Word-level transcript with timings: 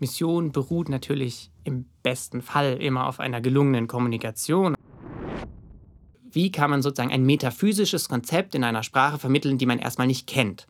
Mission 0.00 0.52
beruht 0.52 0.88
natürlich 0.88 1.50
im 1.64 1.86
besten 2.02 2.42
Fall 2.42 2.76
immer 2.80 3.06
auf 3.06 3.20
einer 3.20 3.40
gelungenen 3.40 3.86
Kommunikation. 3.86 4.74
Wie 6.30 6.52
kann 6.52 6.70
man 6.70 6.82
sozusagen 6.82 7.10
ein 7.10 7.24
metaphysisches 7.24 8.08
Konzept 8.08 8.54
in 8.54 8.62
einer 8.62 8.82
Sprache 8.82 9.18
vermitteln, 9.18 9.58
die 9.58 9.66
man 9.66 9.78
erstmal 9.78 10.06
nicht 10.06 10.26
kennt? 10.26 10.66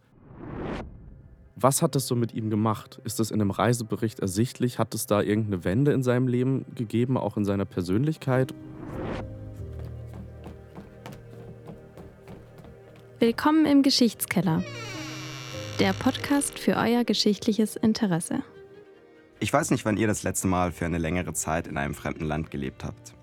Was 1.57 1.83
hat 1.83 1.97
das 1.97 2.07
so 2.07 2.15
mit 2.15 2.33
ihm 2.35 2.51
gemacht? 2.51 3.01
Ist 3.05 3.19
das 3.19 3.33
in 3.33 3.41
einem 3.41 3.51
Reisebericht 3.51 4.21
ersichtlich? 4.21 4.79
Hat 4.79 4.95
es 4.95 5.07
da 5.07 5.21
irgendeine 5.21 5.65
Wende 5.65 5.93
in 5.93 6.05
seinem 6.05 6.29
Leben 6.29 6.65
gegeben, 6.77 7.17
auch 7.17 7.37
in 7.37 7.45
seiner 7.45 7.65
Persönlichkeit? 7.65 8.55
Willkommen 13.19 13.67
im 13.67 13.83
Geschichtskeller, 13.83 14.63
der 15.81 15.93
Podcast 15.93 16.57
für 16.61 16.77
euer 16.77 17.03
geschichtliches 17.03 17.75
Interesse. 17.75 18.45
Ich 19.41 19.53
weiß 19.53 19.71
nicht, 19.71 19.85
wann 19.85 19.97
ihr 19.97 20.09
das 20.09 20.25
letzte 20.25 20.49
Mal 20.49 20.73
für 20.73 20.85
eine 20.85 20.99
längere 20.99 21.33
Zeit 21.33 21.69
in 21.69 21.77
einem 21.77 21.95
fremden 21.95 22.25
Land 22.25 22.51
gelebt 22.51 22.83
habt. 22.83 23.15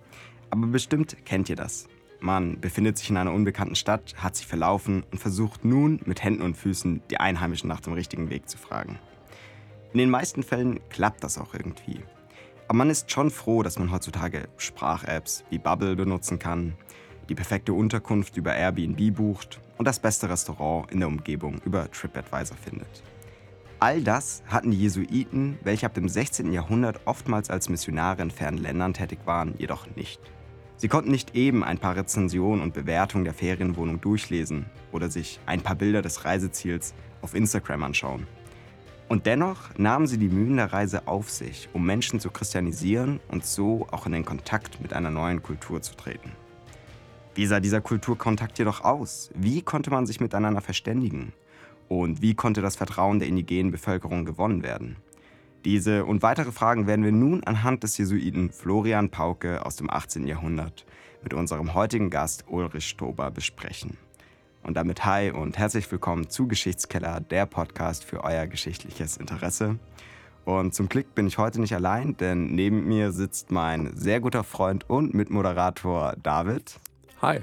Aber 0.49 0.65
bestimmt 0.67 1.17
kennt 1.25 1.49
ihr 1.49 1.57
das. 1.57 1.87
Man 2.21 2.61
befindet 2.61 2.97
sich 2.97 3.09
in 3.09 3.17
einer 3.17 3.33
unbekannten 3.33 3.75
Stadt, 3.75 4.15
hat 4.17 4.37
sich 4.37 4.47
verlaufen 4.47 5.03
und 5.11 5.19
versucht 5.19 5.65
nun 5.65 5.99
mit 6.05 6.23
Händen 6.23 6.41
und 6.41 6.55
Füßen 6.55 7.01
die 7.11 7.19
Einheimischen 7.19 7.67
nach 7.67 7.81
dem 7.81 7.91
richtigen 7.91 8.29
Weg 8.29 8.47
zu 8.47 8.57
fragen. 8.57 8.97
In 9.91 9.99
den 9.99 10.09
meisten 10.09 10.41
Fällen 10.41 10.79
klappt 10.89 11.21
das 11.21 11.37
auch 11.37 11.53
irgendwie. 11.53 11.99
Aber 12.69 12.77
man 12.77 12.89
ist 12.89 13.11
schon 13.11 13.29
froh, 13.29 13.61
dass 13.61 13.77
man 13.77 13.91
heutzutage 13.91 14.47
Sprach-Apps 14.55 15.43
wie 15.49 15.59
Bubble 15.59 15.97
benutzen 15.97 16.39
kann, 16.39 16.75
die 17.27 17.35
perfekte 17.35 17.73
Unterkunft 17.73 18.37
über 18.37 18.55
Airbnb 18.55 19.13
bucht 19.15 19.59
und 19.77 19.85
das 19.85 19.99
beste 19.99 20.29
Restaurant 20.29 20.89
in 20.91 20.99
der 20.99 21.09
Umgebung 21.09 21.59
über 21.65 21.91
TripAdvisor 21.91 22.55
findet. 22.55 23.03
All 23.85 24.01
das 24.01 24.41
hatten 24.47 24.71
die 24.71 24.79
Jesuiten, 24.79 25.59
welche 25.61 25.85
ab 25.85 25.93
dem 25.93 26.09
16. 26.09 26.51
Jahrhundert 26.51 27.01
oftmals 27.05 27.51
als 27.51 27.69
Missionare 27.69 28.23
in 28.23 28.31
fernen 28.31 28.57
Ländern 28.57 28.95
tätig 28.95 29.19
waren, 29.25 29.53
jedoch 29.59 29.85
nicht. 29.95 30.19
Sie 30.75 30.87
konnten 30.87 31.11
nicht 31.11 31.35
eben 31.35 31.63
ein 31.63 31.77
paar 31.77 31.95
Rezensionen 31.95 32.63
und 32.63 32.73
Bewertungen 32.73 33.25
der 33.25 33.35
Ferienwohnung 33.35 34.01
durchlesen 34.01 34.65
oder 34.91 35.11
sich 35.11 35.39
ein 35.45 35.61
paar 35.61 35.75
Bilder 35.75 36.01
des 36.01 36.25
Reiseziels 36.25 36.95
auf 37.21 37.35
Instagram 37.35 37.83
anschauen. 37.83 38.25
Und 39.07 39.27
dennoch 39.27 39.77
nahmen 39.77 40.07
sie 40.07 40.17
die 40.17 40.29
Mühen 40.29 40.57
der 40.57 40.73
Reise 40.73 41.07
auf 41.07 41.29
sich, 41.29 41.69
um 41.71 41.85
Menschen 41.85 42.19
zu 42.19 42.31
christianisieren 42.31 43.19
und 43.27 43.45
so 43.45 43.85
auch 43.91 44.07
in 44.07 44.13
den 44.13 44.25
Kontakt 44.25 44.81
mit 44.81 44.93
einer 44.93 45.11
neuen 45.11 45.43
Kultur 45.43 45.83
zu 45.83 45.93
treten. 45.93 46.31
Wie 47.35 47.45
sah 47.45 47.59
dieser 47.59 47.81
Kulturkontakt 47.81 48.57
jedoch 48.57 48.83
aus? 48.83 49.29
Wie 49.35 49.61
konnte 49.61 49.91
man 49.91 50.07
sich 50.07 50.19
miteinander 50.19 50.61
verständigen? 50.61 51.33
Und 51.87 52.21
wie 52.21 52.33
konnte 52.33 52.61
das 52.61 52.75
Vertrauen 52.75 53.19
der 53.19 53.27
indigenen 53.27 53.71
Bevölkerung 53.71 54.25
gewonnen 54.25 54.63
werden? 54.63 54.97
Diese 55.65 56.05
und 56.05 56.21
weitere 56.21 56.51
Fragen 56.51 56.87
werden 56.87 57.03
wir 57.03 57.11
nun 57.11 57.43
anhand 57.43 57.83
des 57.83 57.97
Jesuiten 57.97 58.51
Florian 58.51 59.09
Pauke 59.09 59.65
aus 59.65 59.75
dem 59.75 59.89
18. 59.89 60.27
Jahrhundert 60.27 60.85
mit 61.23 61.33
unserem 61.33 61.73
heutigen 61.73 62.11
Gast 62.11 62.45
Ulrich 62.47 62.87
Stober 62.87 63.31
besprechen. 63.31 63.97
Und 64.61 64.77
damit 64.77 65.05
hi 65.05 65.31
und 65.31 65.57
herzlich 65.57 65.91
willkommen 65.91 66.29
zu 66.29 66.47
Geschichtskeller, 66.47 67.19
der 67.19 67.45
Podcast 67.45 68.03
für 68.03 68.23
euer 68.23 68.47
geschichtliches 68.47 69.17
Interesse. 69.17 69.79
Und 70.43 70.75
zum 70.75 70.87
Glück 70.87 71.15
bin 71.15 71.25
ich 71.25 71.39
heute 71.39 71.59
nicht 71.59 71.73
allein, 71.73 72.15
denn 72.17 72.53
neben 72.53 72.87
mir 72.87 73.11
sitzt 73.11 73.51
mein 73.51 73.95
sehr 73.95 74.19
guter 74.19 74.43
Freund 74.43 74.87
und 74.87 75.15
Mitmoderator 75.15 76.15
David. 76.21 76.79
Hi. 77.21 77.41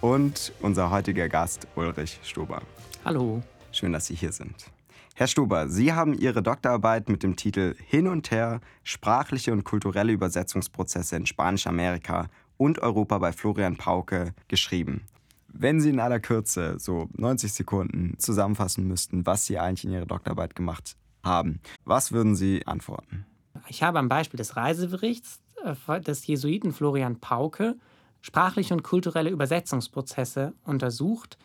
Und 0.00 0.52
unser 0.60 0.90
heutiger 0.90 1.28
Gast 1.28 1.66
Ulrich 1.74 2.20
Stober. 2.22 2.62
Hallo. 3.04 3.42
Schön, 3.76 3.92
dass 3.92 4.06
Sie 4.06 4.14
hier 4.14 4.32
sind. 4.32 4.72
Herr 5.14 5.26
Stuber, 5.26 5.68
Sie 5.68 5.92
haben 5.92 6.14
Ihre 6.14 6.42
Doktorarbeit 6.42 7.10
mit 7.10 7.22
dem 7.22 7.36
Titel 7.36 7.74
Hin 7.86 8.08
und 8.08 8.30
Her, 8.30 8.62
sprachliche 8.84 9.52
und 9.52 9.64
kulturelle 9.64 10.12
Übersetzungsprozesse 10.12 11.14
in 11.14 11.26
Spanisch-Amerika 11.26 12.30
und 12.56 12.78
Europa 12.78 13.18
bei 13.18 13.32
Florian 13.32 13.76
Pauke 13.76 14.32
geschrieben. 14.48 15.02
Wenn 15.48 15.82
Sie 15.82 15.90
in 15.90 16.00
aller 16.00 16.20
Kürze, 16.20 16.78
so 16.78 17.10
90 17.18 17.52
Sekunden, 17.52 18.14
zusammenfassen 18.16 18.88
müssten, 18.88 19.26
was 19.26 19.44
Sie 19.44 19.58
eigentlich 19.58 19.84
in 19.84 19.92
Ihrer 19.92 20.06
Doktorarbeit 20.06 20.54
gemacht 20.54 20.96
haben, 21.22 21.60
was 21.84 22.12
würden 22.12 22.34
Sie 22.34 22.66
antworten? 22.66 23.26
Ich 23.68 23.82
habe 23.82 23.98
am 23.98 24.08
Beispiel 24.08 24.38
des 24.38 24.56
Reiseberichts 24.56 25.42
äh, 25.86 26.00
des 26.00 26.26
Jesuiten 26.26 26.72
Florian 26.72 27.20
Pauke 27.20 27.76
sprachliche 28.22 28.72
und 28.72 28.82
kulturelle 28.82 29.28
Übersetzungsprozesse 29.28 30.54
untersucht. 30.64 31.36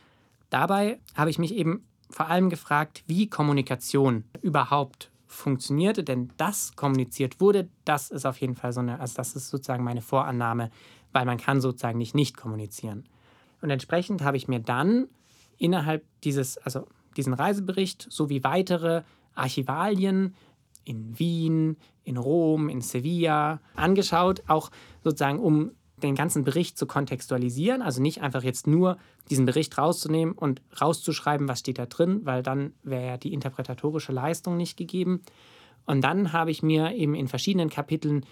Dabei 0.49 1.01
habe 1.15 1.29
ich 1.29 1.37
mich 1.37 1.53
eben 1.53 1.85
vor 2.11 2.27
allem 2.27 2.49
gefragt, 2.49 3.03
wie 3.07 3.27
Kommunikation 3.27 4.23
überhaupt 4.41 5.11
funktionierte, 5.27 6.03
denn 6.03 6.31
das 6.37 6.75
kommuniziert 6.75 7.39
wurde, 7.39 7.69
das 7.85 8.11
ist 8.11 8.25
auf 8.25 8.39
jeden 8.41 8.55
Fall 8.55 8.73
so 8.73 8.81
eine, 8.81 8.99
also 8.99 9.15
das 9.15 9.35
ist 9.35 9.49
sozusagen 9.49 9.83
meine 9.83 10.01
Vorannahme, 10.01 10.69
weil 11.13 11.25
man 11.25 11.37
kann 11.37 11.61
sozusagen 11.61 11.97
nicht 11.97 12.15
nicht 12.15 12.37
kommunizieren. 12.37 13.05
Und 13.61 13.69
entsprechend 13.69 14.23
habe 14.23 14.37
ich 14.37 14.47
mir 14.47 14.59
dann 14.59 15.07
innerhalb 15.57 16.05
dieses, 16.23 16.57
also 16.57 16.87
diesen 17.15 17.33
Reisebericht 17.33 18.07
sowie 18.09 18.43
weitere 18.43 19.03
Archivalien 19.35 20.35
in 20.83 21.17
Wien, 21.17 21.77
in 22.03 22.17
Rom, 22.17 22.69
in 22.69 22.81
Sevilla 22.81 23.61
angeschaut, 23.75 24.43
auch 24.47 24.71
sozusagen 25.03 25.39
um 25.39 25.71
den 26.03 26.15
ganzen 26.15 26.43
Bericht 26.43 26.77
zu 26.77 26.85
kontextualisieren, 26.85 27.81
also 27.81 28.01
nicht 28.01 28.21
einfach 28.21 28.43
jetzt 28.43 28.67
nur 28.67 28.97
diesen 29.29 29.45
Bericht 29.45 29.77
rauszunehmen 29.77 30.33
und 30.33 30.61
rauszuschreiben, 30.79 31.47
was 31.47 31.59
steht 31.59 31.79
da 31.79 31.85
drin, 31.85 32.21
weil 32.23 32.43
dann 32.43 32.73
wäre 32.83 33.05
ja 33.05 33.17
die 33.17 33.33
interpretatorische 33.33 34.11
Leistung 34.11 34.57
nicht 34.57 34.77
gegeben. 34.77 35.21
Und 35.85 36.01
dann 36.01 36.33
habe 36.33 36.51
ich 36.51 36.63
mir 36.63 36.93
eben 36.93 37.15
in 37.15 37.27
verschiedenen 37.27 37.69
Kapiteln 37.69 38.25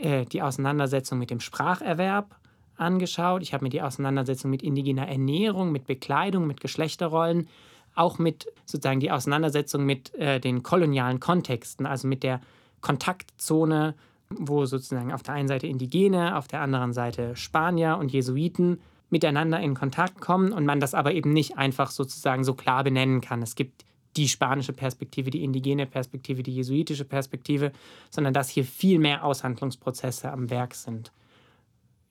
äh, 0.00 0.24
die 0.26 0.42
Auseinandersetzung 0.42 1.18
mit 1.18 1.30
dem 1.30 1.40
Spracherwerb 1.40 2.36
angeschaut. 2.76 3.42
Ich 3.42 3.54
habe 3.54 3.64
mir 3.64 3.70
die 3.70 3.82
Auseinandersetzung 3.82 4.50
mit 4.50 4.62
indigener 4.62 5.08
Ernährung, 5.08 5.72
mit 5.72 5.86
Bekleidung, 5.86 6.46
mit 6.46 6.60
Geschlechterrollen, 6.60 7.48
auch 7.94 8.18
mit 8.18 8.46
sozusagen 8.64 9.00
die 9.00 9.10
Auseinandersetzung 9.10 9.84
mit 9.84 10.14
äh, 10.14 10.40
den 10.40 10.62
kolonialen 10.62 11.20
Kontexten, 11.20 11.86
also 11.86 12.08
mit 12.08 12.22
der 12.22 12.40
Kontaktzone 12.80 13.94
wo 14.38 14.64
sozusagen 14.66 15.12
auf 15.12 15.22
der 15.22 15.34
einen 15.34 15.48
Seite 15.48 15.66
Indigene, 15.66 16.36
auf 16.36 16.48
der 16.48 16.60
anderen 16.60 16.92
Seite 16.92 17.36
Spanier 17.36 17.98
und 17.98 18.12
Jesuiten 18.12 18.80
miteinander 19.10 19.60
in 19.60 19.74
Kontakt 19.74 20.20
kommen 20.20 20.52
und 20.52 20.64
man 20.64 20.80
das 20.80 20.94
aber 20.94 21.12
eben 21.12 21.32
nicht 21.32 21.58
einfach 21.58 21.90
sozusagen 21.90 22.44
so 22.44 22.54
klar 22.54 22.82
benennen 22.82 23.20
kann. 23.20 23.42
Es 23.42 23.54
gibt 23.54 23.84
die 24.16 24.28
spanische 24.28 24.72
Perspektive, 24.72 25.30
die 25.30 25.44
indigene 25.44 25.86
Perspektive, 25.86 26.42
die 26.42 26.54
jesuitische 26.54 27.04
Perspektive, 27.04 27.72
sondern 28.10 28.34
dass 28.34 28.48
hier 28.48 28.64
viel 28.64 28.98
mehr 28.98 29.24
Aushandlungsprozesse 29.24 30.30
am 30.30 30.50
Werk 30.50 30.74
sind. 30.74 31.12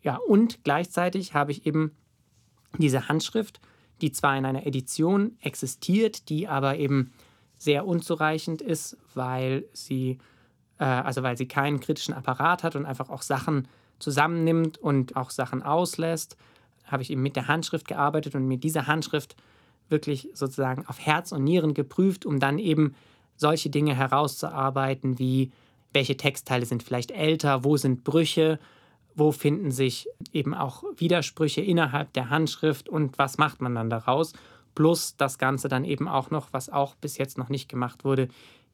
Ja, 0.03 0.17
und 0.17 0.63
gleichzeitig 0.63 1.33
habe 1.33 1.51
ich 1.51 1.65
eben 1.65 1.91
diese 2.77 3.07
Handschrift, 3.07 3.59
die 4.01 4.11
zwar 4.11 4.37
in 4.37 4.45
einer 4.45 4.65
Edition 4.65 5.37
existiert, 5.41 6.29
die 6.29 6.47
aber 6.47 6.77
eben 6.77 7.11
sehr 7.57 7.85
unzureichend 7.85 8.61
ist, 8.61 8.97
weil 9.13 9.65
sie 9.73 10.17
also 10.85 11.21
weil 11.21 11.37
sie 11.37 11.47
keinen 11.47 11.79
kritischen 11.79 12.13
Apparat 12.13 12.63
hat 12.63 12.75
und 12.75 12.85
einfach 12.85 13.09
auch 13.09 13.21
Sachen 13.21 13.67
zusammennimmt 13.99 14.77
und 14.79 15.15
auch 15.15 15.29
Sachen 15.29 15.61
auslässt, 15.61 16.37
habe 16.85 17.03
ich 17.03 17.11
eben 17.11 17.21
mit 17.21 17.35
der 17.35 17.47
Handschrift 17.47 17.87
gearbeitet 17.87 18.35
und 18.35 18.47
mir 18.47 18.57
diese 18.57 18.87
Handschrift 18.87 19.35
wirklich 19.89 20.29
sozusagen 20.33 20.85
auf 20.87 20.99
Herz 20.99 21.31
und 21.31 21.43
Nieren 21.43 21.73
geprüft, 21.73 22.25
um 22.25 22.39
dann 22.39 22.57
eben 22.57 22.95
solche 23.35 23.69
Dinge 23.69 23.95
herauszuarbeiten, 23.95 25.19
wie 25.19 25.51
welche 25.93 26.17
Textteile 26.17 26.65
sind 26.65 26.83
vielleicht 26.83 27.11
älter, 27.11 27.63
wo 27.63 27.77
sind 27.77 28.03
Brüche, 28.03 28.59
wo 29.13 29.31
finden 29.31 29.71
sich 29.71 30.07
eben 30.31 30.53
auch 30.53 30.83
Widersprüche 30.97 31.61
innerhalb 31.61 32.13
der 32.13 32.29
Handschrift 32.29 32.87
und 32.87 33.17
was 33.17 33.37
macht 33.37 33.61
man 33.61 33.75
dann 33.75 33.89
daraus. 33.89 34.33
Plus 34.73 35.15
das 35.17 35.37
Ganze 35.37 35.67
dann 35.67 35.83
eben 35.83 36.07
auch 36.07 36.31
noch, 36.31 36.53
was 36.53 36.69
auch 36.69 36.95
bis 36.95 37.17
jetzt 37.17 37.37
noch 37.37 37.49
nicht 37.49 37.67
gemacht 37.67 38.05
wurde, 38.05 38.29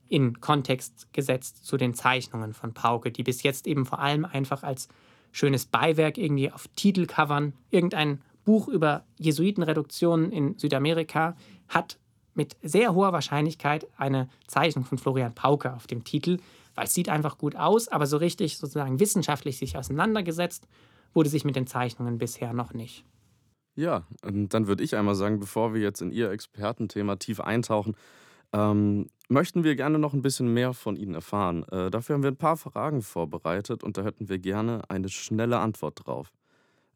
in 0.10 0.40
Kontext 0.40 1.12
gesetzt 1.14 1.66
zu 1.66 1.78
den 1.78 1.94
Zeichnungen 1.94 2.54
von 2.54 2.74
Pauke, 2.74 3.12
die 3.12 3.24
bis 3.24 3.44
jetzt 3.44 3.68
eben 3.68 3.86
vor 3.86 4.00
allem 4.00 4.26
einfach 4.26 4.64
als 4.64 4.88
schönes 5.32 5.66
Beiwerk 5.66 6.18
irgendwie 6.18 6.52
auf 6.52 6.68
Titelcovern, 6.76 7.54
irgendein 7.70 8.22
Buch 8.46 8.68
über 8.68 9.06
Jesuitenreduktionen 9.18 10.32
in 10.32 10.58
Südamerika 10.58 11.36
hat 11.68 12.00
mit 12.34 12.56
sehr 12.62 12.94
hoher 12.94 13.12
Wahrscheinlichkeit 13.12 13.88
eine 13.98 14.30
Zeichnung 14.48 14.86
von 14.86 14.98
Florian 14.98 15.36
Pauke 15.36 15.74
auf 15.74 15.88
dem 15.88 16.04
Titel, 16.04 16.38
weil 16.76 16.86
es 16.86 16.94
sieht 16.94 17.10
einfach 17.10 17.38
gut 17.38 17.56
aus, 17.56 17.88
aber 17.88 18.06
so 18.06 18.18
richtig 18.18 18.58
sozusagen 18.58 19.00
wissenschaftlich 19.00 19.58
sich 19.58 19.78
auseinandergesetzt 19.78 20.68
wurde 21.14 21.30
sich 21.30 21.46
mit 21.46 21.56
den 21.56 21.68
Zeichnungen 21.68 22.20
bisher 22.20 22.54
noch 22.54 22.74
nicht. 22.74 23.04
Ja, 23.76 24.08
dann 24.22 24.68
würde 24.68 24.84
ich 24.84 24.96
einmal 24.96 25.16
sagen, 25.16 25.40
bevor 25.40 25.74
wir 25.74 25.82
jetzt 25.82 26.02
in 26.02 26.12
Ihr 26.12 26.32
Expertenthema 26.32 27.16
tief 27.18 27.40
eintauchen, 27.40 27.96
ähm, 28.54 29.08
möchten 29.30 29.64
wir 29.64 29.76
gerne 29.76 30.00
noch 30.00 30.14
ein 30.14 30.22
bisschen 30.22 30.54
mehr 30.54 30.74
von 30.74 30.96
Ihnen 30.96 31.16
erfahren. 31.16 31.64
Äh, 31.70 31.90
dafür 31.90 32.16
haben 32.16 32.24
wir 32.24 32.32
ein 32.32 32.38
paar 32.38 32.58
Fragen 32.58 33.02
vorbereitet 33.02 33.84
und 33.84 33.98
da 33.98 34.04
hätten 34.04 34.30
wir 34.30 34.40
gerne 34.40 34.90
eine 34.90 35.10
schnelle 35.10 35.60
Antwort 35.60 36.06
drauf. 36.06 36.32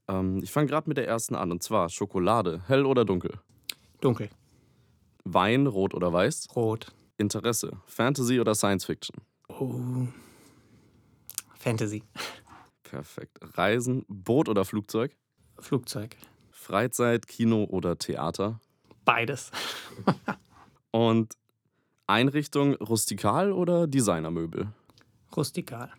Ähm, 0.07 0.39
ich 0.43 0.51
fange 0.51 0.67
gerade 0.67 0.87
mit 0.89 0.97
der 0.97 1.07
ersten 1.07 1.35
an 1.35 1.51
und 1.51 1.63
zwar 1.63 1.89
Schokolade, 1.89 2.61
hell 2.67 2.85
oder 2.85 3.05
dunkel? 3.05 3.39
Dunkel. 3.99 4.29
Wein, 5.23 5.67
rot 5.67 5.93
oder 5.93 6.11
weiß? 6.11 6.55
Rot. 6.55 6.93
Interesse, 7.17 7.77
Fantasy 7.85 8.39
oder 8.39 8.55
Science 8.55 8.85
Fiction? 8.85 9.21
Oh. 9.47 10.07
Fantasy. 11.59 12.03
Perfekt. 12.83 13.37
Reisen, 13.57 14.05
Boot 14.07 14.49
oder 14.49 14.65
Flugzeug? 14.65 15.15
Flugzeug. 15.59 16.17
Freizeit, 16.49 17.27
Kino 17.27 17.65
oder 17.65 17.97
Theater? 17.97 18.59
Beides. 19.05 19.51
Und 20.91 21.33
Einrichtung 22.11 22.75
rustikal 22.75 23.51
oder 23.51 23.87
Designermöbel? 23.87 24.67
Rustikal. 25.35 25.89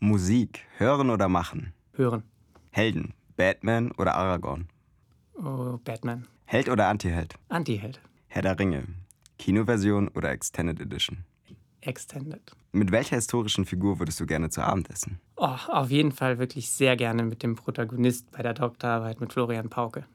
Musik, 0.00 0.66
hören 0.78 1.10
oder 1.10 1.28
machen? 1.28 1.72
Hören. 1.92 2.22
Helden, 2.70 3.14
Batman 3.36 3.92
oder 3.92 4.14
Aragorn? 4.14 4.68
Oh, 5.34 5.78
Batman. 5.84 6.26
Held 6.46 6.68
oder 6.68 6.88
Antiheld? 6.88 7.34
Antiheld. 7.48 8.00
Herr 8.28 8.42
der 8.42 8.58
Ringe, 8.58 8.84
Kinoversion 9.38 10.08
oder 10.08 10.30
Extended 10.30 10.80
Edition? 10.80 11.24
Extended. 11.82 12.52
Mit 12.72 12.90
welcher 12.90 13.16
historischen 13.16 13.66
Figur 13.66 13.98
würdest 13.98 14.20
du 14.20 14.26
gerne 14.26 14.48
zu 14.50 14.62
Abend 14.62 14.88
essen? 14.88 15.20
Oh, 15.36 15.56
auf 15.68 15.90
jeden 15.90 16.12
Fall 16.12 16.38
wirklich 16.38 16.70
sehr 16.70 16.96
gerne 16.96 17.24
mit 17.24 17.42
dem 17.42 17.56
Protagonist 17.56 18.30
bei 18.30 18.42
der 18.42 18.54
Doktorarbeit 18.54 19.20
mit 19.20 19.32
Florian 19.32 19.68
Pauke. 19.68 20.06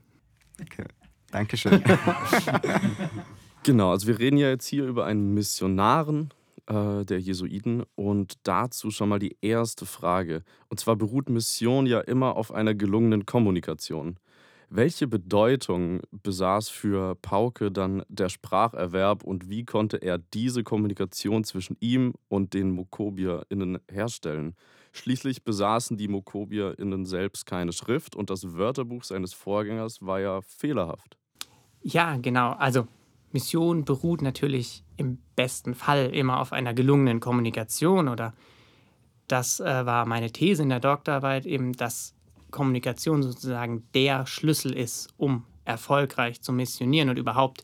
Okay. 0.62 0.86
Dankeschön. 1.30 1.84
Genau, 3.68 3.92
also 3.92 4.08
wir 4.08 4.18
reden 4.18 4.38
ja 4.38 4.48
jetzt 4.48 4.66
hier 4.66 4.86
über 4.86 5.04
einen 5.04 5.34
Missionaren 5.34 6.30
äh, 6.68 7.04
der 7.04 7.20
Jesuiten 7.20 7.84
und 7.96 8.36
dazu 8.44 8.92
schon 8.92 9.10
mal 9.10 9.20
die 9.20 9.36
erste 9.42 9.86
Frage. 9.86 10.44
Und 10.70 10.80
zwar 10.80 10.96
beruht 10.96 11.28
Mission 11.28 11.86
ja 11.86 12.00
immer 12.00 12.38
auf 12.38 12.54
einer 12.54 12.74
gelungenen 12.74 13.26
Kommunikation. 13.26 14.22
Welche 14.70 15.06
Bedeutung 15.06 16.00
besaß 16.12 16.70
für 16.70 17.16
Pauke 17.16 17.70
dann 17.70 18.04
der 18.08 18.30
Spracherwerb 18.30 19.26
und 19.26 19.50
wie 19.50 19.66
konnte 19.66 19.98
er 19.98 20.18
diese 20.18 20.64
Kommunikation 20.64 21.44
zwischen 21.44 21.76
ihm 21.82 22.14
und 22.30 22.54
den 22.54 22.72
MokobierInnen 22.72 23.80
herstellen? 23.92 24.56
Schließlich 24.94 25.44
besaßen 25.44 25.98
die 25.98 26.08
MokobierInnen 26.08 27.06
selbst 27.06 27.46
keine 27.46 27.74
Schrift 27.74 28.16
und 28.16 28.30
das 28.30 28.54
Wörterbuch 28.54 29.04
seines 29.04 29.34
Vorgängers 29.34 30.02
war 30.02 30.22
ja 30.22 30.40
fehlerhaft. 30.40 31.18
Ja, 31.82 32.16
genau. 32.16 32.52
Also 32.54 32.88
Mission 33.32 33.86
beruht 33.86 34.22
natürlich 34.22 34.84
im 34.96 35.20
besten 35.36 35.76
Fall 35.76 36.10
immer 36.14 36.40
auf 36.40 36.54
einer 36.54 36.74
gelungenen 36.74 37.20
Kommunikation 37.20 38.08
oder 38.08 38.34
das 39.28 39.60
äh, 39.60 39.86
war 39.86 40.06
meine 40.06 40.32
These 40.32 40.64
in 40.64 40.70
der 40.70 40.80
Doktorarbeit 40.80 41.46
eben, 41.46 41.74
dass 41.74 42.16
Kommunikation 42.52 43.24
sozusagen 43.24 43.84
der 43.94 44.26
Schlüssel 44.26 44.74
ist, 44.74 45.10
um 45.18 45.44
erfolgreich 45.66 46.42
zu 46.42 46.54
missionieren 46.54 47.10
und 47.10 47.20
überhaupt 47.20 47.64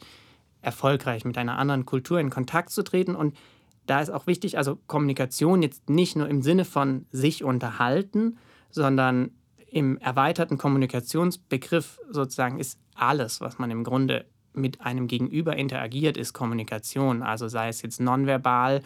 erfolgreich 0.62 1.26
mit 1.26 1.38
einer 1.38 1.58
anderen 1.58 1.86
Kultur 1.86 2.20
in 2.20 2.30
Kontakt 2.30 2.70
zu 2.70 2.84
treten. 2.84 3.16
Und 3.16 3.36
da 3.86 4.02
ist 4.02 4.10
auch 4.10 4.28
wichtig, 4.28 4.58
also 4.58 4.78
Kommunikation 4.88 5.62
jetzt 5.62 5.90
nicht 5.90 6.16
nur 6.16 6.28
im 6.28 6.42
Sinne 6.42 6.66
von 6.66 7.06
sich 7.12 7.44
unterhalten, 7.44 8.38
sondern 8.70 9.32
im 9.68 9.98
erweiterten 9.98 10.58
Kommunikationsbegriff 10.58 12.00
sozusagen 12.10 12.60
ist 12.60 12.80
alles, 12.96 13.42
was 13.42 13.58
man 13.58 13.72
im 13.72 13.84
Grunde 13.84 14.26
mit 14.54 14.82
einem 14.82 15.08
Gegenüber 15.08 15.56
interagiert, 15.56 16.18
ist 16.18 16.34
Kommunikation. 16.34 17.24
Also 17.24 17.48
sei 17.48 17.70
es 17.70 17.82
jetzt 17.82 18.00
nonverbal, 18.00 18.82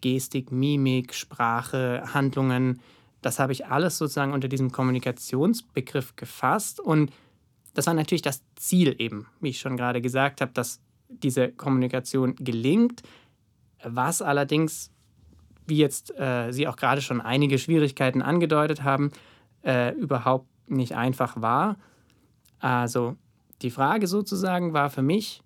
Gestik, 0.00 0.52
Mimik, 0.52 1.14
Sprache, 1.14 2.02
Handlungen. 2.12 2.80
Das 3.22 3.38
habe 3.38 3.52
ich 3.52 3.66
alles 3.66 3.96
sozusagen 3.96 4.32
unter 4.32 4.48
diesem 4.48 4.70
Kommunikationsbegriff 4.70 6.16
gefasst. 6.16 6.80
Und 6.80 7.10
das 7.74 7.86
war 7.86 7.94
natürlich 7.94 8.22
das 8.22 8.42
Ziel 8.56 8.94
eben, 8.98 9.26
wie 9.40 9.50
ich 9.50 9.60
schon 9.60 9.76
gerade 9.76 10.00
gesagt 10.00 10.40
habe, 10.40 10.52
dass 10.52 10.80
diese 11.08 11.48
Kommunikation 11.50 12.34
gelingt. 12.36 13.02
Was 13.82 14.22
allerdings, 14.22 14.90
wie 15.66 15.78
jetzt 15.78 16.18
äh, 16.18 16.52
Sie 16.52 16.68
auch 16.68 16.76
gerade 16.76 17.00
schon 17.00 17.20
einige 17.20 17.58
Schwierigkeiten 17.58 18.22
angedeutet 18.22 18.82
haben, 18.82 19.10
äh, 19.62 19.94
überhaupt 19.94 20.48
nicht 20.68 20.94
einfach 20.94 21.40
war. 21.40 21.76
Also 22.58 23.16
die 23.64 23.70
Frage 23.70 24.06
sozusagen 24.06 24.74
war 24.74 24.90
für 24.90 25.02
mich, 25.02 25.42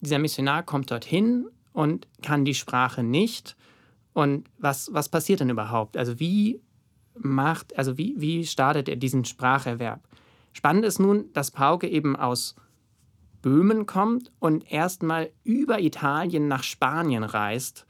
dieser 0.00 0.18
Missionar 0.18 0.62
kommt 0.62 0.90
dorthin 0.90 1.46
und 1.72 2.06
kann 2.22 2.44
die 2.44 2.54
Sprache 2.54 3.02
nicht. 3.02 3.56
Und 4.12 4.48
was, 4.58 4.92
was 4.92 5.08
passiert 5.08 5.40
denn 5.40 5.50
überhaupt? 5.50 5.96
Also 5.96 6.18
wie 6.20 6.60
macht, 7.18 7.76
also 7.76 7.98
wie, 7.98 8.14
wie 8.18 8.46
startet 8.46 8.88
er 8.88 8.96
diesen 8.96 9.24
Spracherwerb? 9.24 10.00
Spannend 10.52 10.84
ist 10.84 10.98
nun, 10.98 11.32
dass 11.32 11.50
Pauke 11.50 11.88
eben 11.88 12.16
aus 12.16 12.54
Böhmen 13.40 13.86
kommt 13.86 14.30
und 14.38 14.70
erstmal 14.70 15.30
über 15.44 15.80
Italien 15.80 16.46
nach 16.46 16.62
Spanien 16.62 17.24
reist 17.24 17.86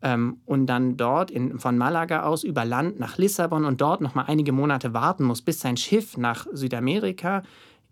ähm, 0.00 0.38
und 0.46 0.66
dann 0.66 0.96
dort 0.96 1.30
in, 1.30 1.58
von 1.58 1.76
Malaga 1.76 2.22
aus 2.22 2.44
über 2.44 2.64
Land 2.64 2.98
nach 3.00 3.18
Lissabon 3.18 3.64
und 3.64 3.80
dort 3.80 4.00
nochmal 4.00 4.26
einige 4.28 4.52
Monate 4.52 4.94
warten 4.94 5.24
muss, 5.24 5.42
bis 5.42 5.60
sein 5.60 5.76
Schiff 5.76 6.16
nach 6.16 6.46
Südamerika 6.52 7.42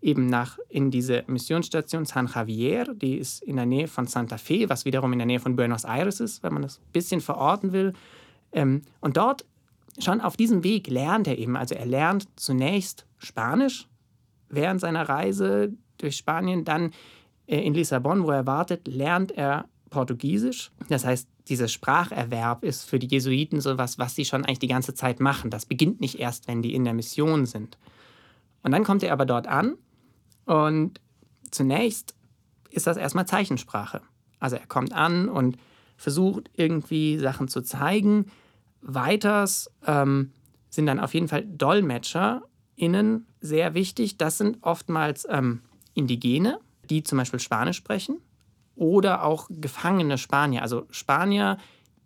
eben 0.03 0.27
nach 0.27 0.59
in 0.69 0.91
diese 0.91 1.23
Missionsstation 1.27 2.05
San 2.05 2.27
Javier, 2.27 2.93
die 2.93 3.15
ist 3.15 3.41
in 3.41 3.55
der 3.55 3.65
Nähe 3.65 3.87
von 3.87 4.05
Santa 4.05 4.37
Fe, 4.37 4.69
was 4.69 4.85
wiederum 4.85 5.13
in 5.13 5.19
der 5.19 5.25
Nähe 5.25 5.39
von 5.39 5.55
Buenos 5.55 5.85
Aires 5.85 6.19
ist, 6.19 6.43
wenn 6.43 6.53
man 6.53 6.61
das 6.61 6.79
ein 6.79 6.91
bisschen 6.91 7.21
verorten 7.21 7.71
will. 7.71 7.93
Ähm, 8.51 8.81
und 8.99 9.17
dort 9.17 9.45
schon 9.99 10.21
auf 10.21 10.35
diesem 10.35 10.63
Weg 10.63 10.87
lernt 10.87 11.27
er 11.27 11.37
eben, 11.37 11.55
also 11.55 11.75
er 11.75 11.85
lernt 11.85 12.27
zunächst 12.35 13.05
Spanisch 13.17 13.87
während 14.49 14.81
seiner 14.81 15.07
Reise 15.07 15.71
durch 15.97 16.17
Spanien, 16.17 16.65
dann 16.65 16.91
äh, 17.47 17.61
in 17.61 17.73
Lissabon, 17.73 18.25
wo 18.25 18.31
er 18.31 18.45
wartet, 18.45 18.87
lernt 18.87 19.31
er 19.31 19.65
Portugiesisch. 19.89 20.71
Das 20.89 21.05
heißt, 21.05 21.27
dieser 21.47 21.67
Spracherwerb 21.67 22.63
ist 22.63 22.83
für 22.83 22.99
die 22.99 23.07
Jesuiten 23.07 23.61
so 23.61 23.77
was, 23.77 23.99
was 23.99 24.15
sie 24.15 24.25
schon 24.25 24.43
eigentlich 24.43 24.59
die 24.59 24.67
ganze 24.67 24.93
Zeit 24.93 25.19
machen. 25.19 25.49
Das 25.49 25.65
beginnt 25.65 26.01
nicht 26.01 26.19
erst, 26.19 26.47
wenn 26.47 26.61
die 26.61 26.73
in 26.73 26.83
der 26.83 26.93
Mission 26.93 27.45
sind. 27.45 27.77
Und 28.63 28.71
dann 28.71 28.83
kommt 28.83 29.03
er 29.03 29.13
aber 29.13 29.25
dort 29.25 29.47
an 29.47 29.75
und 30.45 30.99
zunächst 31.51 32.15
ist 32.69 32.87
das 32.87 32.97
erstmal 32.97 33.27
Zeichensprache. 33.27 34.01
Also 34.39 34.55
er 34.55 34.67
kommt 34.67 34.93
an 34.93 35.29
und 35.29 35.57
versucht 35.97 36.49
irgendwie 36.55 37.17
Sachen 37.17 37.47
zu 37.47 37.61
zeigen. 37.61 38.25
Weiters 38.81 39.71
ähm, 39.85 40.31
sind 40.69 40.87
dann 40.87 40.99
auf 40.99 41.13
jeden 41.13 41.27
Fall 41.27 41.45
DolmetscherInnen 41.45 43.27
sehr 43.39 43.73
wichtig. 43.73 44.17
Das 44.17 44.37
sind 44.37 44.57
oftmals 44.61 45.25
ähm, 45.29 45.61
Indigene, 45.93 46.59
die 46.89 47.03
zum 47.03 47.19
Beispiel 47.19 47.39
Spanisch 47.39 47.77
sprechen 47.77 48.19
oder 48.75 49.23
auch 49.23 49.47
gefangene 49.49 50.17
Spanier, 50.17 50.63
also 50.63 50.87
Spanier, 50.89 51.57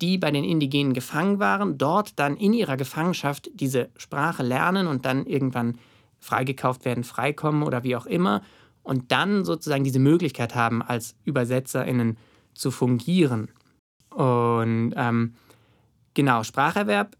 die 0.01 0.17
bei 0.17 0.31
den 0.31 0.43
Indigenen 0.43 0.93
gefangen 0.93 1.39
waren, 1.39 1.77
dort 1.77 2.19
dann 2.19 2.37
in 2.37 2.53
ihrer 2.53 2.77
Gefangenschaft 2.77 3.49
diese 3.53 3.89
Sprache 3.97 4.43
lernen 4.43 4.87
und 4.87 5.05
dann 5.05 5.25
irgendwann 5.25 5.79
freigekauft 6.27 6.83
werden, 6.83 7.03
freikommen 7.03 7.63
oder 7.63 7.83
wie 7.83 7.95
auch 7.95 8.05
immer 8.05 8.41
und 8.83 9.11
dann 9.11 9.45
sozusagen 9.45 9.83
diese 9.83 9.99
Möglichkeit 9.99 10.55
haben, 10.55 10.81
als 10.81 11.15
ÜbersetzerInnen 11.25 12.17
zu 12.53 12.69
fungieren. 12.69 13.49
Und 14.09 14.93
ähm, 14.95 15.35
genau, 16.13 16.43
Spracherwerb 16.43 17.15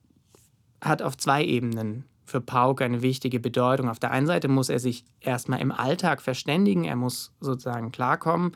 hat 0.82 1.02
auf 1.02 1.18
zwei 1.18 1.44
Ebenen 1.44 2.04
für 2.26 2.42
Pauke 2.42 2.84
eine 2.84 3.02
wichtige 3.02 3.40
Bedeutung. 3.40 3.90
Auf 3.90 4.00
der 4.00 4.12
einen 4.12 4.28
Seite 4.28 4.50
muss 4.50 4.68
er 4.68 4.80
sich 4.80 5.06
erstmal 5.22 5.62
im 5.62 5.72
Alltag 5.72 6.22
verständigen, 6.22 6.84
er 6.84 6.98
muss 6.98 7.32
sozusagen 7.40 7.92
klarkommen. 7.92 8.52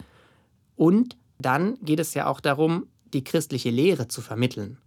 Und 0.76 1.16
dann 1.40 1.78
geht 1.82 2.00
es 2.00 2.14
ja 2.14 2.28
auch 2.28 2.42
darum, 2.42 2.88
die 3.14 3.24
christliche 3.24 3.70
Lehre 3.70 4.10
zu 4.10 4.22
vermitteln, 4.22 4.78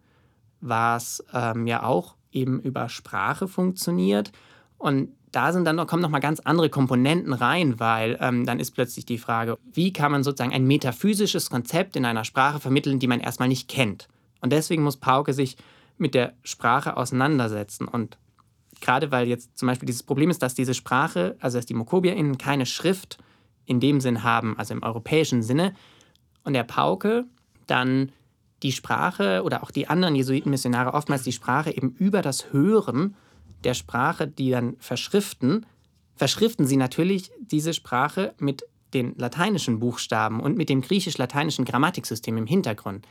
was 0.61 1.25
ähm, 1.33 1.67
ja 1.67 1.83
auch 1.85 2.17
eben 2.33 2.61
über 2.61 2.89
Sprache 2.91 3.49
funktioniert. 3.49 4.33
Und 4.77 5.11
da 5.35 5.53
sind 5.53 5.65
dann 5.65 5.77
noch, 5.77 5.87
kommen 5.87 6.03
nochmal 6.03 6.21
ganz 6.21 6.41
andere 6.41 6.71
Komponenten 6.71 7.33
rein, 7.33 7.81
weil 7.81 8.17
ähm, 8.21 8.47
dann 8.47 8.61
ist 8.61 8.73
plötzlich 8.73 9.05
die 9.05 9.19
Frage, 9.19 9.59
wie 9.73 9.93
kann 9.93 10.13
man 10.13 10.23
sozusagen 10.23 10.53
ein 10.53 10.67
metaphysisches 10.67 11.51
Konzept 11.51 11.97
in 11.97 12.05
einer 12.05 12.25
Sprache 12.25 12.61
vermitteln, 12.61 12.99
die 12.99 13.07
man 13.07 13.21
erstmal 13.21 13.49
nicht 13.49 13.69
kennt. 13.69 14.09
Und 14.41 14.53
deswegen 14.53 14.83
muss 14.83 14.97
Pauke 14.97 15.33
sich 15.33 15.57
mit 15.99 16.15
der 16.15 16.35
Sprache 16.43 16.97
auseinandersetzen. 16.97 17.89
Und 17.89 18.19
gerade 18.81 19.11
weil 19.11 19.27
jetzt 19.27 19.57
zum 19.59 19.69
Beispiel 19.69 19.87
dieses 19.87 20.03
Problem 20.03 20.31
ist, 20.31 20.43
dass 20.43 20.55
diese 20.55 20.75
Sprache, 20.75 21.37
also 21.41 21.59
dass 21.59 21.67
die 21.67 21.75
MokobierInnen 21.75 22.39
keine 22.39 22.67
Schrift 22.67 23.19
in 23.67 23.81
dem 23.81 24.01
Sinn 24.01 24.23
haben, 24.23 24.59
also 24.59 24.75
im 24.75 24.83
europäischen 24.83 25.43
Sinne, 25.43 25.75
und 26.45 26.53
der 26.53 26.65
Pauke 26.65 27.25
dann 27.67 28.13
die 28.63 28.73
Sprache 28.73 29.43
oder 29.43 29.63
auch 29.63 29.71
die 29.71 29.89
anderen 29.89 30.15
Jesuitenmissionare 30.15 30.95
oftmals 30.95 31.23
die 31.23 31.33
Sprache 31.33 31.75
eben 31.75 31.91
über 31.99 32.23
das 32.23 32.53
Hören 32.53 33.17
der 33.65 33.75
Sprache, 33.75 34.29
die 34.29 34.51
dann 34.51 34.77
verschriften, 34.79 35.67
verschriften 36.17 36.67
sie 36.67 36.77
natürlich 36.77 37.31
diese 37.41 37.75
Sprache 37.75 38.35
mit 38.39 38.65
den 38.93 39.15
lateinischen 39.17 39.81
Buchstaben 39.81 40.41
und 40.41 40.57
mit 40.57 40.69
dem 40.69 40.81
griechisch-lateinischen 40.81 41.65
Grammatiksystem 41.65 42.37
im 42.37 42.47
Hintergrund. 42.47 43.07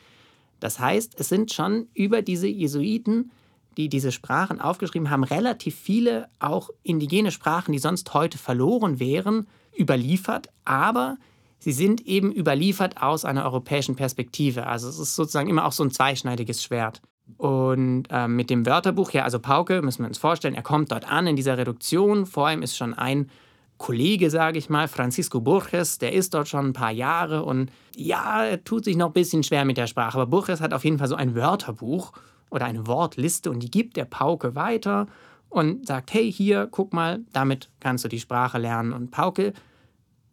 Das 0.60 0.80
heißt, 0.80 1.20
es 1.20 1.28
sind 1.28 1.52
schon 1.52 1.88
über 1.94 2.22
diese 2.22 2.48
Jesuiten, 2.48 3.32
die 3.76 3.90
diese 3.90 4.12
Sprachen 4.12 4.62
aufgeschrieben 4.62 5.10
haben, 5.10 5.24
relativ 5.24 5.76
viele 5.76 6.30
auch 6.40 6.70
indigene 6.84 7.32
Sprachen, 7.32 7.74
die 7.74 7.80
sonst 7.80 8.14
heute 8.14 8.38
verloren 8.38 9.00
wären, 9.00 9.48
überliefert, 9.78 10.48
aber 10.64 11.18
sie 11.60 11.72
sind 11.72 12.06
eben 12.06 12.32
überliefert 12.32 13.02
aus 13.02 13.26
einer 13.26 13.44
europäischen 13.44 13.96
Perspektive. 13.96 14.68
Also 14.68 14.88
es 14.88 15.00
ist 15.00 15.16
sozusagen 15.16 15.50
immer 15.50 15.66
auch 15.66 15.72
so 15.72 15.84
ein 15.84 15.92
zweischneidiges 15.92 16.64
Schwert. 16.64 17.02
Und 17.38 18.06
äh, 18.10 18.28
mit 18.28 18.50
dem 18.50 18.66
Wörterbuch, 18.66 19.12
ja, 19.12 19.24
also 19.24 19.40
Pauke, 19.40 19.82
müssen 19.82 20.04
wir 20.04 20.08
uns 20.08 20.18
vorstellen, 20.18 20.56
er 20.56 20.64
kommt 20.64 20.92
dort 20.92 21.10
an 21.10 21.28
in 21.28 21.36
dieser 21.36 21.58
Reduktion. 21.58 22.26
Vor 22.26 22.52
ihm 22.52 22.62
ist 22.62 22.78
schon 22.78 22.94
ein 22.94 23.30
Kollege, 23.78 24.30
sage 24.30 24.58
ich 24.58 24.70
mal, 24.70 24.88
Francisco 24.88 25.42
Burges, 25.42 25.98
der 25.98 26.14
ist 26.14 26.34
dort 26.34 26.48
schon 26.48 26.68
ein 26.68 26.74
paar 26.74 26.92
Jahre 26.92 27.44
und 27.44 27.72
ja, 27.96 28.46
er 28.46 28.64
tut 28.64 28.86
sich 28.86 28.96
noch 28.96 29.08
ein 29.08 29.14
bisschen 29.14 29.44
schwer 29.44 29.66
mit 29.66 29.78
der 29.78 29.88
Sprache. 29.88 30.18
Aber 30.18 30.28
Burges 30.28 30.62
hat 30.62 30.74
auf 30.74 30.86
jeden 30.86 31.00
Fall 31.00 31.08
so 31.08 31.16
ein 31.16 31.36
Wörterbuch 31.36 32.14
oder 32.50 32.66
eine 32.66 32.88
Wortliste 32.88 33.50
und 33.50 33.62
die 33.62 33.72
gibt 33.72 33.98
der 33.98 34.06
Pauke 34.06 34.56
weiter 34.56 35.08
und 35.50 35.86
sagt, 35.86 36.14
hey, 36.14 36.32
hier, 36.32 36.68
guck 36.72 36.94
mal, 36.94 37.22
damit 37.34 37.70
kannst 37.80 38.06
du 38.06 38.08
die 38.08 38.20
Sprache 38.20 38.58
lernen. 38.58 38.94
Und 38.94 39.12
Pauke 39.12 39.54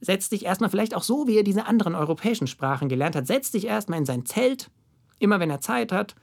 setzt 0.01 0.33
dich 0.33 0.45
erstmal 0.45 0.71
vielleicht 0.71 0.95
auch 0.95 1.03
so, 1.03 1.27
wie 1.27 1.37
er 1.37 1.43
diese 1.43 1.67
anderen 1.67 1.95
europäischen 1.95 2.47
Sprachen 2.47 2.89
gelernt 2.89 3.17
hat, 3.17 3.27
setzt 3.27 3.55
dich 3.55 3.67
erstmal 3.67 3.99
in 3.99 4.07
sein 4.07 4.25
Zelt, 4.25 4.71
immer 5.19 5.41
wenn 5.41 5.51
er 5.51 5.61
Zeit 5.61 5.93
hat, 5.93 6.15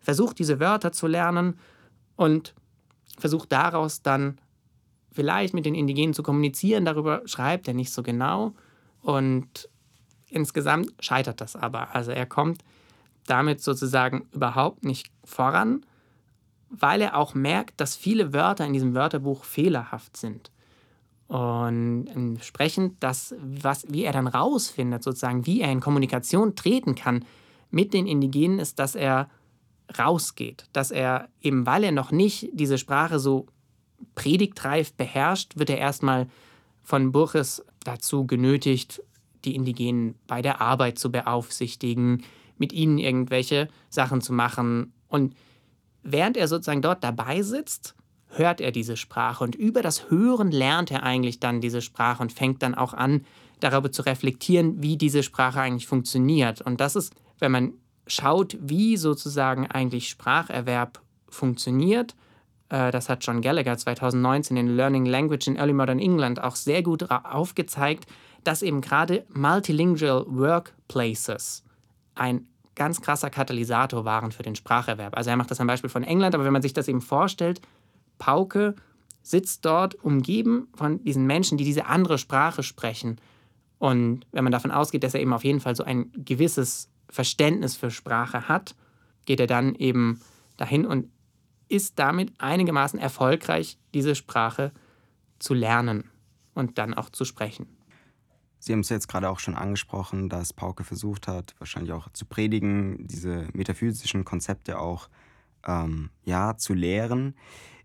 versucht 0.00 0.38
diese 0.38 0.60
Wörter 0.60 0.92
zu 0.92 1.06
lernen 1.06 1.58
und 2.16 2.54
versucht 3.18 3.52
daraus 3.52 4.02
dann 4.02 4.38
vielleicht 5.12 5.54
mit 5.54 5.64
den 5.64 5.74
Indigenen 5.74 6.14
zu 6.14 6.22
kommunizieren. 6.22 6.84
Darüber 6.84 7.22
schreibt 7.24 7.68
er 7.68 7.74
nicht 7.74 7.92
so 7.92 8.02
genau. 8.02 8.52
Und 9.02 9.68
insgesamt 10.28 10.92
scheitert 11.00 11.40
das 11.40 11.56
aber. 11.56 11.94
Also 11.94 12.12
er 12.12 12.26
kommt 12.26 12.62
damit 13.26 13.60
sozusagen 13.60 14.28
überhaupt 14.32 14.84
nicht 14.84 15.10
voran, 15.24 15.84
weil 16.68 17.00
er 17.00 17.16
auch 17.16 17.34
merkt, 17.34 17.80
dass 17.80 17.96
viele 17.96 18.32
Wörter 18.32 18.66
in 18.66 18.72
diesem 18.72 18.94
Wörterbuch 18.94 19.44
fehlerhaft 19.44 20.16
sind. 20.16 20.50
Und 21.28 22.06
entsprechend, 22.06 23.02
das, 23.02 23.34
was, 23.40 23.84
wie 23.88 24.04
er 24.04 24.12
dann 24.12 24.28
rausfindet, 24.28 25.02
sozusagen, 25.02 25.46
wie 25.46 25.60
er 25.60 25.72
in 25.72 25.80
Kommunikation 25.80 26.54
treten 26.54 26.94
kann 26.94 27.24
mit 27.70 27.94
den 27.94 28.06
Indigenen, 28.06 28.60
ist, 28.60 28.78
dass 28.78 28.94
er 28.94 29.28
rausgeht. 29.98 30.64
Dass 30.72 30.90
er 30.90 31.28
eben, 31.40 31.66
weil 31.66 31.84
er 31.84 31.92
noch 31.92 32.10
nicht 32.10 32.48
diese 32.52 32.78
Sprache 32.78 33.18
so 33.18 33.46
predigtreif 34.14 34.92
beherrscht, 34.94 35.56
wird 35.56 35.70
er 35.70 35.78
erstmal 35.78 36.28
von 36.82 37.12
Burches 37.12 37.64
dazu 37.84 38.26
genötigt, 38.26 39.02
die 39.44 39.54
Indigenen 39.54 40.16
bei 40.26 40.42
der 40.42 40.60
Arbeit 40.60 40.98
zu 40.98 41.10
beaufsichtigen, 41.10 42.22
mit 42.58 42.72
ihnen 42.72 42.98
irgendwelche 42.98 43.68
Sachen 43.88 44.20
zu 44.20 44.32
machen. 44.32 44.92
Und 45.08 45.34
während 46.02 46.36
er 46.36 46.48
sozusagen 46.48 46.82
dort 46.82 47.04
dabei 47.04 47.42
sitzt, 47.42 47.94
hört 48.28 48.60
er 48.60 48.72
diese 48.72 48.96
Sprache. 48.96 49.44
Und 49.44 49.54
über 49.54 49.82
das 49.82 50.10
Hören 50.10 50.50
lernt 50.50 50.90
er 50.90 51.02
eigentlich 51.02 51.40
dann 51.40 51.60
diese 51.60 51.82
Sprache 51.82 52.22
und 52.22 52.32
fängt 52.32 52.62
dann 52.62 52.74
auch 52.74 52.94
an, 52.94 53.24
darüber 53.60 53.90
zu 53.90 54.02
reflektieren, 54.02 54.82
wie 54.82 54.96
diese 54.96 55.22
Sprache 55.22 55.60
eigentlich 55.60 55.86
funktioniert. 55.86 56.60
Und 56.60 56.80
das 56.80 56.96
ist, 56.96 57.14
wenn 57.38 57.52
man 57.52 57.72
schaut, 58.06 58.56
wie 58.60 58.96
sozusagen 58.96 59.66
eigentlich 59.66 60.08
Spracherwerb 60.08 61.00
funktioniert, 61.28 62.14
äh, 62.68 62.90
das 62.90 63.08
hat 63.08 63.24
John 63.24 63.40
Gallagher 63.40 63.76
2019 63.76 64.56
in 64.56 64.76
Learning 64.76 65.06
Language 65.06 65.46
in 65.46 65.56
Early 65.56 65.72
Modern 65.72 65.98
England 65.98 66.42
auch 66.42 66.56
sehr 66.56 66.82
gut 66.82 67.10
aufgezeigt, 67.10 68.06
dass 68.44 68.62
eben 68.62 68.80
gerade 68.80 69.24
Multilingual 69.32 70.24
Workplaces 70.28 71.64
ein 72.14 72.46
ganz 72.74 73.00
krasser 73.00 73.30
Katalysator 73.30 74.04
waren 74.04 74.32
für 74.32 74.42
den 74.42 74.54
Spracherwerb. 74.54 75.16
Also 75.16 75.30
er 75.30 75.36
macht 75.36 75.50
das 75.50 75.60
am 75.60 75.66
Beispiel 75.66 75.90
von 75.90 76.04
England, 76.04 76.34
aber 76.34 76.44
wenn 76.44 76.52
man 76.52 76.62
sich 76.62 76.74
das 76.74 76.88
eben 76.88 77.00
vorstellt, 77.00 77.60
Pauke 78.18 78.74
sitzt 79.22 79.64
dort 79.64 79.94
umgeben 79.96 80.68
von 80.74 81.02
diesen 81.02 81.26
Menschen, 81.26 81.58
die 81.58 81.64
diese 81.64 81.86
andere 81.86 82.18
Sprache 82.18 82.62
sprechen. 82.62 83.18
Und 83.78 84.26
wenn 84.30 84.44
man 84.44 84.52
davon 84.52 84.70
ausgeht, 84.70 85.02
dass 85.02 85.14
er 85.14 85.20
eben 85.20 85.32
auf 85.32 85.44
jeden 85.44 85.60
Fall 85.60 85.74
so 85.74 85.84
ein 85.84 86.12
gewisses 86.14 86.88
Verständnis 87.16 87.76
für 87.76 87.90
Sprache 87.90 88.46
hat, 88.46 88.76
geht 89.24 89.40
er 89.40 89.46
dann 89.46 89.74
eben 89.74 90.20
dahin 90.58 90.84
und 90.84 91.10
ist 91.68 91.98
damit 91.98 92.38
einigermaßen 92.38 92.98
erfolgreich, 92.98 93.78
diese 93.94 94.14
Sprache 94.14 94.70
zu 95.38 95.54
lernen 95.54 96.10
und 96.54 96.76
dann 96.76 96.92
auch 96.92 97.08
zu 97.08 97.24
sprechen. 97.24 97.66
Sie 98.58 98.72
haben 98.72 98.80
es 98.80 98.90
jetzt 98.90 99.08
gerade 99.08 99.30
auch 99.30 99.38
schon 99.38 99.54
angesprochen, 99.54 100.28
dass 100.28 100.52
Pauke 100.52 100.84
versucht 100.84 101.26
hat, 101.26 101.54
wahrscheinlich 101.58 101.92
auch 101.92 102.10
zu 102.12 102.26
predigen, 102.26 103.06
diese 103.06 103.48
metaphysischen 103.54 104.26
Konzepte 104.26 104.78
auch 104.78 105.08
ähm, 105.66 106.10
ja, 106.24 106.58
zu 106.58 106.74
lehren. 106.74 107.34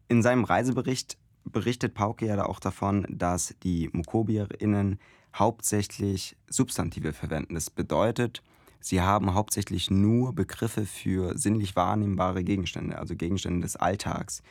In 0.09 0.21
seinem 0.21 0.43
Reisebericht 0.43 1.17
berichtet 1.45 1.93
Pauke 1.93 2.25
ja 2.25 2.45
auch 2.45 2.59
davon, 2.59 3.05
dass 3.09 3.55
die 3.63 3.89
MukobierInnen 3.93 4.99
hauptsächlich 5.33 6.35
Substantive 6.49 7.13
verwenden. 7.13 7.55
Das 7.55 7.69
bedeutet, 7.69 8.43
Sie 8.81 9.01
haben 9.01 9.33
hauptsächlich 9.33 9.91
nur 9.91 10.33
Begriffe 10.33 10.85
für 10.85 11.37
sinnlich 11.37 11.75
wahrnehmbare 11.75 12.43
Gegenstände, 12.43 12.97
also 12.97 13.15
Gegenstände 13.15 13.61
des 13.61 13.75
Alltags. 13.75 14.41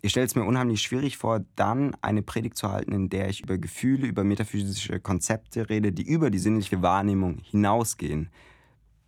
Ich 0.00 0.10
stelle 0.10 0.26
es 0.26 0.34
mir 0.34 0.44
unheimlich 0.44 0.82
schwierig 0.82 1.16
vor, 1.16 1.44
dann 1.56 1.96
eine 2.00 2.22
Predigt 2.22 2.56
zu 2.56 2.70
halten, 2.70 2.92
in 2.92 3.08
der 3.08 3.28
ich 3.28 3.42
über 3.42 3.58
Gefühle, 3.58 4.06
über 4.06 4.24
metaphysische 4.24 4.98
Konzepte 5.00 5.68
rede, 5.68 5.92
die 5.92 6.02
über 6.02 6.30
die 6.30 6.38
sinnliche 6.38 6.82
Wahrnehmung 6.82 7.38
hinausgehen. 7.38 8.30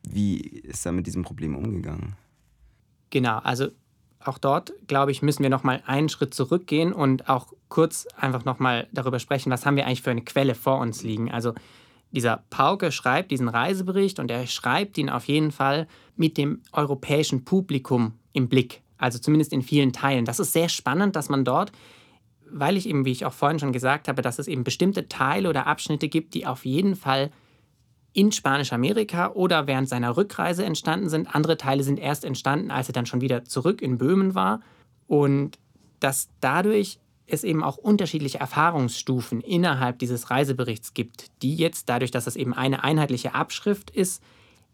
Wie 0.08 0.38
ist 0.38 0.84
er 0.86 0.92
mit 0.92 1.06
diesem 1.06 1.22
Problem 1.22 1.56
umgegangen? 1.56 2.16
Genau, 3.10 3.38
also 3.38 3.68
auch 4.20 4.38
dort, 4.38 4.72
glaube 4.86 5.10
ich, 5.10 5.22
müssen 5.22 5.42
wir 5.42 5.50
noch 5.50 5.64
mal 5.64 5.82
einen 5.86 6.08
Schritt 6.08 6.34
zurückgehen 6.34 6.92
und 6.92 7.28
auch 7.28 7.52
kurz 7.68 8.06
einfach 8.16 8.44
noch 8.44 8.58
mal 8.58 8.86
darüber 8.92 9.18
sprechen, 9.18 9.50
was 9.50 9.66
haben 9.66 9.76
wir 9.76 9.86
eigentlich 9.86 10.02
für 10.02 10.10
eine 10.10 10.22
Quelle 10.22 10.54
vor 10.54 10.78
uns 10.78 11.02
liegen. 11.02 11.30
Also 11.30 11.54
dieser 12.14 12.44
Pauke 12.48 12.92
schreibt 12.92 13.30
diesen 13.30 13.48
Reisebericht 13.48 14.20
und 14.20 14.30
er 14.30 14.46
schreibt 14.46 14.96
ihn 14.98 15.10
auf 15.10 15.26
jeden 15.26 15.50
Fall 15.50 15.86
mit 16.16 16.38
dem 16.38 16.62
europäischen 16.72 17.44
Publikum 17.44 18.12
im 18.32 18.48
Blick. 18.48 18.82
Also 18.98 19.18
zumindest 19.18 19.52
in 19.52 19.62
vielen 19.62 19.92
Teilen. 19.92 20.24
Das 20.24 20.38
ist 20.38 20.52
sehr 20.52 20.68
spannend, 20.68 21.16
dass 21.16 21.28
man 21.28 21.44
dort, 21.44 21.72
weil 22.48 22.76
ich 22.76 22.88
eben, 22.88 23.04
wie 23.04 23.10
ich 23.10 23.26
auch 23.26 23.32
vorhin 23.32 23.58
schon 23.58 23.72
gesagt 23.72 24.06
habe, 24.06 24.22
dass 24.22 24.38
es 24.38 24.46
eben 24.46 24.62
bestimmte 24.62 25.08
Teile 25.08 25.48
oder 25.48 25.66
Abschnitte 25.66 26.08
gibt, 26.08 26.34
die 26.34 26.46
auf 26.46 26.64
jeden 26.64 26.94
Fall 26.94 27.30
in 28.12 28.30
Spanisch-Amerika 28.30 29.32
oder 29.32 29.66
während 29.66 29.88
seiner 29.88 30.16
Rückreise 30.16 30.64
entstanden 30.64 31.08
sind. 31.08 31.34
Andere 31.34 31.56
Teile 31.56 31.82
sind 31.82 31.98
erst 31.98 32.24
entstanden, 32.24 32.70
als 32.70 32.88
er 32.88 32.92
dann 32.92 33.06
schon 33.06 33.20
wieder 33.20 33.44
zurück 33.44 33.82
in 33.82 33.98
Böhmen 33.98 34.36
war. 34.36 34.60
Und 35.08 35.58
dass 35.98 36.28
dadurch 36.40 37.00
es 37.26 37.44
eben 37.44 37.62
auch 37.62 37.76
unterschiedliche 37.76 38.38
Erfahrungsstufen 38.38 39.40
innerhalb 39.40 39.98
dieses 39.98 40.30
Reiseberichts 40.30 40.94
gibt, 40.94 41.30
die 41.42 41.54
jetzt 41.54 41.88
dadurch, 41.88 42.10
dass 42.10 42.26
es 42.26 42.36
eben 42.36 42.52
eine 42.52 42.84
einheitliche 42.84 43.34
Abschrift 43.34 43.90
ist, 43.90 44.22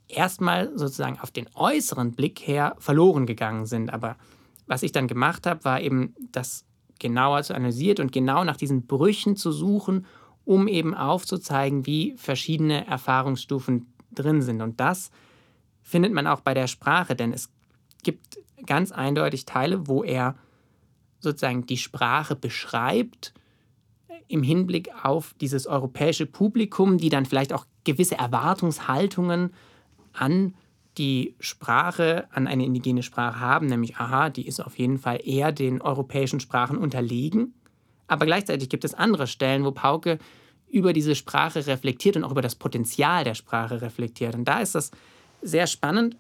erstmal 0.08 0.76
sozusagen 0.76 1.18
auf 1.20 1.30
den 1.30 1.48
äußeren 1.54 2.12
Blick 2.12 2.40
her 2.40 2.74
verloren 2.78 3.26
gegangen 3.26 3.66
sind. 3.66 3.92
Aber 3.92 4.16
was 4.66 4.82
ich 4.82 4.92
dann 4.92 5.06
gemacht 5.06 5.46
habe, 5.46 5.64
war 5.64 5.80
eben 5.80 6.14
das 6.32 6.64
genauer 6.98 7.42
zu 7.42 7.54
analysieren 7.54 8.06
und 8.06 8.12
genau 8.12 8.44
nach 8.44 8.56
diesen 8.56 8.86
Brüchen 8.86 9.36
zu 9.36 9.52
suchen, 9.52 10.06
um 10.44 10.68
eben 10.68 10.94
aufzuzeigen, 10.94 11.86
wie 11.86 12.14
verschiedene 12.16 12.86
Erfahrungsstufen 12.86 13.92
drin 14.12 14.42
sind. 14.42 14.60
Und 14.60 14.80
das 14.80 15.10
findet 15.82 16.12
man 16.12 16.26
auch 16.26 16.40
bei 16.40 16.54
der 16.54 16.66
Sprache, 16.66 17.14
denn 17.14 17.32
es 17.32 17.50
gibt 18.02 18.38
ganz 18.66 18.92
eindeutig 18.92 19.44
Teile, 19.44 19.86
wo 19.86 20.02
er 20.02 20.36
sozusagen 21.20 21.66
die 21.66 21.76
Sprache 21.76 22.34
beschreibt 22.34 23.32
im 24.28 24.42
Hinblick 24.42 24.90
auf 25.02 25.34
dieses 25.40 25.66
europäische 25.66 26.26
Publikum, 26.26 26.98
die 26.98 27.08
dann 27.08 27.26
vielleicht 27.26 27.52
auch 27.52 27.66
gewisse 27.84 28.16
Erwartungshaltungen 28.16 29.52
an 30.12 30.54
die 30.98 31.34
Sprache, 31.40 32.26
an 32.32 32.46
eine 32.46 32.64
indigene 32.64 33.02
Sprache 33.02 33.40
haben, 33.40 33.66
nämlich, 33.66 33.96
aha, 33.96 34.30
die 34.30 34.46
ist 34.46 34.60
auf 34.60 34.78
jeden 34.78 34.98
Fall 34.98 35.20
eher 35.24 35.52
den 35.52 35.80
europäischen 35.80 36.40
Sprachen 36.40 36.76
unterlegen. 36.76 37.54
Aber 38.06 38.26
gleichzeitig 38.26 38.68
gibt 38.68 38.84
es 38.84 38.94
andere 38.94 39.26
Stellen, 39.26 39.64
wo 39.64 39.70
Pauke 39.70 40.18
über 40.68 40.92
diese 40.92 41.14
Sprache 41.14 41.66
reflektiert 41.66 42.16
und 42.16 42.24
auch 42.24 42.32
über 42.32 42.42
das 42.42 42.54
Potenzial 42.54 43.24
der 43.24 43.34
Sprache 43.34 43.82
reflektiert. 43.82 44.34
Und 44.34 44.44
da 44.44 44.60
ist 44.60 44.74
das 44.74 44.90
sehr 45.42 45.66
spannend. 45.66 46.16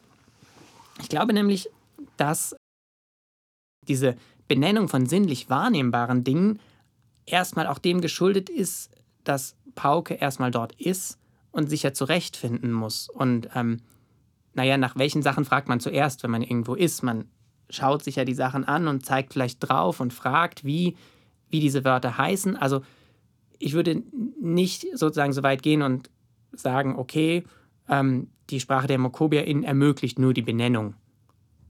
Ich 1.00 1.08
glaube 1.08 1.32
nämlich, 1.32 1.68
dass 2.16 2.56
diese 3.86 4.16
Benennung 4.50 4.88
von 4.88 5.06
sinnlich 5.06 5.48
wahrnehmbaren 5.48 6.24
Dingen 6.24 6.58
erstmal 7.24 7.68
auch 7.68 7.78
dem 7.78 8.00
geschuldet 8.00 8.50
ist, 8.50 8.90
dass 9.22 9.54
Pauke 9.76 10.14
erstmal 10.14 10.50
dort 10.50 10.72
ist 10.72 11.18
und 11.52 11.70
sich 11.70 11.84
ja 11.84 11.92
zurechtfinden 11.92 12.72
muss. 12.72 13.08
Und 13.08 13.48
ähm, 13.54 13.76
naja, 14.54 14.76
nach 14.76 14.96
welchen 14.96 15.22
Sachen 15.22 15.44
fragt 15.44 15.68
man 15.68 15.78
zuerst, 15.78 16.24
wenn 16.24 16.32
man 16.32 16.42
irgendwo 16.42 16.74
ist? 16.74 17.04
Man 17.04 17.26
schaut 17.68 18.02
sich 18.02 18.16
ja 18.16 18.24
die 18.24 18.34
Sachen 18.34 18.64
an 18.64 18.88
und 18.88 19.06
zeigt 19.06 19.34
vielleicht 19.34 19.60
drauf 19.60 20.00
und 20.00 20.12
fragt, 20.12 20.64
wie, 20.64 20.96
wie 21.48 21.60
diese 21.60 21.84
Wörter 21.84 22.18
heißen. 22.18 22.56
Also 22.56 22.82
ich 23.60 23.74
würde 23.74 24.02
nicht 24.40 24.84
sozusagen 24.94 25.32
so 25.32 25.44
weit 25.44 25.62
gehen 25.62 25.82
und 25.82 26.10
sagen, 26.50 26.96
okay, 26.96 27.44
ähm, 27.88 28.32
die 28.50 28.58
Sprache 28.58 28.88
der 28.88 28.98
MokobiaInnen 28.98 29.62
ermöglicht 29.62 30.18
nur 30.18 30.34
die 30.34 30.42
Benennung 30.42 30.94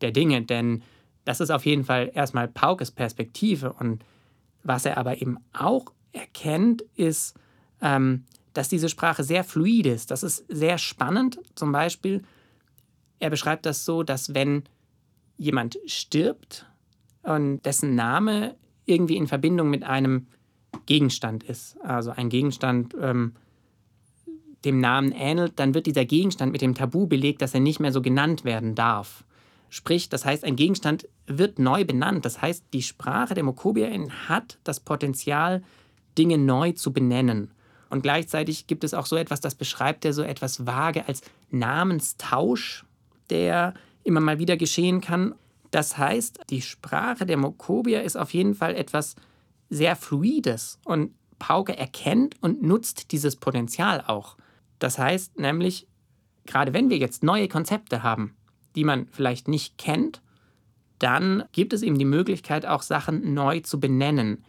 der 0.01 0.13
Dinge, 0.13 0.41
denn 0.41 0.83
das 1.31 1.39
ist 1.39 1.51
auf 1.51 1.65
jeden 1.65 1.85
Fall 1.85 2.11
erstmal 2.13 2.49
Paukes 2.49 2.91
Perspektive. 2.91 3.73
Und 3.73 4.05
was 4.65 4.85
er 4.85 4.99
aber 4.99 5.23
eben 5.23 5.39
auch 5.53 5.93
erkennt, 6.11 6.83
ist, 6.97 7.37
ähm, 7.81 8.25
dass 8.53 8.69
diese 8.69 8.89
Sprache 8.89 9.23
sehr 9.23 9.45
fluid 9.45 9.87
ist. 9.87 10.11
Das 10.11 10.25
ist 10.25 10.45
sehr 10.49 10.77
spannend. 10.77 11.39
Zum 11.55 11.71
Beispiel, 11.71 12.25
er 13.21 13.31
beschreibt 13.31 13.65
das 13.65 13.85
so, 13.85 14.03
dass 14.03 14.35
wenn 14.35 14.65
jemand 15.37 15.79
stirbt 15.87 16.67
und 17.23 17.65
dessen 17.65 17.95
Name 17.95 18.57
irgendwie 18.85 19.17
in 19.17 19.29
Verbindung 19.29 19.71
mit 19.71 19.85
einem 19.85 20.27
Gegenstand 20.87 21.45
ist. 21.45 21.81
Also 21.81 22.11
ein 22.11 22.29
Gegenstand 22.29 22.97
ähm, 23.01 23.37
dem 24.65 24.81
Namen 24.81 25.13
ähnelt, 25.13 25.61
dann 25.61 25.75
wird 25.75 25.87
dieser 25.87 26.07
Gegenstand 26.07 26.51
mit 26.51 26.61
dem 26.61 26.75
Tabu 26.75 27.07
belegt, 27.07 27.41
dass 27.41 27.55
er 27.55 27.61
nicht 27.61 27.79
mehr 27.79 27.93
so 27.93 28.03
genannt 28.03 28.45
werden 28.45 28.75
darf. 28.75 29.23
Sprich, 29.71 30.09
das 30.09 30.25
heißt, 30.25 30.45
ein 30.45 30.57
Gegenstand 30.57 31.09
wird 31.27 31.61
neu 31.61 31.85
benannt. 31.85 32.25
Das 32.25 32.43
heißt, 32.43 32.65
die 32.73 32.83
Sprache 32.83 33.35
der 33.35 33.45
MokobiAN 33.45 34.29
hat 34.29 34.59
das 34.65 34.81
Potenzial, 34.81 35.62
Dinge 36.19 36.39
neu 36.39 36.73
zu 36.73 36.93
benennen. 36.93 37.53
Und 37.89 38.03
gleichzeitig 38.03 38.67
gibt 38.67 38.83
es 38.83 38.95
auch 38.95 39.07
so 39.07 39.17
etwas, 39.17 39.41
das 39.41 39.55
beschreibt 39.55 40.05
er 40.05 40.12
so 40.12 40.23
etwas 40.23 40.67
vage 40.67 41.07
als 41.07 41.23
Namenstausch, 41.50 42.85
der 43.31 43.75
immer 44.03 44.21
mal 44.21 44.41
wieder 44.41 44.57
geschehen 44.57 45.00
kann. 45.00 45.35
Das 45.71 45.97
heißt, 45.97 46.41
die 46.50 46.62
Sprache 46.62 47.25
der 47.25 47.37
Mokobia 47.37 48.00
ist 48.00 48.17
auf 48.17 48.35
jeden 48.35 48.55
Fall 48.55 48.75
etwas 48.75 49.15
sehr 49.69 49.95
Fluides 49.95 50.81
und 50.85 51.12
Pauke 51.39 51.77
erkennt 51.77 52.35
und 52.43 52.62
nutzt 52.62 53.12
dieses 53.12 53.37
Potenzial 53.37 54.03
auch. 54.07 54.37
Das 54.81 54.99
heißt 54.99 55.39
nämlich, 55.39 55.87
gerade 56.45 56.73
wenn 56.73 56.91
wir 56.91 56.99
jetzt 56.99 57.23
neue 57.23 57.47
Konzepte 57.47 58.03
haben, 58.03 58.35
die 58.77 58.85
man 58.85 59.07
vielleicht 59.11 59.49
nicht 59.49 59.79
kennt, 59.79 60.23
dann 60.99 61.45
gibt 61.53 61.73
es 61.73 61.83
eben 61.83 61.99
die 61.99 62.05
Möglichkeit, 62.05 62.67
auch 62.67 62.83
Sachen 62.83 63.35
neu 63.35 63.61
zu 63.61 63.81
benennen. 63.81 64.45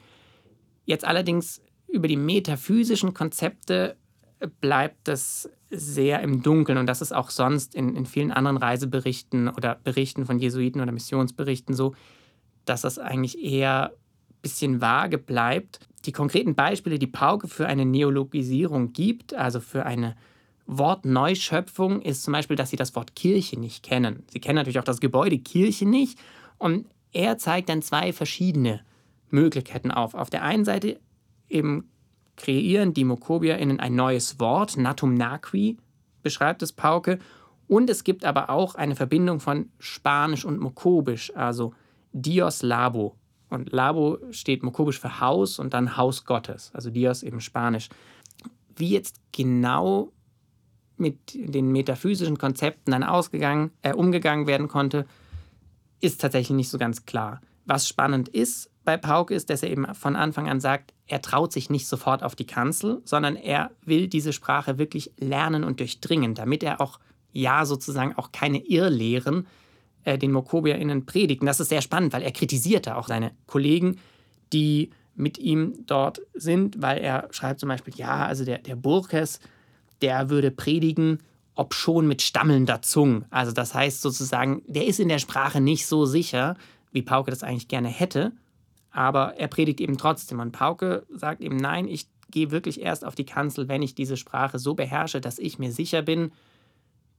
Jetzt 0.86 1.06
allerdings 1.06 1.62
über 1.88 2.08
die 2.08 2.18
metaphysischen 2.18 3.14
Konzepte 3.14 3.96
bleibt 4.60 5.08
es 5.08 5.50
sehr 5.70 6.22
im 6.22 6.42
Dunkeln 6.42 6.78
und 6.78 6.88
das 6.88 7.02
ist 7.02 7.14
auch 7.14 7.30
sonst 7.30 7.76
in, 7.76 7.96
in 7.96 8.06
vielen 8.06 8.32
anderen 8.32 8.58
Reiseberichten 8.58 9.48
oder 9.48 9.80
Berichten 9.84 10.26
von 10.26 10.40
Jesuiten 10.40 10.82
oder 10.82 10.92
Missionsberichten 10.92 11.76
so, 11.76 11.96
dass 12.66 12.82
das 12.82 13.00
eigentlich 13.00 13.42
eher 13.42 13.92
ein 13.92 14.42
bisschen 14.42 14.82
vage 14.82 15.18
bleibt. 15.18 15.80
Die 16.06 16.12
konkreten 16.12 16.56
Beispiele, 16.56 17.00
die 17.00 17.08
Pauke 17.08 17.48
für 17.48 17.68
eine 17.68 17.86
Neologisierung 17.86 18.92
gibt, 18.92 19.34
also 19.34 19.60
für 19.60 19.86
eine 19.86 20.16
Wortneuschöpfung, 20.72 22.02
ist 22.02 22.24
zum 22.24 22.32
Beispiel, 22.32 22.56
dass 22.56 22.70
sie 22.70 22.78
das 22.78 22.96
Wort 22.96 23.16
Kirche 23.16 23.60
nicht 23.60 23.84
kennen. 23.84 24.24
Sie 24.32 24.40
kennen 24.40 24.56
natürlich 24.56 24.80
auch 24.80 24.86
das 24.86 25.02
Gebäude 25.02 25.38
Kirche 25.38 25.86
nicht 25.86 26.18
und 26.58 26.88
er 27.12 27.38
zeigt 27.38 27.68
dann 27.68 27.82
zwei 27.82 28.14
verschiedene 28.14 28.82
Möglichkeiten 29.30 29.92
auf. 29.92 30.14
Auf 30.14 30.30
der 30.30 30.44
einen 30.44 30.64
Seite 30.64 31.00
eben 31.50 31.90
kreieren 32.38 32.94
die 32.94 33.04
MokobiaInnen 33.04 33.80
ein 33.80 33.96
neues 33.96 34.40
Wort, 34.40 34.78
Natum 34.78 35.14
Naqui, 35.14 35.78
beschreibt 36.24 36.62
es 36.62 36.72
Pauke. 36.72 37.20
Und 37.68 37.90
es 37.90 38.04
gibt 38.04 38.26
aber 38.26 38.50
auch 38.50 38.76
eine 38.76 38.96
Verbindung 38.96 39.40
von 39.40 39.70
Spanisch 39.78 40.46
und 40.46 40.60
Mokobisch, 40.60 41.36
also 41.36 41.74
Dios 42.14 42.64
Labo. 42.64 43.16
Und 43.50 43.72
Labo 43.74 44.20
steht 44.32 44.64
Mokobisch 44.64 45.00
für 45.00 45.20
Haus 45.20 45.60
und 45.60 45.74
dann 45.74 45.98
Haus 45.98 46.24
Gottes, 46.26 46.72
also 46.74 46.90
Dios 46.90 47.24
eben 47.24 47.42
Spanisch. 47.42 47.90
Wie 48.76 48.90
jetzt 48.90 49.20
genau 49.34 50.12
mit 51.02 51.18
den 51.34 51.72
metaphysischen 51.72 52.38
Konzepten 52.38 52.92
dann 52.92 53.04
ausgegangen, 53.04 53.72
äh, 53.82 53.94
umgegangen 53.94 54.48
werden 54.48 54.68
konnte, 54.68 55.06
ist 56.00 56.22
tatsächlich 56.22 56.56
nicht 56.56 56.70
so 56.70 56.78
ganz 56.78 57.06
klar. 57.06 57.42
Was 57.66 57.88
spannend 57.88 58.30
ist 58.30 58.72
bei 58.84 58.98
Pauke 58.98 59.34
ist, 59.34 59.50
dass 59.50 59.64
er 59.64 59.70
eben 59.70 59.94
von 59.94 60.16
Anfang 60.16 60.50
an 60.50 60.60
sagt, 60.60 60.94
er 61.06 61.22
traut 61.22 61.52
sich 61.52 61.70
nicht 61.70 61.88
sofort 61.88 62.24
auf 62.24 62.36
die 62.36 62.48
Kanzel, 62.48 63.02
sondern 63.06 63.36
er 63.36 63.72
will 63.84 64.08
diese 64.08 64.34
Sprache 64.34 64.78
wirklich 64.78 65.12
lernen 65.18 65.64
und 65.64 65.80
durchdringen, 65.80 66.34
damit 66.34 66.64
er 66.64 66.82
auch, 66.82 67.00
ja, 67.32 67.66
sozusagen 67.66 68.16
auch 68.16 68.32
keine 68.32 68.60
Irrlehren 68.60 69.46
äh, 70.04 70.18
den 70.18 70.32
MokobiaInnen 70.32 71.06
predigt. 71.06 71.42
Und 71.42 71.48
das 71.48 71.60
ist 71.60 71.70
sehr 71.70 71.82
spannend, 71.82 72.14
weil 72.14 72.24
er 72.24 72.32
kritisierte 72.32 72.98
auch 72.98 73.08
seine 73.08 73.32
Kollegen, 73.46 73.98
die 74.52 74.90
mit 75.16 75.38
ihm 75.38 75.86
dort 75.86 76.22
sind, 76.34 76.82
weil 76.82 76.98
er 77.00 77.28
schreibt 77.32 77.60
zum 77.60 77.70
Beispiel, 77.70 77.94
ja, 77.96 78.26
also 78.26 78.46
der, 78.46 78.58
der 78.60 78.76
Burkes, 78.76 79.40
der 80.02 80.30
würde 80.30 80.52
predigen, 80.52 81.20
ob 81.56 81.74
schon 81.74 82.08
mit 82.08 82.22
stammelnder 82.22 82.82
Zunge. 82.82 83.26
Also 83.30 83.52
das 83.52 83.74
heißt 83.74 84.02
sozusagen, 84.02 84.64
der 84.68 84.88
ist 84.88 85.00
in 85.00 85.10
der 85.10 85.20
Sprache 85.20 85.62
nicht 85.62 85.86
so 85.86 86.06
sicher, 86.06 86.56
wie 86.92 87.02
Pauke 87.02 87.32
das 87.32 87.44
eigentlich 87.44 87.68
gerne 87.68 87.90
hätte 87.90 88.34
aber 88.92 89.38
er 89.38 89.48
predigt 89.48 89.82
eben 89.82 89.98
trotzdem. 89.98 90.40
Und 90.40 90.52
Pauke 90.52 91.06
sagt 91.10 91.42
eben, 91.42 91.56
nein, 91.56 91.88
ich 91.88 92.08
gehe 92.30 92.52
wirklich 92.52 92.82
erst 92.82 93.04
auf 93.04 93.16
die 93.16 93.26
Kanzel, 93.26 93.68
wenn 93.68 93.82
ich 93.82 93.96
diese 93.96 94.18
Sprache 94.18 94.60
so 94.60 94.74
beherrsche, 94.74 95.22
dass 95.22 95.40
ich 95.40 95.60
mir 95.60 95.72
sicher 95.72 96.02
bin, 96.02 96.32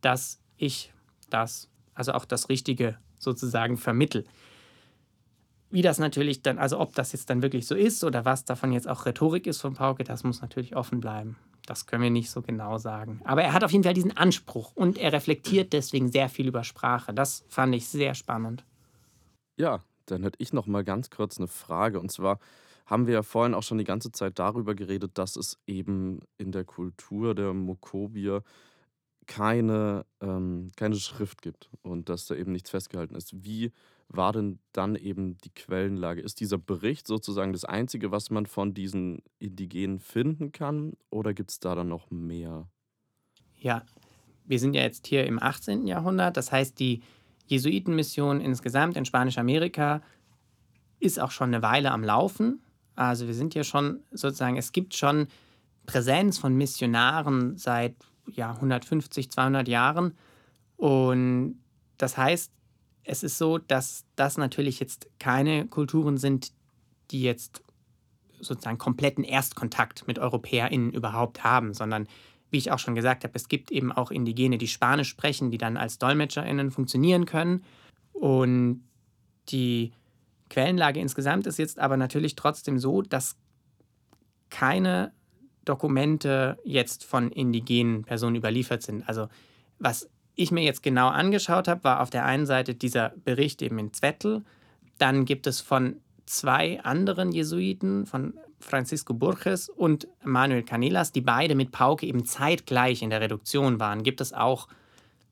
dass 0.01 0.41
ich 0.57 0.93
das, 1.31 1.69
also 1.95 2.13
auch 2.13 2.25
das 2.25 2.49
Richtige 2.49 2.99
sozusagen 3.19 3.77
vermittel. 3.77 4.25
Wie 5.71 5.83
das 5.83 5.99
natürlich 5.99 6.43
dann, 6.43 6.59
also 6.59 6.79
ob 6.79 6.95
das 6.95 7.13
jetzt 7.13 7.31
dann 7.31 7.43
wirklich 7.43 7.67
so 7.67 7.75
ist 7.75 8.05
oder 8.05 8.25
was 8.27 8.45
davon 8.45 8.73
jetzt 8.73 8.89
auch 8.89 9.07
Rhetorik 9.07 9.47
ist 9.47 9.61
von 9.61 9.75
Pauke, 9.75 10.05
das 10.05 10.25
muss 10.25 10.43
natürlich 10.43 10.77
offen 10.77 11.01
bleiben. 11.01 11.37
Das 11.67 11.87
können 11.87 12.03
wir 12.03 12.11
nicht 12.11 12.31
so 12.31 12.43
genau 12.43 12.79
sagen. 12.79 13.21
Aber 13.25 13.43
er 13.43 13.53
hat 13.53 13.63
auf 13.65 13.71
jeden 13.71 13.85
Fall 13.85 13.95
diesen 13.95 14.17
Anspruch 14.17 14.73
und 14.75 14.99
er 14.99 15.13
reflektiert 15.13 15.73
deswegen 15.73 16.11
sehr 16.11 16.29
viel 16.29 16.49
über 16.49 16.65
Sprache. 16.65 17.15
Das 17.15 17.45
fand 17.49 17.75
ich 17.75 17.87
sehr 17.87 18.15
spannend. 18.15 18.65
Ja, 19.57 19.81
dann 20.07 20.25
hätte 20.25 20.39
ich 20.41 20.53
noch 20.53 20.67
mal 20.67 20.83
ganz 20.83 21.11
kurz 21.11 21.39
eine 21.39 21.47
Frage. 21.47 22.01
Und 22.01 22.11
zwar 22.11 22.39
haben 22.87 23.07
wir 23.07 23.15
ja 23.15 23.23
vorhin 23.23 23.55
auch 23.55 23.63
schon 23.63 23.79
die 23.79 23.85
ganze 23.85 24.11
Zeit 24.11 24.39
darüber 24.39 24.75
geredet, 24.75 25.19
dass 25.19 25.37
es 25.37 25.59
eben 25.67 26.21
in 26.37 26.53
der 26.53 26.65
Kultur 26.65 27.35
der 27.35 27.55
Mokobier 27.55 28.43
keine, 29.27 30.05
ähm, 30.21 30.73
keine 30.77 30.97
Schrift 30.97 31.43
gibt 31.43 31.71
und 31.83 32.09
dass 32.09 32.27
da 32.27 32.35
eben 32.35 32.53
nichts 32.53 32.71
festgehalten 32.71 33.15
ist. 33.15 33.45
Wie 33.45 33.73
war 34.17 34.33
denn 34.33 34.59
dann 34.73 34.97
eben 34.97 35.39
die 35.39 35.51
Quellenlage? 35.51 36.21
Ist 36.21 36.41
dieser 36.41 36.59
Bericht 36.59 37.07
sozusagen 37.07 37.53
das 37.53 37.65
Einzige, 37.65 38.11
was 38.11 38.31
man 38.31 38.47
von 38.47 38.75
diesen 38.75 39.23
Indigenen 39.39 39.99
finden 39.99 40.53
kann? 40.53 40.95
Oder 41.11 41.35
gibt 41.35 41.51
es 41.51 41.61
da 41.61 41.75
dann 41.75 41.89
noch 41.89 42.11
mehr? 42.11 42.69
Ja, 43.57 43.85
wir 44.45 44.59
sind 44.59 44.75
ja 44.75 44.83
jetzt 44.83 45.07
hier 45.07 45.27
im 45.27 45.43
18. 45.43 45.87
Jahrhundert. 45.87 46.37
Das 46.37 46.53
heißt, 46.53 46.79
die 46.79 47.03
Jesuitenmission 47.47 48.41
insgesamt 48.41 48.97
in 48.97 49.05
Spanisch-Amerika 49.05 50.03
ist 51.01 51.21
auch 51.21 51.31
schon 51.31 51.49
eine 51.49 51.63
Weile 51.63 51.91
am 51.91 52.05
Laufen. 52.05 52.63
Also 52.95 53.27
wir 53.27 53.35
sind 53.35 53.55
ja 53.55 53.65
schon 53.65 54.01
sozusagen, 54.11 54.57
es 54.57 54.73
gibt 54.73 54.95
schon 54.95 55.29
Präsenz 55.87 56.39
von 56.39 56.55
Missionaren 56.57 57.57
seit 57.57 57.97
ja, 58.31 58.53
150, 58.53 59.31
200 59.31 59.69
Jahren. 59.69 60.15
Und 60.77 61.61
das 61.99 62.17
heißt, 62.17 62.53
es 63.05 63.23
ist 63.23 63.39
so, 63.39 63.59
dass 63.59 64.05
das 64.17 64.39
natürlich 64.39 64.81
jetzt 64.81 65.09
keine 65.19 65.67
Kulturen 65.67 66.19
sind, 66.19 66.53
die 67.11 67.23
jetzt 67.23 67.63
sozusagen 68.41 68.79
kompletten 68.79 69.25
Erstkontakt 69.25 70.07
mit 70.07 70.19
EuropäerInnen 70.19 70.93
überhaupt 70.93 71.45
haben, 71.45 71.75
sondern 71.75 72.09
wie 72.51 72.59
ich 72.59 72.71
auch 72.71 72.79
schon 72.79 72.95
gesagt 72.95 73.25
habe, 73.25 73.35
es 73.35 73.49
gibt 73.49 73.71
eben 73.71 73.93
auch 73.93 74.11
Indigene, 74.11 74.59
die 74.59 74.69
Spanisch 74.69 75.09
sprechen, 75.09 75.51
die 75.51 75.59
dann 75.59 75.77
als 75.77 75.99
DolmetscherInnen 75.99 76.71
funktionieren 76.71 77.25
können. 77.25 77.65
Und 78.13 78.85
die 79.49 79.93
Quellenlage 80.51 81.01
insgesamt 81.01 81.47
ist 81.47 81.59
jetzt 81.59 81.79
aber 81.79 81.97
natürlich 81.97 82.37
trotzdem 82.37 82.79
so, 82.79 83.01
dass 83.01 83.37
keine 84.51 85.13
Dokumente 85.65 86.59
jetzt 86.65 87.05
von 87.05 87.31
indigenen 87.31 88.05
Personen 88.05 88.37
überliefert 88.37 88.83
sind. 88.83 89.09
Also 89.09 89.29
was 89.79 90.11
ich 90.35 90.51
mir 90.51 90.63
jetzt 90.63 90.83
genau 90.83 91.09
angeschaut 91.09 91.69
habe, 91.69 91.85
war 91.85 92.01
auf 92.01 92.11
der 92.11 92.25
einen 92.25 92.47
Seite 92.47 92.75
dieser 92.75 93.13
Bericht 93.25 93.63
eben 93.63 93.79
in 93.79 93.93
Zwettl. 93.93 94.43
Dann 94.99 95.25
gibt 95.25 95.47
es 95.47 95.61
von 95.61 95.97
zwei 96.27 96.81
anderen 96.83 97.33
Jesuiten, 97.33 98.07
von 98.07 98.35
Francisco 98.61 99.13
Burges 99.13 99.69
und 99.69 100.09
Manuel 100.25 100.63
Canelas, 100.63 101.13
die 101.13 101.21
beide 101.21 101.55
mit 101.55 101.73
Pauke 101.73 102.07
eben 102.07 102.25
zeitgleich 102.25 103.03
in 103.03 103.11
der 103.11 103.21
Reduktion 103.21 103.81
waren, 103.81 104.03
gibt 104.03 104.21
es 104.21 104.33
auch 104.33 104.69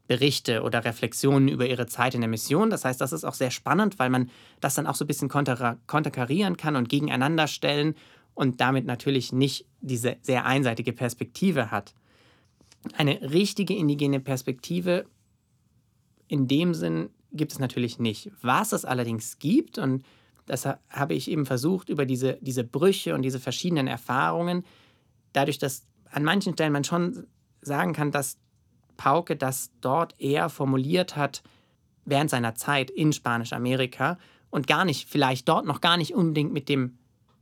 Berichte 0.08 0.62
oder 0.62 0.84
Reflexionen 0.84 1.46
über 1.46 1.66
ihre 1.66 1.86
Zeit 1.86 2.16
in 2.16 2.20
der 2.20 2.28
Mission. 2.28 2.68
Das 2.68 2.84
heißt, 2.84 3.00
das 3.00 3.12
ist 3.12 3.24
auch 3.24 3.34
sehr 3.34 3.52
spannend, 3.52 4.00
weil 4.00 4.10
man 4.10 4.28
das 4.60 4.74
dann 4.74 4.88
auch 4.88 4.96
so 4.96 5.04
ein 5.04 5.06
bisschen 5.06 5.28
konterkarieren 5.28 6.56
kann 6.56 6.74
und 6.74 6.88
gegeneinander 6.88 7.46
stellen 7.46 7.94
und 8.34 8.60
damit 8.60 8.86
natürlich 8.86 9.32
nicht 9.32 9.66
diese 9.80 10.16
sehr 10.20 10.46
einseitige 10.46 10.92
Perspektive 10.92 11.70
hat. 11.70 11.94
Eine 12.94 13.20
richtige 13.32 13.74
indigene 13.74 14.20
Perspektive 14.20 15.06
in 16.28 16.48
dem 16.48 16.74
Sinn 16.74 17.10
gibt 17.32 17.52
es 17.52 17.58
natürlich 17.58 17.98
nicht. 17.98 18.30
Was 18.40 18.72
es 18.72 18.84
allerdings 18.84 19.38
gibt, 19.38 19.78
und 19.78 20.04
das 20.46 20.66
habe 20.66 21.14
ich 21.14 21.30
eben 21.30 21.46
versucht, 21.46 21.88
über 21.88 22.06
diese, 22.06 22.38
diese 22.40 22.64
Brüche 22.64 23.14
und 23.14 23.22
diese 23.22 23.38
verschiedenen 23.38 23.86
Erfahrungen, 23.86 24.64
dadurch, 25.32 25.58
dass 25.58 25.86
an 26.10 26.24
manchen 26.24 26.54
Stellen 26.54 26.72
man 26.72 26.84
schon 26.84 27.26
sagen 27.60 27.92
kann, 27.92 28.10
dass 28.10 28.38
Pauke 28.96 29.36
das 29.36 29.70
dort 29.80 30.14
eher 30.18 30.48
formuliert 30.48 31.16
hat 31.16 31.42
während 32.04 32.30
seiner 32.30 32.54
Zeit 32.54 32.90
in 32.90 33.12
Spanisch-Amerika 33.12 34.18
und 34.50 34.66
gar 34.66 34.84
nicht, 34.84 35.08
vielleicht 35.08 35.48
dort 35.48 35.66
noch 35.66 35.80
gar 35.80 35.96
nicht 35.96 36.14
unbedingt 36.14 36.52
mit 36.52 36.68
dem 36.68 36.98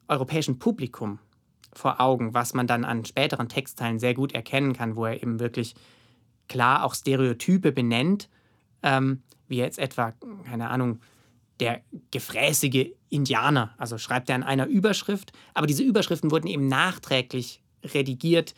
europäischen 0.09 0.59
Publikum 0.59 1.19
vor 1.79 2.01
Augen, 2.01 2.35
was 2.35 2.55
man 2.55 2.67
dann 2.67 2.85
an 2.85 3.05
späteren 3.05 3.49
Textteilen 3.49 3.99
sehr 3.99 4.15
gut 4.15 4.33
erkennen 4.33 4.73
kann, 4.73 4.97
wo 4.97 5.07
er 5.07 5.23
eben 5.23 5.41
wirklich 5.41 5.75
klar 6.49 6.85
auch 6.85 6.95
Stereotype 6.95 7.73
benennt, 7.73 8.29
ähm, 8.83 9.23
wie 9.47 9.57
jetzt 9.57 9.79
etwa, 9.79 10.13
keine 10.45 10.69
Ahnung, 10.71 11.01
der 11.61 11.83
gefräßige 12.11 12.93
Indianer. 13.09 13.75
Also 13.79 13.99
schreibt 13.99 14.29
er 14.29 14.37
in 14.37 14.43
einer 14.43 14.67
Überschrift, 14.67 15.33
aber 15.55 15.67
diese 15.67 15.83
Überschriften 15.83 16.31
wurden 16.31 16.47
eben 16.47 16.69
nachträglich 16.69 17.63
redigiert, 17.83 18.55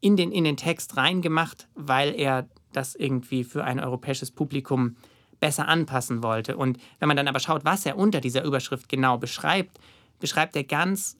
in 0.00 0.16
den, 0.16 0.32
in 0.32 0.44
den 0.44 0.56
Text 0.56 0.96
reingemacht, 0.96 1.68
weil 1.74 2.14
er 2.18 2.48
das 2.72 2.94
irgendwie 2.94 3.44
für 3.44 3.64
ein 3.64 3.80
europäisches 3.80 4.30
Publikum 4.30 4.96
besser 5.40 5.68
anpassen 5.68 6.22
wollte. 6.22 6.56
Und 6.56 6.78
wenn 6.98 7.08
man 7.08 7.16
dann 7.16 7.28
aber 7.28 7.40
schaut, 7.40 7.64
was 7.64 7.84
er 7.84 7.98
unter 7.98 8.20
dieser 8.20 8.44
Überschrift 8.44 8.88
genau 8.88 9.18
beschreibt, 9.18 9.78
beschreibt 10.18 10.56
er 10.56 10.64
ganz 10.64 11.19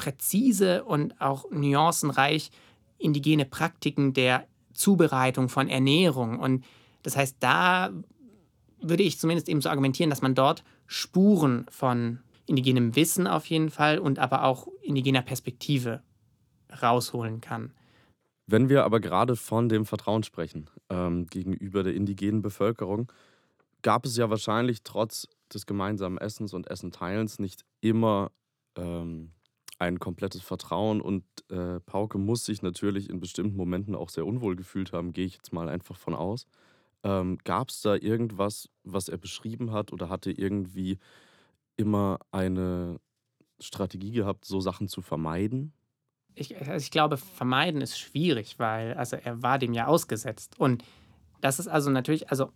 präzise 0.00 0.82
und 0.84 1.20
auch 1.20 1.50
nuancenreich 1.50 2.50
indigene 2.96 3.44
Praktiken 3.44 4.14
der 4.14 4.46
Zubereitung 4.72 5.50
von 5.50 5.68
Ernährung. 5.68 6.38
Und 6.38 6.64
das 7.02 7.16
heißt, 7.16 7.36
da 7.40 7.90
würde 8.80 9.02
ich 9.02 9.18
zumindest 9.18 9.50
eben 9.50 9.60
so 9.60 9.68
argumentieren, 9.68 10.08
dass 10.08 10.22
man 10.22 10.34
dort 10.34 10.64
Spuren 10.86 11.66
von 11.68 12.20
indigenem 12.46 12.96
Wissen 12.96 13.26
auf 13.26 13.44
jeden 13.46 13.68
Fall 13.68 13.98
und 13.98 14.18
aber 14.18 14.44
auch 14.44 14.68
indigener 14.80 15.20
Perspektive 15.20 16.02
rausholen 16.80 17.42
kann. 17.42 17.72
Wenn 18.46 18.70
wir 18.70 18.84
aber 18.84 19.00
gerade 19.00 19.36
von 19.36 19.68
dem 19.68 19.84
Vertrauen 19.84 20.22
sprechen 20.22 20.70
ähm, 20.88 21.26
gegenüber 21.26 21.82
der 21.82 21.94
indigenen 21.94 22.40
Bevölkerung, 22.40 23.12
gab 23.82 24.06
es 24.06 24.16
ja 24.16 24.30
wahrscheinlich 24.30 24.82
trotz 24.82 25.28
des 25.52 25.66
gemeinsamen 25.66 26.16
Essens 26.16 26.54
und 26.54 26.70
Essenteilens 26.70 27.38
nicht 27.38 27.66
immer 27.82 28.30
ähm, 28.76 29.32
ein 29.80 29.98
komplettes 29.98 30.42
Vertrauen 30.42 31.00
und 31.00 31.24
äh, 31.48 31.80
Pauke 31.80 32.18
muss 32.18 32.44
sich 32.44 32.60
natürlich 32.60 33.08
in 33.08 33.18
bestimmten 33.18 33.56
Momenten 33.56 33.94
auch 33.94 34.10
sehr 34.10 34.26
unwohl 34.26 34.54
gefühlt 34.54 34.92
haben, 34.92 35.12
gehe 35.12 35.24
ich 35.24 35.36
jetzt 35.36 35.52
mal 35.52 35.68
einfach 35.68 35.96
von 35.96 36.14
aus. 36.14 36.46
Ähm, 37.02 37.38
Gab 37.44 37.70
es 37.70 37.80
da 37.80 37.94
irgendwas, 37.94 38.68
was 38.84 39.08
er 39.08 39.16
beschrieben 39.16 39.72
hat 39.72 39.92
oder 39.92 40.10
hatte 40.10 40.30
irgendwie 40.30 40.98
immer 41.78 42.18
eine 42.30 43.00
Strategie 43.58 44.12
gehabt, 44.12 44.44
so 44.44 44.60
Sachen 44.60 44.86
zu 44.86 45.00
vermeiden? 45.00 45.72
Ich, 46.34 46.58
also 46.58 46.72
ich 46.72 46.90
glaube, 46.90 47.16
vermeiden 47.16 47.80
ist 47.80 47.98
schwierig, 47.98 48.58
weil 48.58 48.94
also 48.94 49.16
er 49.16 49.42
war 49.42 49.58
dem 49.58 49.72
ja 49.72 49.86
ausgesetzt. 49.86 50.60
Und 50.60 50.84
das 51.40 51.58
ist 51.58 51.68
also 51.68 51.90
natürlich, 51.90 52.30
also 52.30 52.52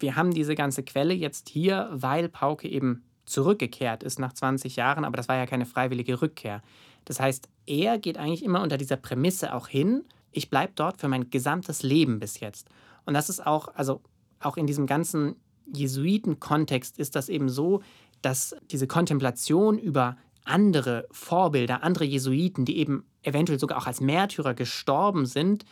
wir 0.00 0.16
haben 0.16 0.34
diese 0.34 0.56
ganze 0.56 0.82
Quelle 0.82 1.14
jetzt 1.14 1.48
hier, 1.48 1.88
weil 1.92 2.28
Pauke 2.28 2.68
eben 2.68 3.04
zurückgekehrt 3.28 4.02
ist 4.02 4.18
nach 4.18 4.32
20 4.32 4.76
Jahren, 4.76 5.04
aber 5.04 5.16
das 5.16 5.28
war 5.28 5.36
ja 5.36 5.46
keine 5.46 5.66
freiwillige 5.66 6.20
Rückkehr. 6.20 6.62
Das 7.04 7.20
heißt, 7.20 7.48
er 7.66 7.98
geht 7.98 8.18
eigentlich 8.18 8.44
immer 8.44 8.62
unter 8.62 8.76
dieser 8.76 8.96
Prämisse 8.96 9.54
auch 9.54 9.68
hin, 9.68 10.04
ich 10.32 10.50
bleibe 10.50 10.72
dort 10.74 11.00
für 11.00 11.08
mein 11.08 11.30
gesamtes 11.30 11.82
Leben 11.82 12.20
bis 12.20 12.40
jetzt. 12.40 12.68
Und 13.06 13.14
das 13.14 13.28
ist 13.28 13.44
auch, 13.44 13.68
also 13.74 14.02
auch 14.40 14.56
in 14.56 14.66
diesem 14.66 14.86
ganzen 14.86 15.36
Jesuiten-Kontext 15.72 16.98
ist 16.98 17.16
das 17.16 17.28
eben 17.28 17.48
so, 17.48 17.82
dass 18.22 18.54
diese 18.70 18.86
Kontemplation 18.86 19.78
über 19.78 20.16
andere 20.44 21.06
Vorbilder, 21.10 21.82
andere 21.82 22.04
Jesuiten, 22.04 22.64
die 22.64 22.78
eben 22.78 23.04
eventuell 23.22 23.58
sogar 23.58 23.78
auch 23.78 23.86
als 23.86 24.00
Märtyrer 24.00 24.54
gestorben 24.54 25.26
sind 25.26 25.64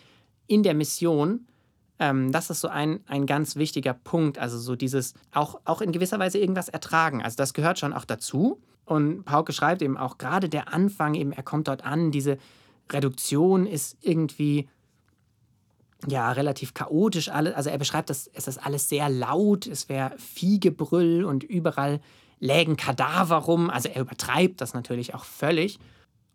in 0.47 0.63
der 0.63 0.75
Mission, 0.75 1.47
ähm, 1.99 2.33
das 2.33 2.51
ist 2.51 2.61
so 2.61 2.69
ein, 2.69 3.01
ein 3.07 3.27
ganz 3.27 3.57
wichtiger 3.57 3.95
Punkt. 3.95 4.39
Also 4.39 4.59
so 4.59 4.77
dieses 4.77 5.15
auch, 5.33 5.61
auch 5.65 5.81
in 5.81 5.93
gewisser 5.93 6.19
Weise 6.19 6.39
irgendwas 6.39 6.69
ertragen. 6.69 7.23
Also 7.23 7.37
das 7.37 7.55
gehört 7.55 7.79
schon 7.79 7.93
auch 7.93 8.05
dazu. 8.05 8.61
Und 8.85 9.25
Pauke 9.25 9.53
schreibt 9.53 9.83
eben 9.83 9.97
auch 9.97 10.19
gerade 10.19 10.49
der 10.49 10.73
Anfang, 10.73 11.15
eben 11.15 11.33
er 11.33 11.43
kommt 11.43 11.69
dort 11.69 11.85
an, 11.85 12.11
diese 12.11 12.39
Reduktion 12.93 13.67
ist 13.67 13.97
irgendwie 14.01 14.69
ja 16.07 16.31
relativ 16.31 16.75
chaotisch. 16.75 17.29
Also 17.29 17.71
er 17.71 17.79
beschreibt, 17.79 18.11
dass 18.11 18.31
es 18.33 18.47
ist 18.47 18.65
alles 18.65 18.89
sehr 18.89 19.09
laut, 19.09 19.67
es 19.67 19.89
wäre 19.89 20.13
Viehgebrüll 20.19 21.25
und 21.25 21.43
überall 21.43 22.01
lägen 22.39 22.77
Kadaver 22.77 23.37
rum. 23.39 23.71
Also 23.71 23.89
er 23.89 24.03
übertreibt 24.03 24.61
das 24.61 24.75
natürlich 24.75 25.15
auch 25.15 25.25
völlig. 25.25 25.79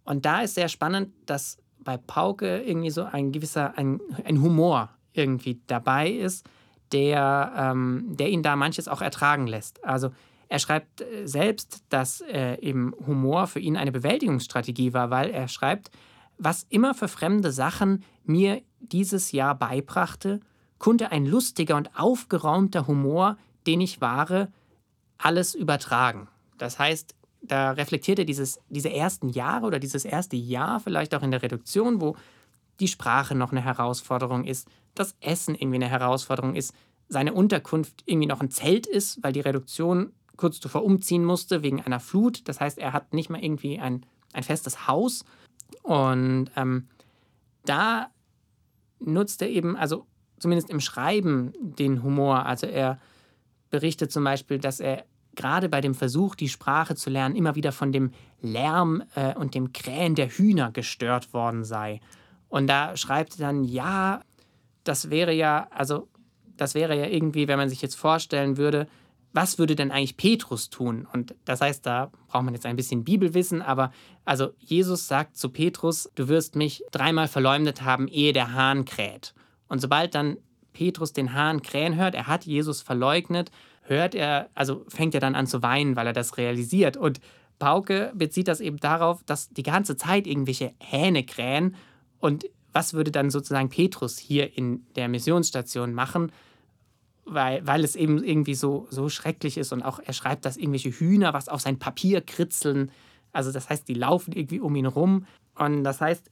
Und 0.04 0.26
da 0.26 0.42
ist 0.42 0.56
sehr 0.56 0.68
spannend, 0.68 1.14
dass 1.28 1.58
bei 1.80 1.96
Pauke 1.96 2.62
irgendwie 2.62 2.90
so 2.90 3.04
ein 3.04 3.32
gewisser 3.32 3.78
ein, 3.78 4.02
ein 4.26 4.42
Humor 4.42 4.90
irgendwie 5.14 5.62
dabei 5.68 6.10
ist, 6.10 6.48
der, 6.92 7.54
ähm, 7.56 8.06
der 8.10 8.30
ihn 8.30 8.44
da 8.44 8.56
manches 8.56 8.88
auch 8.88 9.02
ertragen 9.02 9.48
lässt. 9.48 9.84
Also 9.84 10.12
er 10.50 10.60
schreibt 10.60 11.02
äh, 11.02 11.28
selbst, 11.28 11.84
dass 11.90 12.22
äh, 12.22 12.60
eben 12.60 12.94
Humor 13.08 13.48
für 13.48 13.60
ihn 13.60 13.78
eine 13.78 13.92
Bewältigungsstrategie 13.92 14.94
war, 14.94 15.10
weil 15.10 15.30
er 15.30 15.48
schreibt, 15.48 15.92
was 16.38 16.66
immer 16.70 16.94
für 16.94 17.08
fremde 17.08 17.52
Sachen 17.52 18.04
mir 18.26 18.62
dieses 18.80 19.32
Jahr 19.32 19.56
beibrachte, 19.56 20.42
konnte 20.78 21.12
ein 21.12 21.26
lustiger 21.26 21.78
und 21.78 21.98
aufgeräumter 21.98 22.88
Humor, 22.88 23.38
den 23.68 23.80
ich 23.82 24.02
wahre, 24.02 24.52
alles 25.18 25.54
übertragen. 25.54 26.28
Das 26.58 26.80
heißt, 26.80 27.16
da 27.44 27.72
reflektiert 27.72 28.20
er 28.20 28.26
dieses, 28.26 28.60
diese 28.70 28.92
ersten 28.92 29.30
Jahre 29.30 29.66
oder 29.68 29.80
dieses 29.80 30.06
erste 30.06 30.36
Jahr 30.36 30.80
vielleicht 30.80 31.16
auch 31.16 31.24
in 31.24 31.32
der 31.32 31.44
Reduktion, 31.44 32.02
wo 32.02 32.16
die 32.80 32.88
Sprache 32.88 33.36
noch 33.36 33.52
eine 33.52 33.64
Herausforderung 33.64 34.44
ist, 34.44 34.68
das 34.96 35.16
Essen 35.20 35.56
irgendwie 35.56 35.76
eine 35.76 35.90
Herausforderung 35.90 36.56
ist, 36.56 36.74
seine 37.08 37.34
Unterkunft 37.34 38.04
irgendwie 38.06 38.28
noch 38.28 38.42
ein 38.42 38.52
Zelt 38.52 38.88
ist, 38.88 39.22
weil 39.22 39.34
die 39.34 39.42
Reduktion 39.42 40.14
kurz 40.38 40.60
zuvor 40.60 40.84
umziehen 40.84 41.26
musste 41.26 41.62
wegen 41.62 41.82
einer 41.82 42.00
Flut. 42.00 42.48
Das 42.48 42.60
heißt, 42.60 42.78
er 42.78 42.94
hat 42.94 43.14
nicht 43.14 43.30
mal 43.30 43.44
irgendwie 43.44 43.80
ein, 43.80 44.06
ein 44.34 44.44
festes 44.44 44.88
Haus. 44.88 45.26
Und 45.84 46.50
ähm, 46.56 46.88
da 47.66 48.10
nutzt 49.00 49.42
er 49.42 49.50
eben, 49.50 49.76
also 49.76 50.06
zumindest 50.40 50.70
im 50.70 50.80
Schreiben, 50.80 51.54
den 51.60 52.02
Humor. 52.04 52.46
Also 52.46 52.66
er 52.66 53.00
berichtet 53.70 54.12
zum 54.12 54.24
Beispiel, 54.24 54.58
dass 54.58 54.80
er 54.80 55.06
gerade 55.36 55.70
bei 55.70 55.82
dem 55.82 55.96
Versuch, 55.96 56.36
die 56.36 56.50
Sprache 56.50 56.96
zu 56.96 57.10
lernen, 57.10 57.36
immer 57.36 57.56
wieder 57.56 57.72
von 57.72 57.92
dem 57.92 58.12
Lärm 58.42 59.04
äh, 59.16 59.36
und 59.36 59.54
dem 59.54 59.74
Krähen 59.74 60.16
der 60.16 60.30
Hühner 60.30 60.72
gestört 60.72 61.34
worden 61.34 61.64
sei. 61.64 62.02
Und 62.50 62.68
da 62.68 62.98
schreibt 62.98 63.40
er 63.40 63.48
dann, 63.48 63.64
ja, 63.64 64.22
das 64.84 65.10
wäre 65.10 65.34
ja, 65.34 65.68
also 65.72 66.08
das 66.58 66.76
wäre 66.76 66.98
ja 66.98 67.06
irgendwie, 67.06 67.48
wenn 67.48 67.58
man 67.58 67.70
sich 67.70 67.82
jetzt 67.82 67.96
vorstellen 67.96 68.58
würde, 68.58 68.88
was 69.34 69.58
würde 69.58 69.76
denn 69.76 69.92
eigentlich 69.92 70.18
Petrus 70.18 70.70
tun? 70.70 71.08
Und 71.12 71.36
das 71.46 71.62
heißt, 71.62 71.86
da 71.86 72.12
braucht 72.28 72.44
man 72.44 72.54
jetzt 72.54 72.66
ein 72.66 72.76
bisschen 72.76 73.04
Bibelwissen, 73.04 73.62
aber 73.62 73.92
also 74.26 74.50
Jesus 74.60 75.08
sagt 75.08 75.38
zu 75.38 75.50
Petrus, 75.50 76.12
du 76.16 76.28
wirst 76.28 76.56
mich 76.56 76.84
dreimal 76.92 77.28
verleumdet 77.28 77.82
haben, 77.82 78.08
ehe 78.08 78.34
der 78.34 78.54
Hahn 78.54 78.86
kräht. 78.86 79.34
Und 79.68 79.80
sobald 79.80 80.16
dann 80.16 80.38
Petrus 80.74 81.14
den 81.14 81.34
Hahn 81.34 81.62
krähen 81.62 81.96
hört, 81.96 82.16
er 82.16 82.28
hat 82.28 82.46
Jesus 82.46 82.82
verleugnet, 82.82 83.52
hört 83.84 84.16
er, 84.16 84.50
also 84.54 84.86
fängt 84.88 85.14
er 85.14 85.22
dann 85.22 85.36
an 85.36 85.48
zu 85.48 85.62
weinen, 85.62 85.96
weil 85.96 86.08
er 86.08 86.14
das 86.14 86.38
realisiert. 86.38 86.98
Und 86.98 87.20
Pauke 87.58 88.12
bezieht 88.16 88.48
das 88.48 88.60
eben 88.60 88.78
darauf, 88.78 89.24
dass 89.24 89.50
die 89.50 89.64
ganze 89.64 89.96
Zeit 89.96 90.28
irgendwelche 90.28 90.74
Hähne 90.80 91.24
krähen 91.24 91.76
und 92.20 92.46
was 92.74 92.94
würde 92.94 93.12
dann 93.12 93.30
sozusagen 93.30 93.70
Petrus 93.70 94.18
hier 94.18 94.58
in 94.58 94.86
der 94.96 95.08
Missionsstation 95.08 95.94
machen? 95.94 96.32
Weil, 97.26 97.66
weil 97.66 97.84
es 97.84 97.96
eben 97.96 98.24
irgendwie 98.24 98.56
so, 98.56 98.88
so 98.90 99.08
schrecklich 99.08 99.58
ist 99.58 99.72
und 99.72 99.84
auch 99.84 100.00
er 100.00 100.14
schreibt, 100.14 100.46
dass 100.46 100.58
irgendwelche 100.58 100.90
Hühner 100.90 101.34
was 101.34 101.50
auf 101.50 101.62
sein 101.62 101.80
Papier 101.80 102.22
kritzeln. 102.22 102.92
Also 103.32 103.52
das 103.52 103.70
heißt, 103.70 103.88
die 103.88 103.94
laufen 103.94 104.34
irgendwie 104.34 104.60
um 104.60 104.76
ihn 104.76 104.88
rum. 104.88 105.26
Und 105.56 105.84
das 105.84 106.02
heißt, 106.02 106.30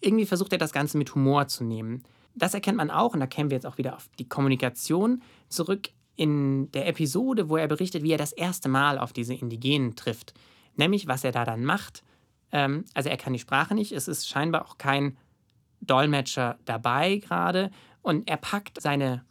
irgendwie 0.00 0.26
versucht 0.26 0.52
er 0.52 0.58
das 0.58 0.72
Ganze 0.72 0.98
mit 0.98 1.14
Humor 1.14 1.48
zu 1.48 1.64
nehmen. 1.64 2.04
Das 2.34 2.54
erkennt 2.54 2.78
man 2.78 2.90
auch, 2.90 3.14
und 3.14 3.20
da 3.20 3.26
kennen 3.26 3.50
wir 3.50 3.56
jetzt 3.56 3.66
auch 3.66 3.78
wieder 3.78 3.96
auf 3.96 4.08
die 4.18 4.28
Kommunikation 4.28 5.22
zurück 5.48 5.90
in 6.16 6.70
der 6.72 6.86
Episode, 6.86 7.48
wo 7.48 7.56
er 7.56 7.66
berichtet, 7.66 8.02
wie 8.02 8.12
er 8.12 8.18
das 8.18 8.32
erste 8.32 8.68
Mal 8.68 8.98
auf 8.98 9.12
diese 9.12 9.34
Indigenen 9.34 9.96
trifft. 9.96 10.34
Nämlich, 10.76 11.06
was 11.06 11.24
er 11.24 11.32
da 11.32 11.44
dann 11.44 11.64
macht. 11.64 12.04
Ähm, 12.52 12.84
also 12.94 13.08
er 13.08 13.16
kann 13.16 13.32
die 13.32 13.38
Sprache 13.38 13.74
nicht, 13.74 13.92
es 13.92 14.08
ist 14.08 14.28
scheinbar 14.28 14.66
auch 14.66 14.78
kein 14.78 15.16
Dolmetscher 15.80 16.58
dabei 16.64 17.16
gerade 17.18 17.70
und 18.02 18.28
er 18.28 18.36
packt 18.36 18.80
seine 18.80 19.24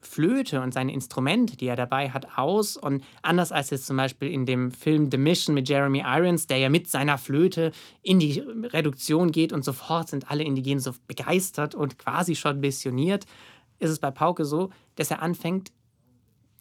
Flöte 0.00 0.60
und 0.60 0.72
seine 0.72 0.92
Instrumente, 0.92 1.56
die 1.56 1.66
er 1.66 1.76
dabei 1.76 2.10
hat, 2.10 2.38
aus. 2.38 2.76
Und 2.76 3.04
anders 3.22 3.50
als 3.50 3.70
jetzt 3.70 3.86
zum 3.86 3.96
Beispiel 3.96 4.30
in 4.30 4.46
dem 4.46 4.70
Film 4.70 5.10
The 5.10 5.18
Mission 5.18 5.54
mit 5.54 5.68
Jeremy 5.68 6.04
Irons, 6.06 6.46
der 6.46 6.58
ja 6.58 6.68
mit 6.68 6.88
seiner 6.88 7.18
Flöte 7.18 7.72
in 8.02 8.20
die 8.20 8.38
Reduktion 8.38 9.32
geht 9.32 9.52
und 9.52 9.64
sofort 9.64 10.08
sind 10.08 10.30
alle 10.30 10.44
Indigenen 10.44 10.80
so 10.80 10.92
begeistert 11.08 11.74
und 11.74 11.98
quasi 11.98 12.36
schon 12.36 12.60
missioniert, 12.60 13.26
ist 13.80 13.90
es 13.90 13.98
bei 13.98 14.10
Pauke 14.10 14.44
so, 14.44 14.70
dass 14.94 15.10
er 15.10 15.22
anfängt, 15.22 15.72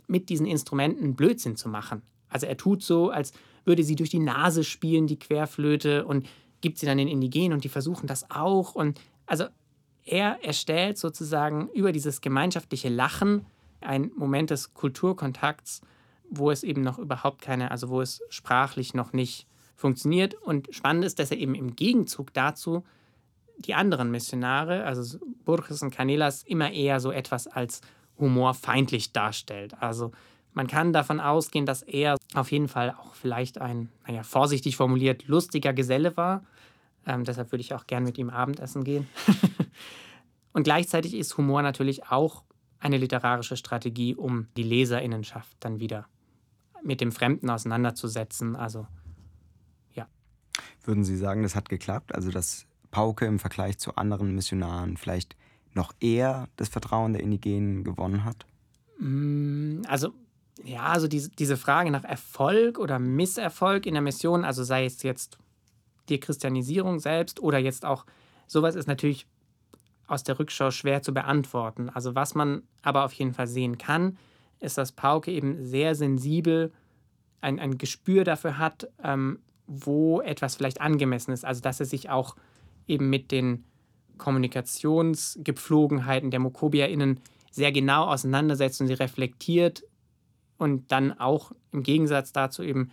mit 0.07 0.29
diesen 0.29 0.45
Instrumenten 0.45 1.15
Blödsinn 1.15 1.57
zu 1.57 1.69
machen. 1.69 2.01
Also 2.29 2.45
er 2.45 2.57
tut 2.57 2.81
so, 2.81 3.09
als 3.09 3.33
würde 3.65 3.83
sie 3.83 3.95
durch 3.95 4.09
die 4.09 4.19
Nase 4.19 4.63
spielen, 4.63 5.05
die 5.05 5.19
Querflöte, 5.19 6.05
und 6.05 6.27
gibt 6.61 6.77
sie 6.77 6.85
dann 6.85 6.97
den 6.97 7.07
Indigenen 7.07 7.53
und 7.53 7.63
die 7.63 7.69
versuchen 7.69 8.07
das 8.07 8.29
auch. 8.29 8.75
Und 8.75 8.99
also 9.25 9.45
er 10.05 10.43
erstellt 10.43 10.97
sozusagen 10.97 11.69
über 11.73 11.91
dieses 11.91 12.21
gemeinschaftliche 12.21 12.89
Lachen 12.89 13.45
ein 13.81 14.11
Moment 14.15 14.49
des 14.49 14.73
Kulturkontakts, 14.73 15.81
wo 16.29 16.51
es 16.51 16.63
eben 16.63 16.81
noch 16.81 16.97
überhaupt 16.97 17.41
keine, 17.41 17.71
also 17.71 17.89
wo 17.89 18.01
es 18.01 18.21
sprachlich 18.29 18.93
noch 18.93 19.13
nicht 19.13 19.47
funktioniert. 19.75 20.33
Und 20.33 20.67
spannend 20.71 21.05
ist, 21.05 21.19
dass 21.19 21.31
er 21.31 21.37
eben 21.37 21.55
im 21.55 21.75
Gegenzug 21.75 22.33
dazu 22.33 22.83
die 23.57 23.73
anderen 23.73 24.11
Missionare, 24.11 24.83
also 24.83 25.17
Burges 25.45 25.81
und 25.81 25.91
Canelas, 25.91 26.43
immer 26.43 26.71
eher 26.71 26.99
so 26.99 27.11
etwas 27.11 27.47
als 27.47 27.81
Humor 28.19 28.53
feindlich 28.53 29.11
darstellt. 29.13 29.75
Also 29.81 30.11
man 30.57 30.65
kann 30.65 30.91
davon 30.91 31.19
ausgehen, 31.19 31.67
dass 31.67 31.83
er 31.83 32.17
auf 32.33 32.51
jeden 32.51 32.67
Fall 32.67 32.89
auch 32.89 33.13
vielleicht 33.13 33.61
ein, 33.61 33.89
naja, 34.07 34.23
vorsichtig 34.23 34.75
formuliert, 34.75 35.27
lustiger 35.27 35.71
Geselle 35.71 36.17
war. 36.17 36.43
Ähm, 37.05 37.25
deshalb 37.25 37.51
würde 37.51 37.61
ich 37.61 37.75
auch 37.75 37.85
gern 37.85 38.03
mit 38.03 38.17
ihm 38.17 38.31
Abendessen 38.31 38.83
gehen. 38.83 39.07
Und 40.53 40.63
gleichzeitig 40.63 41.13
ist 41.13 41.37
Humor 41.37 41.61
natürlich 41.61 42.07
auch 42.07 42.43
eine 42.79 42.97
literarische 42.97 43.55
Strategie, 43.55 44.15
um 44.15 44.47
die 44.57 44.63
Leserinnenschaft 44.63 45.55
dann 45.59 45.79
wieder 45.79 46.07
mit 46.81 47.01
dem 47.01 47.11
Fremden 47.11 47.51
auseinanderzusetzen. 47.51 48.55
Also 48.55 48.87
ja. 49.93 50.07
Würden 50.83 51.03
Sie 51.03 51.17
sagen, 51.17 51.43
das 51.43 51.53
hat 51.53 51.69
geklappt? 51.69 52.15
Also 52.15 52.31
dass 52.31 52.65
Pauke 52.89 53.27
im 53.27 53.37
Vergleich 53.37 53.77
zu 53.77 53.95
anderen 53.95 54.33
Missionaren 54.33 54.97
vielleicht 54.97 55.35
noch 55.75 55.93
eher 55.99 56.47
das 56.55 56.67
Vertrauen 56.67 57.13
der 57.13 57.21
Indigenen 57.21 57.83
gewonnen 57.83 58.25
hat? 58.25 58.47
Mm, 58.97 59.81
also 59.87 60.13
ja, 60.63 60.87
also 60.87 61.07
diese, 61.07 61.29
diese 61.29 61.57
Frage 61.57 61.91
nach 61.91 62.03
Erfolg 62.03 62.79
oder 62.79 62.99
Misserfolg 62.99 63.85
in 63.85 63.93
der 63.93 64.01
Mission, 64.01 64.45
also 64.45 64.63
sei 64.63 64.85
es 64.85 65.03
jetzt 65.03 65.37
die 66.09 66.19
Christianisierung 66.19 66.99
selbst 66.99 67.39
oder 67.39 67.57
jetzt 67.57 67.85
auch 67.85 68.05
sowas 68.47 68.75
ist 68.75 68.87
natürlich 68.87 69.27
aus 70.07 70.23
der 70.23 70.39
Rückschau 70.39 70.71
schwer 70.71 71.01
zu 71.01 71.13
beantworten. 71.13 71.89
Also 71.89 72.15
was 72.15 72.33
man 72.33 72.63
aber 72.81 73.05
auf 73.05 73.13
jeden 73.13 73.33
Fall 73.33 73.47
sehen 73.47 73.77
kann, 73.77 74.17
ist, 74.59 74.77
dass 74.77 74.93
Pauke 74.93 75.31
eben 75.31 75.65
sehr 75.65 75.95
sensibel 75.95 76.71
ein, 77.41 77.59
ein 77.59 77.77
Gespür 77.77 78.23
dafür 78.23 78.57
hat, 78.57 78.87
ähm, 79.03 79.39
wo 79.67 80.21
etwas 80.21 80.55
vielleicht 80.55 80.81
angemessen 80.81 81.31
ist. 81.31 81.45
Also 81.45 81.61
dass 81.61 81.79
er 81.79 81.85
sich 81.85 82.09
auch 82.09 82.35
eben 82.87 83.09
mit 83.09 83.31
den 83.31 83.65
Kommunikationsgepflogenheiten 84.17 86.31
der 86.31 86.39
MokobiaInnen 86.39 87.19
sehr 87.51 87.71
genau 87.71 88.05
auseinandersetzt 88.05 88.81
und 88.81 88.87
sie 88.87 88.93
reflektiert 88.93 89.83
und 90.57 90.91
dann 90.91 91.19
auch 91.19 91.51
im 91.71 91.83
Gegensatz 91.83 92.31
dazu 92.31 92.63
eben, 92.63 92.91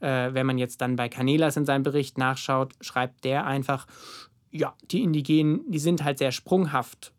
äh, 0.00 0.32
wenn 0.34 0.46
man 0.46 0.58
jetzt 0.58 0.80
dann 0.80 0.96
bei 0.96 1.08
Canelas 1.08 1.56
in 1.56 1.66
seinem 1.66 1.82
Bericht 1.82 2.18
nachschaut, 2.18 2.74
schreibt 2.80 3.24
der 3.24 3.46
einfach, 3.46 3.86
ja, 4.50 4.74
die 4.90 5.02
Indigenen, 5.02 5.70
die 5.70 5.78
sind 5.78 6.04
halt 6.04 6.18
sehr 6.18 6.32
sprunghaft, 6.32 7.12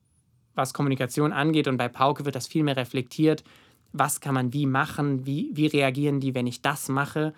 was 0.53 0.73
Kommunikation 0.73 1.33
angeht. 1.33 1.67
Und 1.67 1.77
bei 1.77 1.89
Pauke 1.89 2.25
wird 2.25 2.35
das 2.35 2.47
viel 2.47 2.63
mehr 2.63 2.77
reflektiert. 2.77 3.43
Was 3.91 4.21
kann 4.21 4.33
man 4.33 4.53
wie 4.53 4.65
machen? 4.65 5.25
Wie, 5.25 5.49
wie 5.53 5.67
reagieren 5.67 6.19
die, 6.19 6.33
wenn 6.33 6.47
ich 6.47 6.61
das 6.61 6.87
mache? 6.87 7.33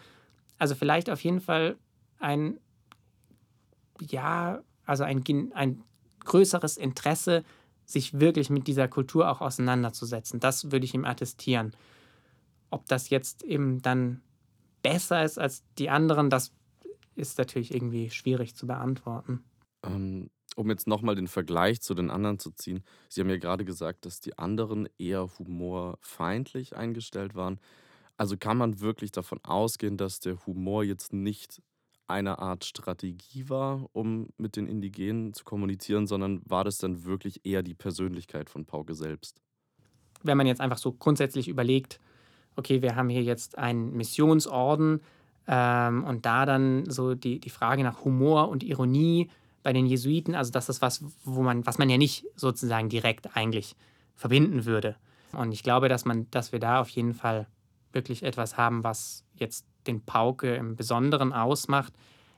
Also 0.57 0.75
vielleicht 0.75 1.09
auf 1.09 1.23
jeden 1.23 1.41
Fall 1.41 1.77
ein, 2.19 2.59
ja, 3.99 4.61
also 4.85 5.03
ein, 5.03 5.23
ein 5.53 5.83
größeres 6.25 6.77
Interesse, 6.77 7.43
sich 7.85 8.19
wirklich 8.19 8.49
mit 8.49 8.67
dieser 8.67 8.87
Kultur 8.87 9.29
auch 9.29 9.39
auseinanderzusetzen. 9.41 10.39
Das 10.39 10.71
würde 10.71 10.85
ich 10.85 10.93
ihm 10.93 11.05
attestieren. 11.05 11.71
Ob 12.69 12.85
das 12.87 13.09
jetzt 13.09 13.43
eben 13.43 13.81
dann 13.81 14.21
besser 14.83 15.23
ist 15.23 15.37
als 15.37 15.63
die 15.77 15.89
anderen, 15.89 16.29
das 16.29 16.51
ist 17.15 17.37
natürlich 17.37 17.73
irgendwie 17.73 18.09
schwierig 18.09 18.55
zu 18.55 18.67
beantworten. 18.67 19.43
Ähm, 19.83 20.29
um 20.55 20.69
jetzt 20.69 20.87
nochmal 20.87 21.15
den 21.15 21.27
Vergleich 21.27 21.81
zu 21.81 21.93
den 21.93 22.09
anderen 22.09 22.39
zu 22.39 22.51
ziehen. 22.51 22.83
Sie 23.09 23.21
haben 23.21 23.29
ja 23.29 23.37
gerade 23.37 23.65
gesagt, 23.65 24.05
dass 24.05 24.19
die 24.19 24.37
anderen 24.37 24.87
eher 24.97 25.27
humorfeindlich 25.37 26.75
eingestellt 26.75 27.35
waren. 27.35 27.59
Also 28.17 28.37
kann 28.37 28.57
man 28.57 28.79
wirklich 28.79 29.11
davon 29.11 29.39
ausgehen, 29.43 29.97
dass 29.97 30.19
der 30.19 30.45
Humor 30.45 30.83
jetzt 30.83 31.13
nicht 31.13 31.61
eine 32.07 32.39
Art 32.39 32.65
Strategie 32.65 33.49
war, 33.49 33.89
um 33.93 34.29
mit 34.37 34.55
den 34.55 34.67
Indigenen 34.67 35.33
zu 35.33 35.43
kommunizieren, 35.43 36.07
sondern 36.07 36.41
war 36.45 36.63
das 36.63 36.77
dann 36.77 37.03
wirklich 37.03 37.45
eher 37.45 37.63
die 37.63 37.75
Persönlichkeit 37.75 38.49
von 38.49 38.65
Pauke 38.65 38.95
selbst? 38.95 39.41
Wenn 40.23 40.37
man 40.37 40.47
jetzt 40.47 40.61
einfach 40.61 40.77
so 40.77 40.93
grundsätzlich 40.93 41.47
überlegt, 41.47 41.99
okay, 42.57 42.81
wir 42.81 42.95
haben 42.95 43.09
hier 43.09 43.23
jetzt 43.23 43.57
einen 43.57 43.93
Missionsorden 43.95 45.01
ähm, 45.47 46.03
und 46.03 46.25
da 46.25 46.45
dann 46.45 46.89
so 46.89 47.15
die, 47.15 47.39
die 47.39 47.49
Frage 47.49 47.83
nach 47.83 48.03
Humor 48.03 48.49
und 48.49 48.63
Ironie 48.63 49.29
bei 49.63 49.73
den 49.73 49.85
Jesuiten, 49.85 50.35
also 50.35 50.51
das 50.51 50.69
ist 50.69 50.81
was, 50.81 51.03
wo 51.23 51.41
man, 51.41 51.65
was 51.65 51.77
man 51.77 51.89
ja 51.89 51.97
nicht 51.97 52.25
sozusagen 52.35 52.89
direkt 52.89 53.35
eigentlich 53.35 53.75
verbinden 54.15 54.65
würde. 54.65 54.95
Und 55.33 55.51
ich 55.51 55.63
glaube, 55.63 55.89
dass 55.89 56.05
man, 56.05 56.29
dass 56.31 56.51
wir 56.51 56.59
da 56.59 56.79
auf 56.81 56.89
jeden 56.89 57.13
Fall 57.13 57.47
wirklich 57.91 58.23
etwas 58.23 58.57
haben, 58.57 58.83
was 58.83 59.23
jetzt 59.35 59.65
den 59.85 60.03
Pauke 60.03 60.55
im 60.55 60.75
Besonderen 60.75 61.33
ausmacht. 61.33 61.93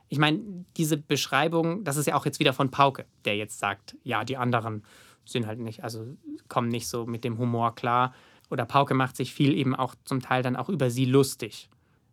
Ich 0.08 0.18
meine, 0.18 0.40
diese 0.76 0.96
Beschreibung, 0.96 1.84
das 1.84 1.96
ist 1.96 2.06
ja 2.06 2.14
auch 2.14 2.24
jetzt 2.24 2.40
wieder 2.40 2.52
von 2.52 2.70
Pauke, 2.70 3.06
der 3.24 3.36
jetzt 3.36 3.58
sagt, 3.58 3.96
ja, 4.02 4.24
die 4.24 4.36
anderen 4.36 4.84
sind 5.24 5.46
halt 5.46 5.60
nicht, 5.60 5.84
also 5.84 6.16
kommen 6.48 6.68
nicht 6.68 6.88
so 6.88 7.06
mit 7.06 7.24
dem 7.24 7.38
Humor 7.38 7.74
klar. 7.74 8.12
Oder 8.50 8.66
Pauke 8.66 8.94
macht 8.94 9.16
sich 9.16 9.32
viel 9.32 9.56
eben 9.56 9.74
auch 9.74 9.94
zum 10.04 10.20
Teil 10.20 10.42
dann 10.42 10.56
auch 10.56 10.68
über 10.68 10.90
sie 10.90 11.04
lustig. 11.04 11.70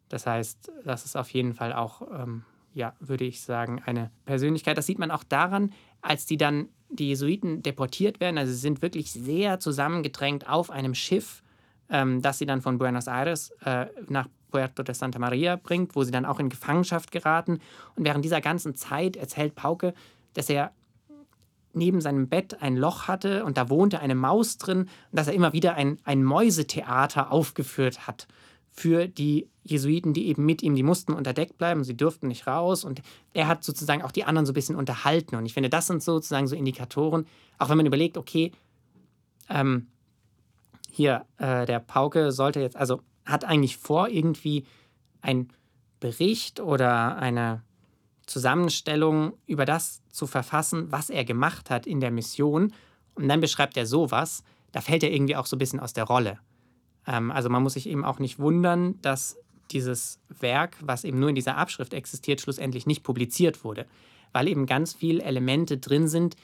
Das 0.10 0.26
heißt, 0.26 0.72
das 0.86 1.04
ist 1.04 1.18
auf 1.18 1.30
jeden 1.32 1.54
Fall 1.54 1.74
auch 1.74 2.02
ähm, 2.14 2.44
ja, 2.78 2.94
würde 3.00 3.26
ich 3.26 3.42
sagen, 3.42 3.82
eine 3.86 4.12
Persönlichkeit. 4.26 4.78
Das 4.78 4.86
sieht 4.86 5.00
man 5.00 5.10
auch 5.10 5.24
daran, 5.24 5.74
als 6.02 6.28
die 6.28 6.38
dann, 6.38 6.70
die 6.90 7.08
Jesuiten 7.08 7.64
deportiert 7.64 8.20
werden. 8.20 8.38
Also 8.38 8.54
sie 8.54 8.60
sind 8.60 8.84
wirklich 8.84 9.12
sehr 9.12 9.60
zusammengedrängt 9.60 10.48
auf 10.48 10.70
einem 10.70 10.94
Schiff, 10.94 11.42
ähm, 11.90 12.22
das 12.22 12.38
sie 12.38 12.46
dann 12.46 12.62
von 12.62 12.78
Buenos 12.78 13.08
Aires 13.08 13.50
äh, 13.66 13.88
nach 14.08 14.28
Puerto 14.52 14.84
de 14.84 14.94
Santa 14.94 15.18
Maria 15.18 15.56
bringt, 15.56 15.96
wo 15.96 16.04
sie 16.04 16.12
dann 16.12 16.26
auch 16.26 16.40
in 16.40 16.50
Gefangenschaft 16.50 17.12
geraten. 17.12 17.60
Und 17.96 18.06
während 18.06 18.24
dieser 18.24 18.42
ganzen 18.42 18.76
Zeit 18.76 19.16
erzählt 19.16 19.56
Pauke, 19.56 19.96
dass 20.36 20.48
er 20.48 20.72
neben 21.78 22.02
seinem 22.02 22.28
Bett 22.28 22.62
ein 22.62 22.76
Loch 22.76 23.08
hatte 23.08 23.46
und 23.46 23.58
da 23.58 23.70
wohnte 23.70 24.00
eine 24.00 24.16
Maus 24.16 24.58
drin 24.58 24.82
und 24.82 24.90
dass 25.12 25.28
er 25.28 25.34
immer 25.34 25.54
wieder 25.54 25.76
ein, 25.76 25.98
ein 26.04 26.24
Mäusetheater 26.24 27.32
aufgeführt 27.32 28.08
hat 28.08 28.28
für 28.70 29.08
die 29.08 29.50
Jesuiten, 29.64 30.14
die 30.14 30.28
eben 30.28 30.46
mit 30.46 30.62
ihm, 30.62 30.76
die 30.76 30.84
mussten 30.84 31.14
unter 31.14 31.34
Deck 31.34 31.58
bleiben, 31.58 31.84
sie 31.84 31.98
durften 31.98 32.28
nicht 32.28 32.48
raus 32.48 32.84
und 32.84 33.02
er 33.34 33.48
hat 33.48 33.64
sozusagen 33.64 34.04
auch 34.04 34.12
die 34.12 34.24
anderen 34.24 34.46
so 34.46 34.52
ein 34.52 34.56
bisschen 34.56 34.76
unterhalten 34.76 35.36
und 35.36 35.46
ich 35.46 35.54
finde, 35.54 35.70
das 35.70 35.88
sind 35.88 36.04
sozusagen 36.04 36.48
so 36.48 36.56
Indikatoren, 36.56 37.26
auch 37.58 37.70
wenn 37.70 37.78
man 37.78 37.86
überlegt, 37.86 38.18
okay, 38.18 38.52
ähm, 39.50 39.88
hier, 40.92 41.26
äh, 41.38 41.66
der 41.66 41.80
Pauke 41.80 42.32
sollte 42.32 42.60
jetzt, 42.60 42.76
also 42.76 43.02
hat 43.26 43.46
eigentlich 43.46 43.78
vor, 43.78 44.10
irgendwie 44.10 44.66
ein 45.22 45.50
Bericht 46.00 46.60
oder 46.60 47.18
eine 47.18 47.62
Zusammenstellung 48.28 49.34
über 49.48 49.66
das 49.66 50.04
zu 50.12 50.28
verfassen, 50.28 50.92
was 50.92 51.10
er 51.10 51.26
gemacht 51.26 51.70
hat 51.70 51.88
in 51.88 52.00
der 52.00 52.12
Mission. 52.12 52.74
Und 53.16 53.28
dann 53.28 53.42
beschreibt 53.42 53.78
er 53.78 53.88
sowas, 53.88 54.44
da 54.72 54.82
fällt 54.82 55.02
er 55.04 55.12
irgendwie 55.12 55.36
auch 55.36 55.48
so 55.48 55.56
ein 55.56 55.60
bisschen 55.60 55.80
aus 55.80 55.94
der 55.94 56.04
Rolle. 56.04 56.40
Ähm, 57.08 57.32
also 57.32 57.50
man 57.50 57.64
muss 57.64 57.74
sich 57.74 57.90
eben 57.90 58.06
auch 58.06 58.20
nicht 58.20 58.38
wundern, 58.38 59.02
dass 59.02 59.38
dieses 59.72 60.20
Werk, 60.30 60.78
was 60.82 61.04
eben 61.04 61.20
nur 61.20 61.30
in 61.30 61.36
dieser 61.36 61.58
Abschrift 61.58 61.94
existiert, 61.94 62.42
schlussendlich 62.42 62.86
nicht 62.86 63.04
publiziert 63.04 63.64
wurde, 63.64 63.86
weil 64.34 64.48
eben 64.48 64.66
ganz 64.66 64.94
viele 64.94 65.24
Elemente 65.24 65.78
drin 65.78 66.08
sind, 66.08 66.36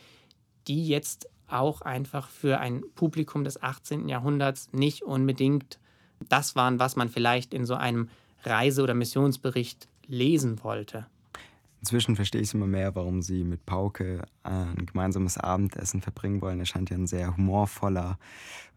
die 0.67 0.87
jetzt 0.87 1.29
auch 1.47 1.81
einfach 1.81 2.29
für 2.29 2.59
ein 2.59 2.83
Publikum 2.95 3.43
des 3.43 3.61
18. 3.61 4.07
Jahrhunderts 4.07 4.69
nicht 4.71 5.03
unbedingt 5.03 5.79
das 6.29 6.55
waren, 6.55 6.79
was 6.79 6.95
man 6.95 7.09
vielleicht 7.09 7.53
in 7.53 7.65
so 7.65 7.75
einem 7.75 8.09
Reise- 8.43 8.83
oder 8.83 8.93
Missionsbericht 8.93 9.87
lesen 10.07 10.63
wollte. 10.63 11.05
Inzwischen 11.83 12.15
verstehe 12.15 12.39
ich 12.39 12.53
immer 12.53 12.65
mehr, 12.65 12.95
warum 12.95 13.21
Sie 13.21 13.43
mit 13.43 13.65
Pauke 13.65 14.23
ein 14.43 14.85
gemeinsames 14.85 15.37
Abendessen 15.37 15.99
verbringen 15.99 16.39
wollen. 16.39 16.59
Er 16.59 16.65
scheint 16.65 16.89
ja 16.89 16.95
ein 16.95 17.07
sehr 17.07 17.35
humorvoller, 17.35 18.17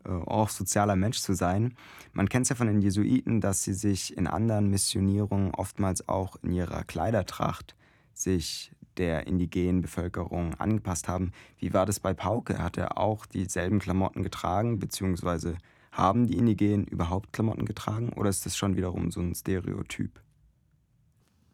äh, 0.05 0.09
auch 0.09 0.49
sozialer 0.49 0.97
Mensch 0.97 1.21
zu 1.21 1.35
sein. 1.35 1.77
Man 2.13 2.29
kennt 2.29 2.47
es 2.47 2.49
ja 2.49 2.57
von 2.57 2.67
den 2.67 2.81
Jesuiten, 2.81 3.41
dass 3.41 3.63
sie 3.63 3.75
sich 3.75 4.17
in 4.17 4.27
anderen 4.27 4.71
Missionierungen 4.71 5.55
oftmals 5.55 6.09
auch 6.09 6.35
in 6.43 6.51
ihrer 6.51 6.83
Kleidertracht 6.83 7.77
sich 8.13 8.73
der 8.97 9.29
indigenen 9.29 9.83
Bevölkerung 9.83 10.55
angepasst 10.55 11.07
haben. 11.07 11.31
Wie 11.59 11.73
war 11.73 11.87
das 11.87 12.01
bei 12.01 12.13
Pauke? 12.13 12.59
Hat 12.59 12.77
er 12.77 12.99
auch 12.99 13.25
dieselben 13.25 13.79
Klamotten 13.79 14.25
getragen, 14.25 14.81
beziehungsweise 14.81 15.59
haben 15.93 16.27
die 16.27 16.39
Indigenen 16.39 16.89
überhaupt 16.89 17.33
Klamotten 17.33 17.67
getragen 17.67 18.09
oder 18.15 18.31
ist 18.31 18.47
das 18.47 18.57
schon 18.57 18.77
wiederum 18.77 19.13
so 19.13 19.21
ein 19.21 19.33
Stereotyp? 19.37 20.21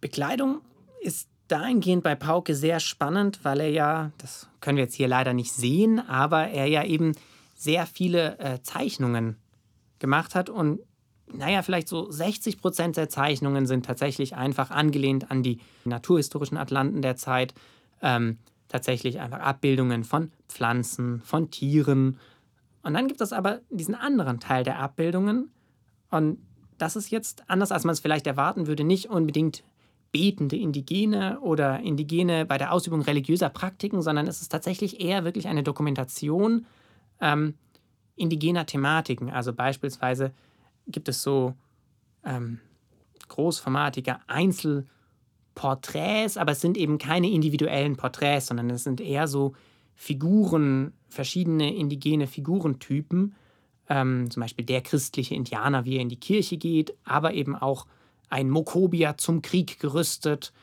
Bekleidung 0.00 0.62
ist 1.02 1.28
dahingehend 1.52 2.02
bei 2.02 2.14
Pauke 2.14 2.54
sehr 2.54 2.80
spannend, 2.80 3.40
weil 3.42 3.60
er 3.60 3.70
ja, 3.70 4.10
das 4.18 4.48
können 4.60 4.76
wir 4.76 4.84
jetzt 4.84 4.94
hier 4.94 5.08
leider 5.08 5.34
nicht 5.34 5.52
sehen, 5.52 6.00
aber 6.00 6.48
er 6.48 6.66
ja 6.66 6.84
eben 6.84 7.12
sehr 7.54 7.86
viele 7.86 8.38
äh, 8.38 8.62
Zeichnungen 8.62 9.36
gemacht 9.98 10.34
hat 10.34 10.50
und 10.50 10.80
naja, 11.34 11.62
vielleicht 11.62 11.88
so 11.88 12.10
60 12.10 12.60
Prozent 12.60 12.96
der 12.96 13.08
Zeichnungen 13.08 13.66
sind 13.66 13.86
tatsächlich 13.86 14.34
einfach 14.34 14.70
angelehnt 14.70 15.30
an 15.30 15.42
die 15.42 15.60
naturhistorischen 15.84 16.58
Atlanten 16.58 17.00
der 17.00 17.16
Zeit. 17.16 17.54
Ähm, 18.02 18.38
tatsächlich 18.72 19.20
einfach 19.20 19.40
Abbildungen 19.40 20.02
von 20.02 20.32
Pflanzen, 20.48 21.20
von 21.20 21.50
Tieren. 21.50 22.18
Und 22.82 22.94
dann 22.94 23.06
gibt 23.06 23.20
es 23.20 23.32
aber 23.32 23.60
diesen 23.70 23.94
anderen 23.94 24.40
Teil 24.40 24.64
der 24.64 24.78
Abbildungen. 24.78 25.50
Und 26.10 26.38
das 26.78 26.96
ist 26.96 27.10
jetzt 27.10 27.44
anders, 27.48 27.70
als 27.70 27.84
man 27.84 27.92
es 27.92 28.00
vielleicht 28.00 28.26
erwarten 28.26 28.66
würde, 28.66 28.82
nicht 28.82 29.08
unbedingt 29.10 29.62
betende 30.12 30.56
Indigene 30.56 31.40
oder 31.40 31.80
Indigene 31.80 32.44
bei 32.44 32.58
der 32.58 32.72
Ausübung 32.72 33.00
religiöser 33.00 33.48
Praktiken, 33.48 34.02
sondern 34.02 34.26
es 34.26 34.42
ist 34.42 34.50
tatsächlich 34.50 35.00
eher 35.00 35.24
wirklich 35.24 35.48
eine 35.48 35.62
Dokumentation, 35.62 36.66
ähm, 37.20 37.54
indigener 38.14 38.66
Thematiken. 38.66 39.30
Also 39.30 39.54
beispielsweise 39.54 40.32
gibt 40.86 41.08
es 41.08 41.22
so 41.22 41.54
ähm, 42.24 42.60
großformatige 43.28 44.18
Einzelporträts, 44.26 46.36
aber 46.36 46.52
es 46.52 46.60
sind 46.60 46.76
eben 46.76 46.98
keine 46.98 47.30
individuellen 47.30 47.96
Porträts, 47.96 48.48
sondern 48.48 48.68
es 48.70 48.84
sind 48.84 49.00
eher 49.00 49.26
so 49.26 49.54
Figuren, 49.94 50.92
verschiedene 51.08 51.74
indigene 51.74 52.26
Figurentypen. 52.26 53.34
Ähm, 53.88 54.30
zum 54.30 54.42
Beispiel 54.42 54.66
der 54.66 54.82
christliche 54.82 55.34
Indianer, 55.34 55.86
wie 55.86 55.96
er 55.96 56.02
in 56.02 56.10
die 56.10 56.20
Kirche 56.20 56.58
geht, 56.58 56.92
aber 57.04 57.32
eben 57.32 57.56
auch 57.56 57.86
ein 58.32 58.48
Mokobia 58.48 59.18
zum 59.18 59.42
Krieg 59.42 59.78
gerüstet, 59.78 60.54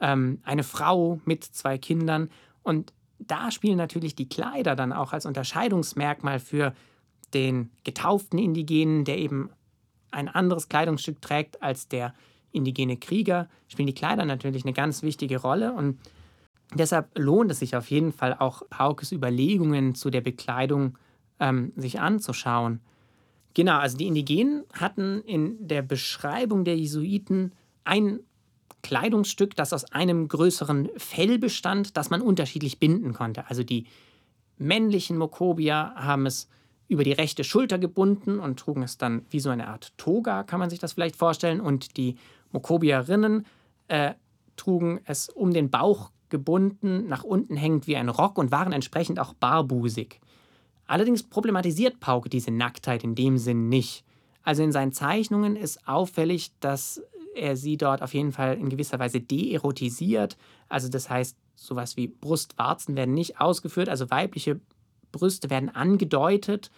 ähm, 0.00 0.40
eine 0.44 0.64
Frau 0.64 1.20
mit 1.26 1.44
zwei 1.44 1.76
Kindern. 1.76 2.30
Und 2.62 2.94
da 3.18 3.50
spielen 3.50 3.76
natürlich 3.76 4.14
die 4.14 4.30
Kleider 4.30 4.74
dann 4.74 4.94
auch 4.94 5.12
als 5.12 5.26
Unterscheidungsmerkmal 5.26 6.40
für 6.40 6.74
den 7.34 7.70
getauften 7.84 8.38
Indigenen, 8.38 9.04
der 9.04 9.18
eben 9.18 9.50
ein 10.10 10.28
anderes 10.28 10.70
Kleidungsstück 10.70 11.20
trägt 11.20 11.62
als 11.62 11.86
der 11.88 12.14
indigene 12.50 12.96
Krieger, 12.96 13.50
spielen 13.68 13.88
die 13.88 13.94
Kleider 13.94 14.24
natürlich 14.24 14.64
eine 14.64 14.72
ganz 14.72 15.02
wichtige 15.02 15.42
Rolle. 15.42 15.74
Und 15.74 15.98
deshalb 16.72 17.10
lohnt 17.18 17.50
es 17.50 17.58
sich 17.58 17.76
auf 17.76 17.90
jeden 17.90 18.12
Fall 18.12 18.34
auch 18.38 18.62
Paukes 18.70 19.12
Überlegungen 19.12 19.94
zu 19.94 20.08
der 20.08 20.22
Bekleidung 20.22 20.96
ähm, 21.40 21.74
sich 21.76 22.00
anzuschauen. 22.00 22.80
Genau, 23.58 23.78
also 23.78 23.96
die 23.96 24.06
Indigenen 24.06 24.62
hatten 24.72 25.20
in 25.22 25.66
der 25.66 25.82
Beschreibung 25.82 26.62
der 26.62 26.76
Jesuiten 26.76 27.50
ein 27.82 28.20
Kleidungsstück, 28.82 29.56
das 29.56 29.72
aus 29.72 29.84
einem 29.86 30.28
größeren 30.28 30.88
Fell 30.96 31.40
bestand, 31.40 31.96
das 31.96 32.08
man 32.08 32.20
unterschiedlich 32.20 32.78
binden 32.78 33.14
konnte. 33.14 33.50
Also 33.50 33.64
die 33.64 33.86
männlichen 34.58 35.18
Mokobia 35.18 35.92
haben 35.96 36.26
es 36.26 36.48
über 36.86 37.02
die 37.02 37.10
rechte 37.10 37.42
Schulter 37.42 37.80
gebunden 37.80 38.38
und 38.38 38.60
trugen 38.60 38.84
es 38.84 38.96
dann 38.96 39.26
wie 39.30 39.40
so 39.40 39.50
eine 39.50 39.66
Art 39.66 39.92
Toga, 39.98 40.44
kann 40.44 40.60
man 40.60 40.70
sich 40.70 40.78
das 40.78 40.92
vielleicht 40.92 41.16
vorstellen. 41.16 41.60
Und 41.60 41.96
die 41.96 42.14
Mokobierinnen 42.52 43.44
äh, 43.88 44.14
trugen 44.54 45.00
es 45.04 45.30
um 45.30 45.52
den 45.52 45.68
Bauch 45.68 46.12
gebunden, 46.28 47.08
nach 47.08 47.24
unten 47.24 47.56
hängend 47.56 47.88
wie 47.88 47.96
ein 47.96 48.08
Rock 48.08 48.38
und 48.38 48.52
waren 48.52 48.72
entsprechend 48.72 49.18
auch 49.18 49.34
barbusig. 49.34 50.20
Allerdings 50.88 51.22
problematisiert 51.22 52.00
Pauke 52.00 52.28
diese 52.28 52.50
Nacktheit 52.50 53.04
in 53.04 53.14
dem 53.14 53.38
Sinn 53.38 53.68
nicht. 53.68 54.04
Also 54.42 54.62
in 54.62 54.72
seinen 54.72 54.92
Zeichnungen 54.92 55.54
ist 55.54 55.86
auffällig, 55.86 56.50
dass 56.60 57.02
er 57.34 57.56
sie 57.56 57.76
dort 57.76 58.02
auf 58.02 58.14
jeden 58.14 58.32
Fall 58.32 58.56
in 58.56 58.70
gewisser 58.70 58.98
Weise 58.98 59.20
deerotisiert. 59.20 60.36
Also 60.68 60.88
das 60.88 61.08
heißt, 61.08 61.36
sowas 61.54 61.96
wie 61.96 62.08
Brustwarzen 62.08 62.96
werden 62.96 63.14
nicht 63.14 63.40
ausgeführt, 63.40 63.88
also 63.88 64.10
weibliche 64.10 64.60
Brüste 65.12 65.50
werden 65.50 65.68
angedeutet, 65.68 66.70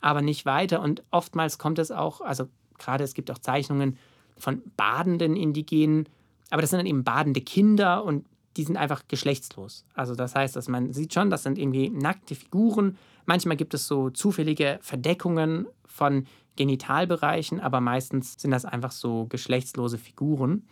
aber 0.00 0.22
nicht 0.22 0.46
weiter. 0.46 0.80
Und 0.80 1.02
oftmals 1.10 1.58
kommt 1.58 1.78
es 1.78 1.90
auch, 1.90 2.20
also 2.20 2.48
gerade 2.78 3.04
es 3.04 3.14
gibt 3.14 3.30
auch 3.30 3.38
Zeichnungen 3.38 3.98
von 4.38 4.62
badenden 4.76 5.36
Indigenen, 5.36 6.08
aber 6.50 6.60
das 6.60 6.70
sind 6.70 6.78
dann 6.78 6.86
eben 6.86 7.04
badende 7.04 7.40
Kinder 7.40 8.04
und 8.04 8.26
die 8.56 8.64
sind 8.64 8.76
einfach 8.76 9.02
geschlechtslos. 9.08 9.84
Also 9.94 10.14
das 10.14 10.34
heißt, 10.34 10.56
dass 10.56 10.68
man 10.68 10.92
sieht 10.92 11.12
schon, 11.12 11.30
das 11.30 11.42
sind 11.42 11.58
irgendwie 11.58 11.90
nackte 11.90 12.34
Figuren. 12.34 12.96
Manchmal 13.26 13.56
gibt 13.56 13.74
es 13.74 13.86
so 13.86 14.10
zufällige 14.10 14.78
Verdeckungen 14.80 15.66
von 15.84 16.26
Genitalbereichen, 16.56 17.60
aber 17.60 17.80
meistens 17.80 18.34
sind 18.38 18.52
das 18.52 18.64
einfach 18.64 18.92
so 18.92 19.26
geschlechtslose 19.26 19.98
Figuren. 19.98 20.66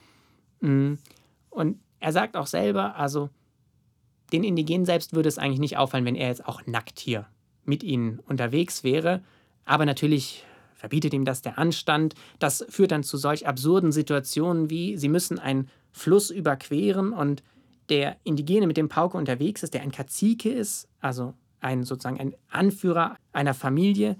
Mm. 0.61 0.95
Und 1.51 1.79
er 2.01 2.13
sagt 2.13 2.37
auch 2.37 2.47
selber, 2.47 2.97
also 2.97 3.29
den 4.33 4.45
Indigenen 4.45 4.87
selbst 4.87 5.15
würde 5.15 5.29
es 5.29 5.39
eigentlich 5.39 5.61
nicht 5.61 5.77
auffallen, 5.77 6.05
wenn 6.05 6.17
er 6.17 6.29
jetzt 6.29 6.47
auch 6.47 6.67
nackt 6.67 6.99
hier 6.99 7.27
mit 7.65 7.83
ihnen 7.83 8.19
unterwegs 8.21 8.83
wäre. 8.83 9.23
Aber 9.65 9.87
natürlich 9.87 10.45
verbietet 10.75 11.15
ihm 11.15 11.25
das 11.25 11.43
der 11.43 11.59
Anstand. 11.59 12.15
Das 12.39 12.65
führt 12.69 12.91
dann 12.91 13.03
zu 13.03 13.17
solch 13.17 13.47
absurden 13.47 13.93
Situationen 13.93 14.71
wie, 14.71 14.97
sie 14.97 15.09
müssen 15.09 15.39
einen 15.39 15.69
Fluss 15.93 16.31
überqueren 16.31 17.13
und 17.13 17.43
der 17.89 18.17
Indigene 18.25 18.67
mit 18.67 18.77
dem 18.77 18.89
Pauke 18.89 19.17
unterwegs 19.17 19.63
ist, 19.63 19.75
der 19.75 19.83
ein 19.83 19.93
Kazike 19.93 20.51
ist, 20.51 20.89
also 21.01 21.35
ein 21.65 21.83
sozusagen 21.83 22.21
ein 22.21 22.35
Anführer 22.51 23.17
einer 23.33 23.55
Familie, 23.55 24.17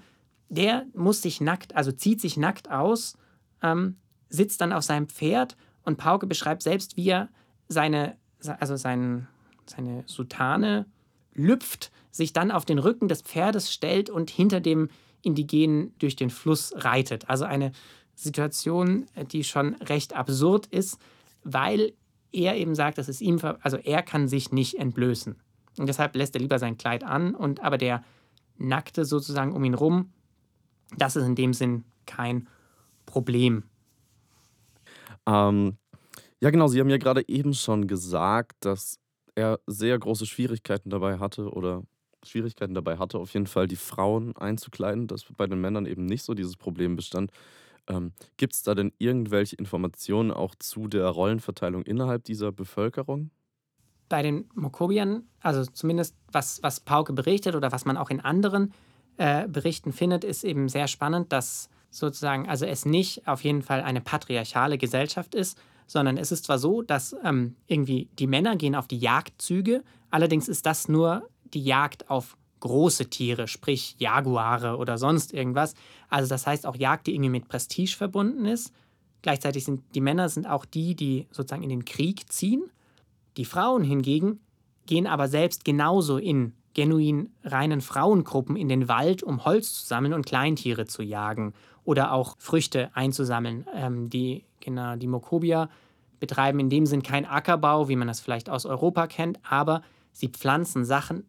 der 0.49 0.85
muss 0.93 1.21
sich 1.21 1.41
nackt, 1.41 1.75
also 1.75 1.91
zieht 1.91 2.19
sich 2.19 2.37
nackt 2.37 2.69
aus, 2.69 3.17
ähm, 3.61 3.97
sitzt 4.29 4.61
dann 4.61 4.73
auf 4.73 4.83
seinem 4.83 5.07
Pferd 5.07 5.55
und 5.83 5.97
Pauke 5.97 6.27
beschreibt 6.27 6.63
selbst, 6.63 6.97
wie 6.97 7.09
er 7.09 7.29
seine, 7.67 8.17
also 8.59 8.75
sein, 8.75 9.27
seine 9.65 10.03
Sutane 10.07 10.87
lüpft, 11.33 11.91
sich 12.11 12.33
dann 12.33 12.51
auf 12.51 12.65
den 12.65 12.79
Rücken 12.79 13.07
des 13.07 13.21
Pferdes 13.21 13.71
stellt 13.71 14.09
und 14.09 14.29
hinter 14.29 14.59
dem 14.59 14.89
Indigenen 15.21 15.93
durch 15.99 16.15
den 16.15 16.29
Fluss 16.29 16.73
reitet. 16.75 17.29
Also 17.29 17.45
eine 17.45 17.71
Situation, 18.15 19.05
die 19.31 19.43
schon 19.43 19.75
recht 19.75 20.15
absurd 20.15 20.67
ist, 20.67 20.97
weil 21.43 21.93
er 22.31 22.55
eben 22.55 22.75
sagt, 22.75 22.97
dass 22.97 23.07
es 23.07 23.21
ihm, 23.21 23.39
also 23.61 23.77
er 23.77 24.01
kann 24.01 24.27
sich 24.27 24.51
nicht 24.51 24.75
entblößen. 24.75 25.35
Und 25.77 25.87
deshalb 25.87 26.15
lässt 26.15 26.35
er 26.35 26.41
lieber 26.41 26.59
sein 26.59 26.77
Kleid 26.77 27.03
an 27.03 27.35
und 27.35 27.61
aber 27.61 27.77
der 27.77 28.03
Nackte 28.57 29.05
sozusagen 29.05 29.53
um 29.53 29.63
ihn 29.63 29.73
rum 29.73 30.11
das 30.97 31.15
ist 31.15 31.25
in 31.25 31.35
dem 31.35 31.53
Sinn 31.53 31.83
kein 32.05 32.47
Problem. 33.05 33.63
Ähm, 35.25 35.77
ja, 36.41 36.49
genau. 36.49 36.67
Sie 36.67 36.79
haben 36.79 36.89
ja 36.89 36.97
gerade 36.97 37.27
eben 37.27 37.53
schon 37.53 37.87
gesagt, 37.87 38.53
dass 38.61 38.99
er 39.35 39.59
sehr 39.67 39.97
große 39.97 40.25
Schwierigkeiten 40.25 40.89
dabei 40.89 41.19
hatte 41.19 41.49
oder 41.49 41.83
Schwierigkeiten 42.23 42.73
dabei 42.73 42.97
hatte, 42.97 43.19
auf 43.19 43.33
jeden 43.33 43.45
Fall 43.45 43.67
die 43.67 43.75
Frauen 43.75 44.35
einzukleiden, 44.35 45.07
dass 45.07 45.25
bei 45.37 45.45
den 45.45 45.61
Männern 45.61 45.85
eben 45.85 46.05
nicht 46.05 46.23
so 46.23 46.33
dieses 46.33 46.57
Problem 46.57 46.95
bestand. 46.95 47.31
Ähm, 47.87 48.13
Gibt 48.37 48.53
es 48.53 48.63
da 48.63 48.73
denn 48.73 48.93
irgendwelche 48.97 49.55
Informationen 49.57 50.31
auch 50.31 50.55
zu 50.55 50.87
der 50.87 51.07
Rollenverteilung 51.07 51.83
innerhalb 51.83 52.23
dieser 52.23 52.51
Bevölkerung? 52.51 53.29
Bei 54.09 54.21
den 54.21 54.49
Mokobiern, 54.53 55.23
also 55.41 55.65
zumindest 55.65 56.15
was, 56.31 56.61
was 56.61 56.79
Pauke 56.79 57.13
berichtet 57.13 57.55
oder 57.55 57.71
was 57.71 57.85
man 57.85 57.97
auch 57.97 58.09
in 58.09 58.19
anderen 58.19 58.73
äh, 59.17 59.47
Berichten 59.47 59.93
findet, 59.93 60.23
ist 60.23 60.43
eben 60.43 60.69
sehr 60.69 60.87
spannend, 60.87 61.31
dass 61.31 61.69
sozusagen, 61.89 62.47
also 62.47 62.65
es 62.65 62.85
nicht 62.85 63.27
auf 63.27 63.43
jeden 63.43 63.61
Fall 63.61 63.81
eine 63.81 64.01
patriarchale 64.01 64.77
Gesellschaft 64.77 65.33
ist, 65.33 65.57
sondern 65.87 66.17
es 66.17 66.31
ist 66.31 66.45
zwar 66.45 66.59
so, 66.59 66.81
dass 66.81 67.15
ähm, 67.23 67.55
irgendwie 67.67 68.09
die 68.19 68.27
Männer 68.27 68.55
gehen 68.55 68.75
auf 68.75 68.87
die 68.87 68.97
Jagdzüge, 68.97 69.83
allerdings 70.09 70.47
ist 70.47 70.65
das 70.65 70.87
nur 70.87 71.29
die 71.53 71.63
Jagd 71.63 72.09
auf 72.09 72.37
große 72.59 73.09
Tiere, 73.09 73.47
sprich 73.47 73.95
Jaguare 73.99 74.77
oder 74.77 74.97
sonst 74.97 75.33
irgendwas. 75.33 75.75
Also 76.09 76.29
das 76.29 76.47
heißt 76.47 76.65
auch 76.65 76.75
Jagd, 76.75 77.07
die 77.07 77.13
irgendwie 77.13 77.29
mit 77.29 77.47
Prestige 77.47 77.95
verbunden 77.95 78.45
ist. 78.45 78.73
Gleichzeitig 79.21 79.65
sind 79.65 79.83
die 79.93 80.01
Männer 80.01 80.29
sind 80.29 80.47
auch 80.47 80.65
die, 80.65 80.95
die 80.95 81.27
sozusagen 81.31 81.63
in 81.63 81.69
den 81.69 81.85
Krieg 81.85 82.31
ziehen. 82.31 82.63
Die 83.37 83.45
Frauen 83.45 83.83
hingegen 83.83 84.39
gehen 84.85 85.07
aber 85.07 85.27
selbst 85.27 85.65
genauso 85.65 86.17
in 86.17 86.53
genuin 86.73 87.29
reinen 87.43 87.81
Frauengruppen 87.81 88.55
in 88.55 88.69
den 88.69 88.87
Wald, 88.87 89.23
um 89.23 89.45
Holz 89.45 89.73
zu 89.73 89.85
sammeln 89.87 90.13
und 90.13 90.25
Kleintiere 90.25 90.85
zu 90.85 91.01
jagen 91.01 91.53
oder 91.83 92.11
auch 92.11 92.35
Früchte 92.37 92.91
einzusammeln. 92.93 93.65
Ähm, 93.73 94.09
die, 94.09 94.43
genau, 94.59 94.95
die 94.95 95.07
Mokobia 95.07 95.69
betreiben 96.19 96.59
in 96.59 96.69
dem 96.69 96.85
Sinn 96.85 97.01
keinen 97.01 97.25
Ackerbau, 97.25 97.87
wie 97.87 97.95
man 97.95 98.07
das 98.07 98.19
vielleicht 98.19 98.49
aus 98.49 98.65
Europa 98.65 99.07
kennt, 99.07 99.39
aber 99.49 99.81
sie 100.11 100.27
pflanzen 100.27 100.85
Sachen 100.85 101.25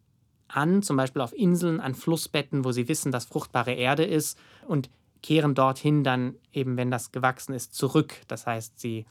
an, 0.49 0.83
zum 0.83 0.97
Beispiel 0.97 1.23
auf 1.23 1.33
Inseln, 1.33 1.81
an 1.81 1.95
Flussbetten, 1.95 2.65
wo 2.65 2.73
sie 2.73 2.89
wissen, 2.89 3.13
dass 3.13 3.25
fruchtbare 3.25 3.73
Erde 3.73 4.05
ist 4.05 4.39
und 4.67 4.91
kehren 5.23 5.55
dorthin 5.55 6.05
dann 6.05 6.37
eben, 6.53 6.77
wenn 6.77 6.91
das 6.91 7.11
gewachsen 7.11 7.53
ist, 7.53 7.75
zurück. 7.75 8.15
Das 8.29 8.47
heißt, 8.47 8.79
sie 8.79 9.07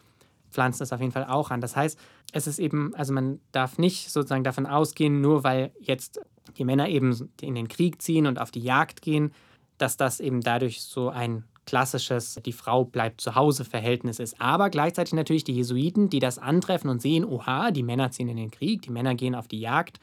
pflanzen 0.56 0.84
es 0.84 0.94
auf 0.94 1.02
jeden 1.02 1.12
Fall 1.12 1.26
auch 1.26 1.52
an. 1.52 1.62
Das 1.62 1.76
heißt, 1.76 2.00
es 2.32 2.48
ist 2.48 2.60
eben, 2.60 2.96
also 2.96 3.14
man 3.14 3.40
darf 3.52 3.78
nicht 3.78 4.10
sozusagen 4.12 4.44
davon 4.44 4.66
ausgehen, 4.66 5.22
nur 5.22 5.44
weil 5.44 5.72
jetzt 5.80 6.20
die 6.58 6.66
Männer 6.66 6.90
eben 6.90 7.30
in 7.42 7.56
den 7.56 7.68
Krieg 7.68 8.02
ziehen 8.02 8.26
und 8.26 8.40
auf 8.40 8.52
die 8.52 8.62
Jagd 8.62 9.02
gehen, 9.02 9.32
dass 9.78 9.98
das 9.98 10.20
eben 10.20 10.42
dadurch 10.42 10.82
so 10.82 11.10
ein 11.10 11.44
klassisches 11.66 12.40
die 12.46 12.54
Frau 12.54 12.86
bleibt 12.86 13.22
zu 13.22 13.36
Hause 13.36 13.66
Verhältnis 13.66 14.20
ist. 14.20 14.40
Aber 14.40 14.70
gleichzeitig 14.70 15.14
natürlich 15.14 15.44
die 15.44 15.56
Jesuiten, 15.56 16.10
die 16.10 16.20
das 16.20 16.38
antreffen 16.38 16.90
und 16.90 17.02
sehen, 17.02 17.26
oha, 17.26 17.72
die 17.72 17.84
Männer 17.84 18.12
ziehen 18.12 18.30
in 18.30 18.38
den 18.38 18.52
Krieg, 18.52 18.84
die 18.84 18.92
Männer 18.92 19.16
gehen 19.16 19.36
auf 19.36 19.48
die 19.48 19.60
Jagd, 19.60 20.00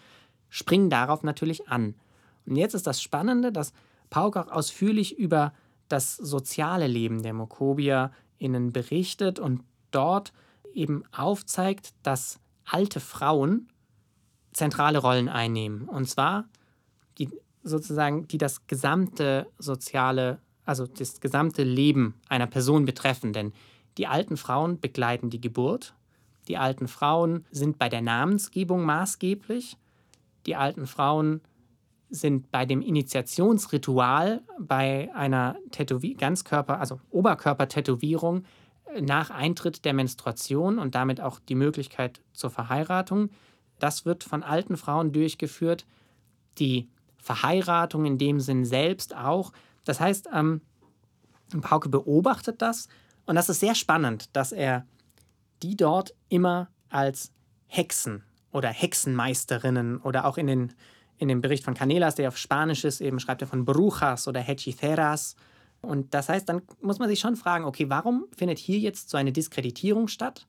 springen 0.48 0.90
darauf 0.90 1.22
natürlich 1.22 1.68
an. 1.68 1.94
Und 2.46 2.56
jetzt 2.56 2.74
ist 2.74 2.86
das 2.86 3.00
Spannende, 3.00 3.52
dass 3.52 3.72
Pauk 4.10 4.36
auch 4.36 4.48
ausführlich 4.48 5.16
über 5.18 5.52
das 5.88 6.16
soziale 6.16 6.86
Leben 6.86 7.22
der 7.22 7.32
Mokobier*innen 7.32 8.72
berichtet 8.72 9.38
und 9.38 9.62
dort 9.92 10.32
eben 10.74 11.04
aufzeigt, 11.12 11.94
dass 12.02 12.40
alte 12.64 13.00
Frauen 13.00 13.68
zentrale 14.52 14.98
Rollen 14.98 15.28
einnehmen. 15.28 15.88
Und 15.88 16.08
zwar 16.08 16.44
die 17.18 17.30
sozusagen, 17.62 18.26
die 18.28 18.38
das 18.38 18.66
gesamte 18.66 19.46
soziale, 19.58 20.38
also 20.64 20.86
das 20.86 21.20
gesamte 21.20 21.62
Leben 21.62 22.14
einer 22.28 22.46
Person 22.46 22.84
betreffen. 22.84 23.32
Denn 23.32 23.52
die 23.98 24.06
alten 24.06 24.36
Frauen 24.36 24.80
begleiten 24.80 25.30
die 25.30 25.40
Geburt. 25.40 25.94
Die 26.48 26.56
alten 26.56 26.88
Frauen 26.88 27.46
sind 27.50 27.78
bei 27.78 27.88
der 27.88 28.02
Namensgebung 28.02 28.84
maßgeblich. 28.84 29.76
Die 30.46 30.56
alten 30.56 30.86
Frauen 30.86 31.40
sind 32.10 32.50
bei 32.50 32.66
dem 32.66 32.82
Initiationsritual 32.82 34.42
bei 34.58 35.14
einer 35.14 35.56
Tätowi 35.70 36.14
Ganzkörper, 36.14 36.78
also 36.78 37.00
Oberkörpertätowierung 37.10 38.44
nach 39.00 39.30
Eintritt 39.30 39.84
der 39.84 39.94
Menstruation 39.94 40.78
und 40.78 40.94
damit 40.94 41.20
auch 41.20 41.38
die 41.40 41.54
Möglichkeit 41.54 42.20
zur 42.32 42.50
Verheiratung. 42.50 43.30
Das 43.78 44.04
wird 44.04 44.24
von 44.24 44.42
alten 44.42 44.76
Frauen 44.76 45.12
durchgeführt. 45.12 45.86
Die 46.58 46.88
Verheiratung 47.18 48.04
in 48.04 48.18
dem 48.18 48.40
Sinn 48.40 48.64
selbst 48.64 49.14
auch. 49.14 49.52
Das 49.84 50.00
heißt, 50.00 50.28
ähm, 50.34 50.60
Pauke 51.60 51.88
beobachtet 51.88 52.62
das 52.62 52.88
und 53.26 53.34
das 53.36 53.48
ist 53.48 53.60
sehr 53.60 53.74
spannend, 53.74 54.34
dass 54.34 54.52
er 54.52 54.86
die 55.62 55.76
dort 55.76 56.14
immer 56.28 56.68
als 56.88 57.32
Hexen 57.66 58.24
oder 58.50 58.68
Hexenmeisterinnen 58.68 59.98
oder 59.98 60.24
auch 60.26 60.36
in, 60.36 60.46
den, 60.46 60.72
in 61.18 61.28
dem 61.28 61.40
Bericht 61.40 61.64
von 61.64 61.74
Canelas, 61.74 62.16
der 62.16 62.28
auf 62.28 62.36
Spanisch 62.36 62.84
ist, 62.84 63.00
eben 63.00 63.20
schreibt 63.20 63.42
er 63.42 63.48
von 63.48 63.64
Brujas 63.64 64.28
oder 64.28 64.40
Hechiceras. 64.40 65.36
Und 65.82 66.14
das 66.14 66.28
heißt, 66.28 66.48
dann 66.48 66.62
muss 66.80 66.98
man 66.98 67.08
sich 67.08 67.20
schon 67.20 67.36
fragen, 67.36 67.64
okay, 67.64 67.90
warum 67.90 68.26
findet 68.36 68.58
hier 68.58 68.78
jetzt 68.78 69.10
so 69.10 69.16
eine 69.16 69.32
Diskreditierung 69.32 70.08
statt? 70.08 70.46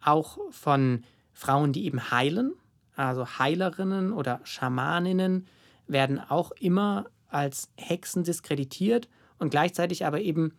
Auch 0.00 0.38
von 0.50 1.02
Frauen, 1.32 1.72
die 1.72 1.84
eben 1.84 2.10
heilen, 2.10 2.52
also 2.94 3.26
Heilerinnen 3.26 4.12
oder 4.12 4.40
Schamaninnen 4.44 5.46
werden 5.86 6.20
auch 6.20 6.52
immer 6.52 7.06
als 7.28 7.70
Hexen 7.76 8.24
diskreditiert 8.24 9.08
und 9.38 9.50
gleichzeitig 9.50 10.06
aber 10.06 10.20
eben 10.20 10.52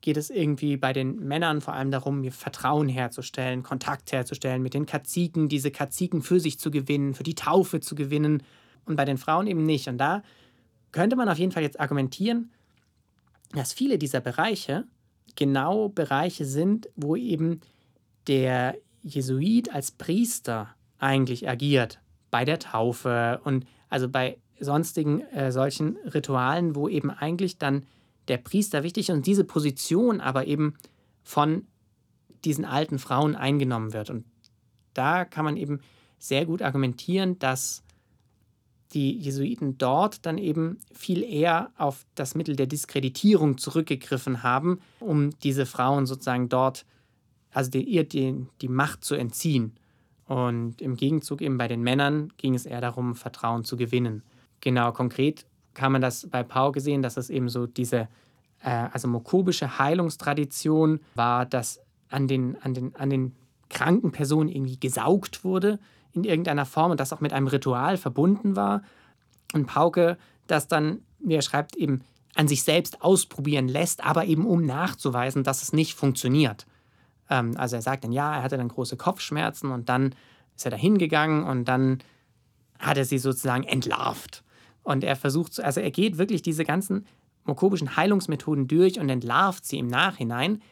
geht 0.00 0.16
es 0.16 0.30
irgendwie 0.30 0.76
bei 0.76 0.92
den 0.92 1.18
Männern 1.26 1.60
vor 1.60 1.74
allem 1.74 1.90
darum, 1.90 2.30
Vertrauen 2.30 2.88
herzustellen, 2.88 3.62
Kontakt 3.62 4.12
herzustellen 4.12 4.62
mit 4.62 4.74
den 4.74 4.86
Kaziken, 4.86 5.48
diese 5.48 5.70
Kaziken 5.70 6.22
für 6.22 6.38
sich 6.38 6.58
zu 6.58 6.70
gewinnen, 6.70 7.14
für 7.14 7.24
die 7.24 7.34
Taufe 7.34 7.80
zu 7.80 7.94
gewinnen 7.94 8.42
und 8.84 8.96
bei 8.96 9.04
den 9.04 9.18
Frauen 9.18 9.46
eben 9.48 9.64
nicht. 9.64 9.88
Und 9.88 9.98
da 9.98 10.22
könnte 10.92 11.16
man 11.16 11.28
auf 11.28 11.38
jeden 11.38 11.52
Fall 11.52 11.64
jetzt 11.64 11.80
argumentieren, 11.80 12.52
dass 13.52 13.72
viele 13.72 13.98
dieser 13.98 14.20
Bereiche 14.20 14.84
genau 15.36 15.88
Bereiche 15.88 16.44
sind, 16.44 16.88
wo 16.96 17.16
eben 17.16 17.60
der 18.26 18.76
Jesuit 19.02 19.72
als 19.72 19.90
Priester 19.90 20.74
eigentlich 20.98 21.48
agiert 21.48 22.00
bei 22.30 22.44
der 22.44 22.58
Taufe 22.58 23.40
und 23.44 23.64
also 23.88 24.08
bei 24.08 24.38
sonstigen 24.60 25.20
äh, 25.32 25.52
solchen 25.52 25.96
Ritualen, 25.98 26.74
wo 26.74 26.88
eben 26.88 27.10
eigentlich 27.10 27.58
dann 27.58 27.86
der 28.26 28.38
Priester 28.38 28.82
wichtig 28.82 29.08
ist 29.08 29.14
und 29.14 29.26
diese 29.26 29.44
Position 29.44 30.20
aber 30.20 30.46
eben 30.46 30.74
von 31.22 31.66
diesen 32.44 32.64
alten 32.64 32.98
Frauen 32.98 33.34
eingenommen 33.36 33.92
wird. 33.92 34.10
Und 34.10 34.24
da 34.94 35.24
kann 35.24 35.44
man 35.44 35.56
eben 35.56 35.80
sehr 36.18 36.44
gut 36.44 36.62
argumentieren, 36.62 37.38
dass 37.38 37.82
die 38.92 39.12
Jesuiten 39.18 39.76
dort 39.76 40.24
dann 40.24 40.38
eben 40.38 40.78
viel 40.92 41.22
eher 41.22 41.70
auf 41.76 42.06
das 42.14 42.34
Mittel 42.34 42.56
der 42.56 42.66
Diskreditierung 42.66 43.58
zurückgegriffen 43.58 44.42
haben, 44.42 44.80
um 45.00 45.30
diese 45.40 45.66
Frauen 45.66 46.06
sozusagen 46.06 46.48
dort, 46.48 46.86
also 47.52 47.78
ihr 47.78 48.04
die, 48.04 48.46
die 48.60 48.68
Macht 48.68 49.04
zu 49.04 49.14
entziehen. 49.14 49.74
Und 50.26 50.80
im 50.80 50.96
Gegenzug 50.96 51.40
eben 51.42 51.58
bei 51.58 51.68
den 51.68 51.82
Männern 51.82 52.32
ging 52.36 52.54
es 52.54 52.66
eher 52.66 52.80
darum, 52.80 53.14
Vertrauen 53.14 53.64
zu 53.64 53.76
gewinnen. 53.76 54.22
Genau, 54.60 54.92
konkret 54.92 55.46
kann 55.74 55.92
man 55.92 56.02
das 56.02 56.28
bei 56.28 56.42
Pau 56.42 56.72
gesehen, 56.72 57.02
dass 57.02 57.16
es 57.16 57.30
eben 57.30 57.48
so 57.48 57.66
diese, 57.66 58.08
äh, 58.62 58.88
also 58.92 59.06
mokobische 59.08 59.78
Heilungstradition 59.78 61.00
war, 61.14 61.46
dass 61.46 61.80
an 62.08 62.26
den, 62.26 62.56
an, 62.62 62.74
den, 62.74 62.96
an 62.96 63.10
den 63.10 63.36
kranken 63.70 64.12
Personen 64.12 64.48
irgendwie 64.48 64.80
gesaugt 64.80 65.44
wurde 65.44 65.78
in 66.18 66.24
irgendeiner 66.24 66.66
Form 66.66 66.90
und 66.90 67.00
das 67.00 67.12
auch 67.12 67.20
mit 67.20 67.32
einem 67.32 67.46
Ritual 67.46 67.96
verbunden 67.96 68.56
war. 68.56 68.82
Und 69.54 69.66
Pauke 69.66 70.18
das 70.46 70.66
dann, 70.66 71.02
wie 71.20 71.34
er 71.34 71.42
schreibt, 71.42 71.76
eben 71.76 72.02
an 72.34 72.48
sich 72.48 72.62
selbst 72.62 73.02
ausprobieren 73.02 73.68
lässt, 73.68 74.04
aber 74.04 74.24
eben 74.26 74.46
um 74.46 74.64
nachzuweisen, 74.64 75.44
dass 75.44 75.62
es 75.62 75.72
nicht 75.72 75.94
funktioniert. 75.94 76.66
Ähm, 77.30 77.54
also 77.56 77.76
er 77.76 77.82
sagt 77.82 78.04
dann, 78.04 78.12
ja, 78.12 78.36
er 78.36 78.42
hatte 78.42 78.56
dann 78.56 78.68
große 78.68 78.96
Kopfschmerzen 78.96 79.70
und 79.70 79.88
dann 79.88 80.14
ist 80.56 80.64
er 80.64 80.70
da 80.70 80.76
hingegangen 80.76 81.44
und 81.44 81.66
dann 81.66 81.98
hat 82.78 82.96
er 82.96 83.04
sie 83.04 83.18
sozusagen 83.18 83.64
entlarvt. 83.64 84.42
Und 84.82 85.04
er 85.04 85.16
versucht, 85.16 85.60
also 85.60 85.80
er 85.80 85.90
geht 85.90 86.18
wirklich 86.18 86.42
diese 86.42 86.64
ganzen 86.64 87.06
mokobischen 87.44 87.96
Heilungsmethoden 87.96 88.68
durch 88.68 88.98
und 88.98 89.08
entlarvt 89.08 89.64
sie 89.64 89.78
im 89.78 89.86
Nachhinein. 89.86 90.62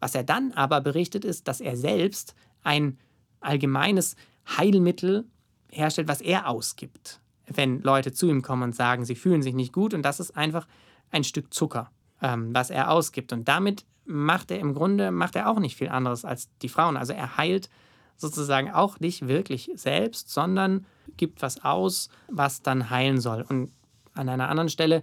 Was 0.00 0.14
er 0.14 0.24
dann 0.24 0.52
aber 0.52 0.80
berichtet, 0.80 1.24
ist, 1.24 1.48
dass 1.48 1.60
er 1.60 1.76
selbst 1.76 2.34
ein 2.62 2.98
allgemeines 3.40 4.16
Heilmittel 4.46 5.24
herstellt, 5.70 6.08
was 6.08 6.20
er 6.20 6.48
ausgibt, 6.48 7.20
wenn 7.46 7.82
Leute 7.82 8.12
zu 8.12 8.28
ihm 8.28 8.42
kommen 8.42 8.62
und 8.62 8.74
sagen, 8.74 9.04
sie 9.04 9.14
fühlen 9.14 9.42
sich 9.42 9.54
nicht 9.54 9.72
gut. 9.72 9.94
Und 9.94 10.02
das 10.02 10.20
ist 10.20 10.36
einfach 10.36 10.66
ein 11.10 11.24
Stück 11.24 11.52
Zucker, 11.52 11.90
ähm, 12.22 12.54
was 12.54 12.70
er 12.70 12.90
ausgibt. 12.90 13.32
Und 13.32 13.48
damit 13.48 13.84
macht 14.04 14.50
er 14.50 14.58
im 14.58 14.74
Grunde 14.74 15.10
macht 15.10 15.36
er 15.36 15.48
auch 15.48 15.58
nicht 15.58 15.76
viel 15.76 15.88
anderes 15.88 16.24
als 16.24 16.48
die 16.62 16.68
Frauen. 16.68 16.96
Also 16.96 17.12
er 17.12 17.36
heilt 17.36 17.70
sozusagen 18.16 18.70
auch 18.70 19.00
nicht 19.00 19.26
wirklich 19.26 19.70
selbst, 19.74 20.30
sondern 20.30 20.86
gibt 21.16 21.42
was 21.42 21.64
aus, 21.64 22.08
was 22.28 22.62
dann 22.62 22.90
heilen 22.90 23.20
soll. 23.20 23.44
Und 23.48 23.70
an 24.14 24.28
einer 24.28 24.48
anderen 24.48 24.68
Stelle 24.68 25.02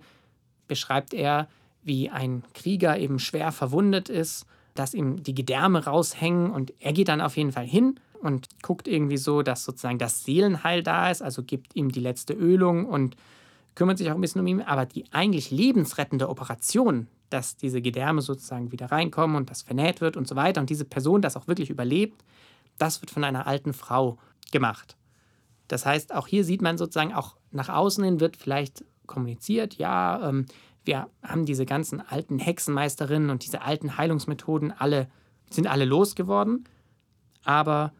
beschreibt 0.67 1.13
er, 1.13 1.47
wie 1.83 2.09
ein 2.09 2.43
Krieger 2.53 2.97
eben 2.97 3.19
schwer 3.19 3.51
verwundet 3.51 4.07
ist, 4.07 4.45
dass 4.75 4.93
ihm 4.93 5.21
die 5.21 5.35
Gedärme 5.35 5.85
raushängen 5.85 6.51
und 6.51 6.73
er 6.79 6.93
geht 6.93 7.09
dann 7.09 7.21
auf 7.21 7.35
jeden 7.35 7.51
Fall 7.51 7.65
hin 7.65 7.99
und 8.21 8.47
guckt 8.61 8.87
irgendwie 8.87 9.17
so, 9.17 9.41
dass 9.41 9.63
sozusagen 9.63 9.97
das 9.97 10.23
Seelenheil 10.23 10.83
da 10.83 11.09
ist, 11.09 11.21
also 11.21 11.43
gibt 11.43 11.75
ihm 11.75 11.91
die 11.91 11.99
letzte 11.99 12.33
Ölung 12.33 12.85
und 12.85 13.15
kümmert 13.75 13.97
sich 13.97 14.09
auch 14.11 14.15
ein 14.15 14.21
bisschen 14.21 14.41
um 14.41 14.47
ihn. 14.47 14.61
Aber 14.61 14.85
die 14.85 15.05
eigentlich 15.11 15.51
lebensrettende 15.51 16.29
Operation, 16.29 17.07
dass 17.29 17.57
diese 17.57 17.81
Gedärme 17.81 18.21
sozusagen 18.21 18.71
wieder 18.71 18.91
reinkommen 18.91 19.35
und 19.35 19.49
das 19.49 19.61
vernäht 19.61 20.01
wird 20.01 20.17
und 20.17 20.27
so 20.27 20.35
weiter 20.35 20.61
und 20.61 20.69
diese 20.69 20.85
Person 20.85 21.21
das 21.21 21.37
auch 21.37 21.47
wirklich 21.47 21.69
überlebt, 21.69 22.23
das 22.77 23.01
wird 23.01 23.11
von 23.11 23.23
einer 23.23 23.47
alten 23.47 23.73
Frau 23.73 24.17
gemacht. 24.51 24.95
Das 25.67 25.85
heißt, 25.85 26.13
auch 26.13 26.27
hier 26.27 26.43
sieht 26.43 26.61
man 26.61 26.77
sozusagen, 26.77 27.13
auch 27.13 27.37
nach 27.51 27.69
außen 27.69 28.03
hin 28.03 28.19
wird 28.19 28.35
vielleicht 28.35 28.83
kommuniziert, 29.07 29.75
ja, 29.75 30.29
ähm, 30.29 30.45
wir 30.83 31.07
haben 31.23 31.45
diese 31.45 31.65
ganzen 31.65 32.01
alten 32.01 32.39
Hexenmeisterinnen 32.39 33.29
und 33.29 33.45
diese 33.45 33.61
alten 33.61 33.97
Heilungsmethoden 33.97 34.71
alle, 34.71 35.07
sind 35.49 35.67
alle 35.67 35.85
losgeworden, 35.85 36.65
aber 37.43 37.93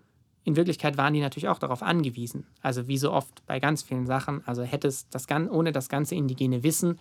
in 0.44 0.56
Wirklichkeit 0.56 0.98
waren 0.98 1.14
die 1.14 1.22
natürlich 1.22 1.50
auch 1.50 1.60
darauf 1.60 1.84
angewiesen. 1.84 2.46
Also 2.62 2.88
wie 2.88 2.98
so 2.98 3.12
oft 3.12 3.46
bei 3.46 3.60
ganz 3.60 3.84
vielen 3.84 4.08
Sachen, 4.08 4.42
also 4.48 4.64
hätte 4.64 4.88
es 4.88 5.08
das 5.10 5.28
ohne 5.50 5.72
das 5.72 5.88
ganze 5.90 6.16
indigene 6.16 6.64
Wissen, 6.64 6.98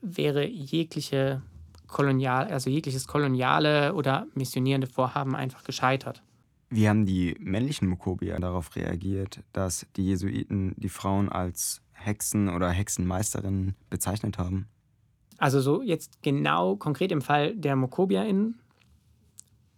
wäre 0.00 0.46
jegliche 0.46 1.42
kolonial, 1.86 2.48
also 2.48 2.70
jegliches 2.70 3.06
koloniale 3.06 3.94
oder 3.94 4.26
missionierende 4.34 4.86
Vorhaben 4.86 5.36
einfach 5.36 5.64
gescheitert. 5.64 6.22
Wie 6.70 6.88
haben 6.88 7.06
die 7.06 7.36
männlichen 7.38 7.88
Mokobier 7.88 8.36
darauf 8.40 8.74
reagiert, 8.74 9.44
dass 9.52 9.86
die 9.96 10.06
Jesuiten 10.06 10.74
die 10.76 10.88
Frauen 10.88 11.28
als 11.28 11.82
Hexen 11.92 12.48
oder 12.48 12.70
Hexenmeisterinnen 12.70 13.76
bezeichnet 13.90 14.38
haben? 14.38 14.66
Also 15.38 15.60
so 15.60 15.82
jetzt 15.82 16.22
genau 16.22 16.76
konkret 16.76 17.12
im 17.12 17.22
Fall 17.22 17.54
der 17.54 17.76
MokobiaInnen 17.76 18.58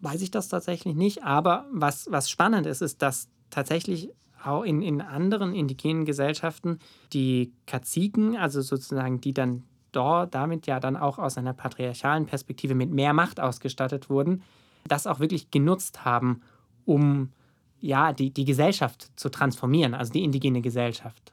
weiß 0.00 0.22
ich 0.22 0.30
das 0.30 0.48
tatsächlich 0.48 0.94
nicht. 0.94 1.24
Aber 1.24 1.66
was, 1.72 2.10
was 2.10 2.30
spannend 2.30 2.66
ist, 2.66 2.82
ist, 2.82 3.02
dass 3.02 3.28
tatsächlich 3.50 4.10
auch 4.44 4.62
in, 4.62 4.82
in 4.82 5.00
anderen 5.00 5.54
indigenen 5.54 6.04
Gesellschaften 6.04 6.78
die 7.12 7.52
Kaziken, 7.66 8.36
also 8.36 8.60
sozusagen 8.60 9.20
die 9.20 9.34
dann 9.34 9.64
dort 9.92 10.34
damit 10.34 10.66
ja 10.66 10.78
dann 10.78 10.96
auch 10.96 11.18
aus 11.18 11.38
einer 11.38 11.54
patriarchalen 11.54 12.26
Perspektive 12.26 12.74
mit 12.74 12.90
mehr 12.90 13.12
Macht 13.12 13.40
ausgestattet 13.40 14.10
wurden, 14.10 14.42
das 14.86 15.06
auch 15.06 15.20
wirklich 15.20 15.50
genutzt 15.50 16.04
haben, 16.04 16.42
um 16.84 17.32
ja, 17.80 18.12
die, 18.12 18.30
die 18.30 18.44
Gesellschaft 18.44 19.10
zu 19.16 19.28
transformieren, 19.28 19.94
also 19.94 20.12
die 20.12 20.24
indigene 20.24 20.60
Gesellschaft. 20.60 21.32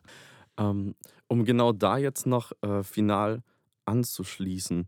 Ähm, 0.58 0.96
um 1.28 1.46
genau 1.46 1.72
da 1.72 1.98
jetzt 1.98 2.26
noch 2.26 2.52
äh, 2.62 2.84
final 2.84 3.44
anzuschließen, 3.86 4.88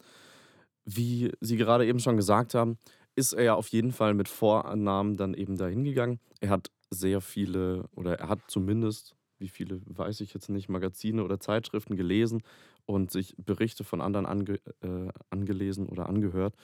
wie 0.86 1.32
Sie 1.42 1.58
gerade 1.58 1.86
eben 1.86 2.00
schon 2.00 2.18
gesagt 2.18 2.54
haben, 2.54 2.78
ist 3.16 3.34
er 3.34 3.44
ja 3.44 3.56
auf 3.56 3.70
jeden 3.70 3.92
Fall 3.92 4.14
mit 4.14 4.28
Vorannahmen 4.28 5.18
dann 5.18 5.34
eben 5.34 5.58
dahin 5.58 5.84
gegangen. 5.84 6.20
Er 6.42 6.50
hat 6.50 6.72
sehr 6.90 7.22
viele, 7.22 7.86
oder 7.96 8.20
er 8.20 8.30
hat 8.30 8.40
zumindest, 8.48 9.16
wie 9.40 9.48
viele 9.48 9.82
weiß 9.86 10.22
ich 10.22 10.34
jetzt 10.34 10.50
nicht, 10.50 10.70
Magazine 10.70 11.24
oder 11.24 11.40
Zeitschriften 11.40 11.96
gelesen 11.96 12.44
und 12.86 13.12
sich 13.12 13.36
Berichte 13.38 13.84
von 13.84 14.02
anderen 14.02 14.26
ange, 14.26 14.60
äh, 14.82 15.10
angelesen 15.30 15.88
oder 15.88 16.08
angehört. 16.08 16.56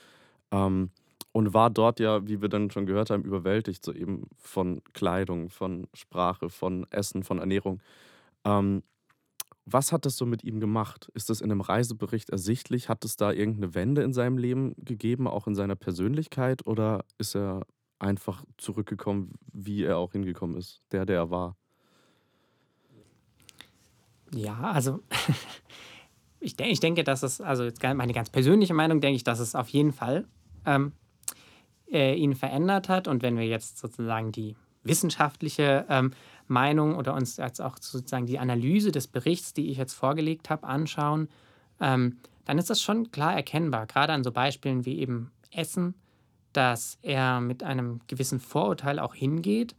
Ähm, 0.50 0.90
und 1.32 1.54
war 1.54 1.70
dort 1.70 1.98
ja, 1.98 2.26
wie 2.26 2.42
wir 2.42 2.48
dann 2.48 2.70
schon 2.70 2.86
gehört 2.86 3.10
haben, 3.10 3.24
überwältigt, 3.24 3.84
so 3.84 3.92
eben 3.92 4.28
von 4.36 4.82
Kleidung, 4.92 5.48
von 5.48 5.88
Sprache, 5.94 6.50
von 6.50 6.86
Essen, 6.90 7.22
von 7.22 7.38
Ernährung. 7.38 7.80
Ähm, 8.44 8.82
was 9.64 9.92
hat 9.92 10.06
das 10.06 10.16
so 10.16 10.26
mit 10.26 10.42
ihm 10.44 10.60
gemacht? 10.60 11.10
Ist 11.14 11.30
das 11.30 11.40
in 11.40 11.50
einem 11.50 11.60
Reisebericht 11.60 12.30
ersichtlich? 12.30 12.88
Hat 12.88 13.04
es 13.04 13.16
da 13.16 13.30
irgendeine 13.32 13.74
Wende 13.74 14.02
in 14.02 14.12
seinem 14.12 14.38
Leben 14.38 14.74
gegeben, 14.76 15.28
auch 15.28 15.46
in 15.46 15.54
seiner 15.54 15.76
Persönlichkeit? 15.76 16.66
Oder 16.66 17.04
ist 17.18 17.36
er 17.36 17.66
einfach 17.98 18.44
zurückgekommen, 18.58 19.34
wie 19.52 19.84
er 19.84 19.98
auch 19.98 20.12
hingekommen 20.12 20.56
ist, 20.56 20.82
der, 20.90 21.06
der 21.06 21.16
er 21.16 21.30
war? 21.30 21.56
Ja, 24.34 24.72
also 24.72 25.00
ich, 26.40 26.56
de 26.56 26.66
ich 26.66 26.80
denke, 26.80 27.04
dass 27.04 27.22
es, 27.22 27.40
also 27.40 27.64
jetzt 27.64 27.82
meine 27.82 28.12
ganz 28.12 28.30
persönliche 28.30 28.74
Meinung, 28.74 29.00
denke 29.00 29.16
ich, 29.16 29.24
dass 29.24 29.38
es 29.38 29.54
auf 29.54 29.68
jeden 29.68 29.92
Fall 29.92 30.26
ähm, 30.66 30.92
äh, 31.90 32.14
ihn 32.14 32.34
verändert 32.34 32.88
hat. 32.88 33.06
Und 33.06 33.22
wenn 33.22 33.36
wir 33.36 33.46
jetzt 33.46 33.78
sozusagen 33.78 34.32
die 34.32 34.56
wissenschaftliche 34.82 35.86
ähm, 35.88 36.12
Meinung 36.48 36.96
oder 36.96 37.14
uns 37.14 37.36
jetzt 37.36 37.60
auch 37.60 37.76
sozusagen 37.80 38.26
die 38.26 38.38
Analyse 38.38 38.92
des 38.92 39.06
Berichts, 39.06 39.54
die 39.54 39.70
ich 39.70 39.78
jetzt 39.78 39.94
vorgelegt 39.94 40.50
habe, 40.50 40.66
anschauen, 40.66 41.28
ähm, 41.80 42.18
dann 42.44 42.58
ist 42.58 42.70
das 42.70 42.82
schon 42.82 43.10
klar 43.10 43.34
erkennbar, 43.34 43.86
gerade 43.86 44.12
an 44.12 44.24
so 44.24 44.32
Beispielen 44.32 44.84
wie 44.84 44.98
eben 44.98 45.30
Essen, 45.50 45.94
dass 46.52 46.98
er 47.02 47.40
mit 47.40 47.62
einem 47.62 48.00
gewissen 48.08 48.40
Vorurteil 48.40 48.98
auch 48.98 49.14
hingeht 49.14 49.74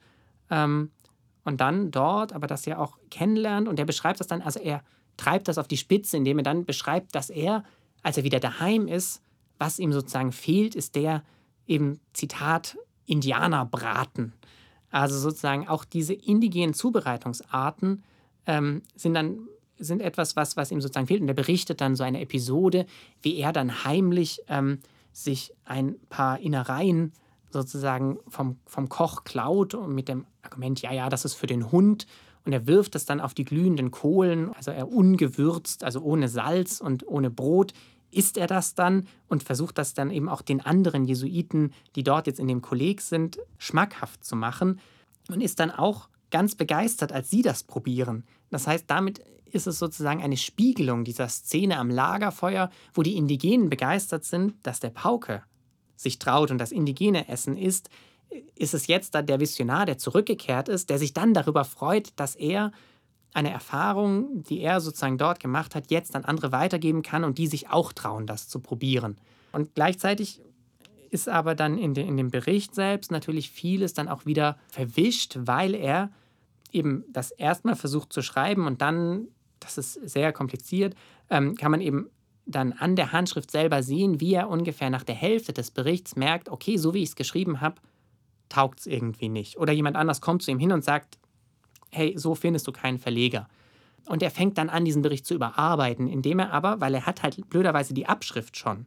ähm, 0.49 0.91
und 1.43 1.61
dann 1.61 1.91
dort 1.91 2.33
aber 2.33 2.47
das 2.47 2.65
ja 2.65 2.77
auch 2.77 2.97
kennenlernt 3.09 3.67
und 3.67 3.79
er 3.79 3.85
beschreibt 3.85 4.19
das 4.19 4.27
dann, 4.27 4.41
also 4.41 4.59
er 4.59 4.81
treibt 5.17 5.47
das 5.47 5.57
auf 5.57 5.67
die 5.67 5.77
Spitze, 5.77 6.17
indem 6.17 6.39
er 6.39 6.43
dann 6.43 6.65
beschreibt, 6.65 7.15
dass 7.15 7.29
er, 7.29 7.63
als 8.01 8.17
er 8.17 8.23
wieder 8.23 8.39
daheim 8.39 8.87
ist, 8.87 9.21
was 9.59 9.79
ihm 9.79 9.93
sozusagen 9.93 10.31
fehlt, 10.31 10.75
ist 10.75 10.95
der 10.95 11.23
eben, 11.67 11.99
Zitat, 12.13 12.77
Indianerbraten. 13.05 14.33
Also 14.93 15.17
sozusagen 15.17 15.67
auch 15.67 15.85
diese 15.85 16.13
indigenen 16.13 16.73
Zubereitungsarten 16.73 18.03
ähm, 18.45 18.83
sind 18.95 19.15
dann 19.15 19.47
sind 19.79 20.01
etwas, 20.01 20.35
was, 20.35 20.55
was 20.55 20.71
ihm 20.71 20.81
sozusagen 20.81 21.07
fehlt. 21.07 21.21
Und 21.21 21.27
er 21.27 21.33
berichtet 21.33 21.81
dann 21.81 21.95
so 21.95 22.03
eine 22.03 22.21
Episode, 22.21 22.85
wie 23.21 23.37
er 23.37 23.51
dann 23.51 23.83
heimlich 23.83 24.39
ähm, 24.47 24.79
sich 25.11 25.51
ein 25.65 25.95
paar 26.09 26.39
Innereien 26.39 27.11
sozusagen 27.49 28.19
vom, 28.27 28.57
vom 28.65 28.87
Koch 28.87 29.23
klaut 29.23 29.73
und 29.73 29.93
mit 29.93 30.07
dem 30.07 30.25
Argument, 30.43 30.81
ja, 30.81 30.93
ja, 30.93 31.09
das 31.09 31.25
ist 31.25 31.33
für 31.33 31.47
den 31.47 31.71
Hund. 31.71 32.05
Und 32.45 32.53
er 32.53 32.67
wirft 32.67 32.95
es 32.95 33.05
dann 33.05 33.19
auf 33.19 33.33
die 33.33 33.45
glühenden 33.45 33.89
Kohlen, 33.89 34.53
also 34.53 34.71
er 34.71 34.89
ungewürzt, 34.89 35.83
also 35.83 36.01
ohne 36.01 36.27
Salz 36.27 36.81
und 36.81 37.07
ohne 37.07 37.31
Brot, 37.31 37.73
isst 38.13 38.37
er 38.37 38.47
das 38.47 38.75
dann 38.75 39.07
und 39.27 39.43
versucht 39.43 39.77
das 39.77 39.93
dann 39.93 40.11
eben 40.11 40.29
auch 40.29 40.41
den 40.41 40.61
anderen 40.61 41.05
Jesuiten, 41.05 41.73
die 41.95 42.03
dort 42.03 42.27
jetzt 42.27 42.39
in 42.39 42.47
dem 42.47 42.61
Kolleg 42.61 43.01
sind, 43.01 43.39
schmackhaft 43.57 44.23
zu 44.23 44.35
machen 44.35 44.79
und 45.29 45.41
ist 45.41 45.59
dann 45.59 45.71
auch 45.71 46.09
ganz 46.31 46.55
begeistert, 46.55 47.11
als 47.11 47.29
sie 47.29 47.41
das 47.41 47.63
probieren. 47.63 48.23
Das 48.49 48.67
heißt, 48.67 48.85
damit 48.87 49.21
ist 49.45 49.67
es 49.67 49.77
sozusagen 49.79 50.21
eine 50.21 50.37
Spiegelung 50.37 51.03
dieser 51.03 51.27
Szene 51.29 51.77
am 51.77 51.89
Lagerfeuer, 51.89 52.69
wo 52.93 53.03
die 53.03 53.15
Indigenen 53.15 53.69
begeistert 53.69 54.25
sind, 54.25 54.55
dass 54.63 54.79
der 54.79 54.89
Pauke 54.89 55.43
sich 55.95 56.19
traut 56.19 56.51
und 56.51 56.57
das 56.57 56.71
indigene 56.71 57.27
Essen 57.29 57.55
isst, 57.55 57.89
ist 58.55 58.73
es 58.73 58.87
jetzt 58.87 59.13
da 59.13 59.21
der 59.21 59.39
Visionar, 59.39 59.85
der 59.85 59.99
zurückgekehrt 59.99 60.69
ist, 60.69 60.89
der 60.89 60.97
sich 60.97 61.13
dann 61.13 61.33
darüber 61.33 61.65
freut, 61.65 62.13
dass 62.15 62.35
er 62.35 62.71
eine 63.33 63.51
Erfahrung, 63.51 64.43
die 64.43 64.59
er 64.59 64.79
sozusagen 64.79 65.17
dort 65.17 65.39
gemacht 65.39 65.75
hat, 65.75 65.91
jetzt 65.91 66.15
an 66.15 66.25
andere 66.25 66.51
weitergeben 66.51 67.01
kann 67.01 67.23
und 67.23 67.37
die 67.37 67.47
sich 67.47 67.69
auch 67.69 67.93
trauen, 67.93 68.27
das 68.27 68.47
zu 68.47 68.59
probieren. 68.59 69.17
Und 69.51 69.75
gleichzeitig 69.75 70.41
ist 71.09 71.29
aber 71.29 71.55
dann 71.55 71.77
in, 71.77 71.93
de, 71.93 72.07
in 72.07 72.17
dem 72.17 72.31
Bericht 72.31 72.73
selbst 72.73 73.11
natürlich 73.11 73.49
vieles 73.49 73.93
dann 73.93 74.07
auch 74.07 74.25
wieder 74.25 74.57
verwischt, 74.67 75.37
weil 75.39 75.75
er 75.75 76.11
eben 76.71 77.05
das 77.09 77.31
erstmal 77.31 77.75
versucht 77.75 78.11
zu 78.11 78.21
schreiben 78.21 78.65
und 78.65 78.81
dann 78.81 79.27
das 79.63 79.77
ist 79.77 79.93
sehr 80.09 80.33
kompliziert, 80.33 80.95
ähm, 81.29 81.55
kann 81.55 81.71
man 81.71 81.81
eben 81.81 82.09
dann 82.45 82.73
an 82.73 82.95
der 82.95 83.11
Handschrift 83.11 83.51
selber 83.51 83.83
sehen, 83.83 84.19
wie 84.19 84.33
er 84.33 84.49
ungefähr 84.49 84.89
nach 84.89 85.03
der 85.03 85.15
Hälfte 85.15 85.53
des 85.53 85.71
Berichts 85.71 86.15
merkt, 86.15 86.49
okay, 86.49 86.77
so 86.77 86.93
wie 86.93 87.03
ich 87.03 87.09
es 87.09 87.15
geschrieben 87.15 87.61
habe, 87.61 87.75
taugt 88.49 88.81
es 88.81 88.85
irgendwie 88.85 89.29
nicht. 89.29 89.57
Oder 89.57 89.71
jemand 89.71 89.95
anders 89.95 90.19
kommt 90.19 90.43
zu 90.43 90.51
ihm 90.51 90.59
hin 90.59 90.71
und 90.71 90.83
sagt, 90.83 91.17
hey, 91.93 92.13
so 92.17 92.35
findest 92.35 92.67
du 92.67 92.71
keinen 92.71 92.99
Verleger. 92.99 93.47
Und 94.05 94.21
er 94.21 94.31
fängt 94.31 94.57
dann 94.57 94.69
an, 94.69 94.85
diesen 94.85 95.01
Bericht 95.01 95.25
zu 95.25 95.33
überarbeiten, 95.33 96.07
indem 96.07 96.39
er 96.39 96.51
aber, 96.51 96.81
weil 96.81 96.93
er 96.93 97.05
hat 97.05 97.23
halt 97.23 97.49
blöderweise 97.49 97.93
die 97.93 98.07
Abschrift 98.07 98.57
schon, 98.57 98.85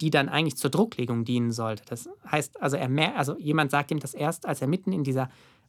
die 0.00 0.10
dann 0.10 0.28
eigentlich 0.28 0.56
zur 0.56 0.70
Drucklegung 0.70 1.24
dienen 1.24 1.52
sollte. 1.52 1.84
Das 1.88 2.08
heißt, 2.30 2.60
also 2.60 2.76
er 2.76 2.88
mehr, 2.88 3.16
also 3.16 3.38
jemand 3.38 3.70
sagt 3.70 3.90
ihm 3.90 4.00
das 4.00 4.14
erst, 4.14 4.46
als 4.46 4.60
er 4.60 4.66
mitten 4.66 4.92
in 4.92 5.04
dieser 5.04 5.28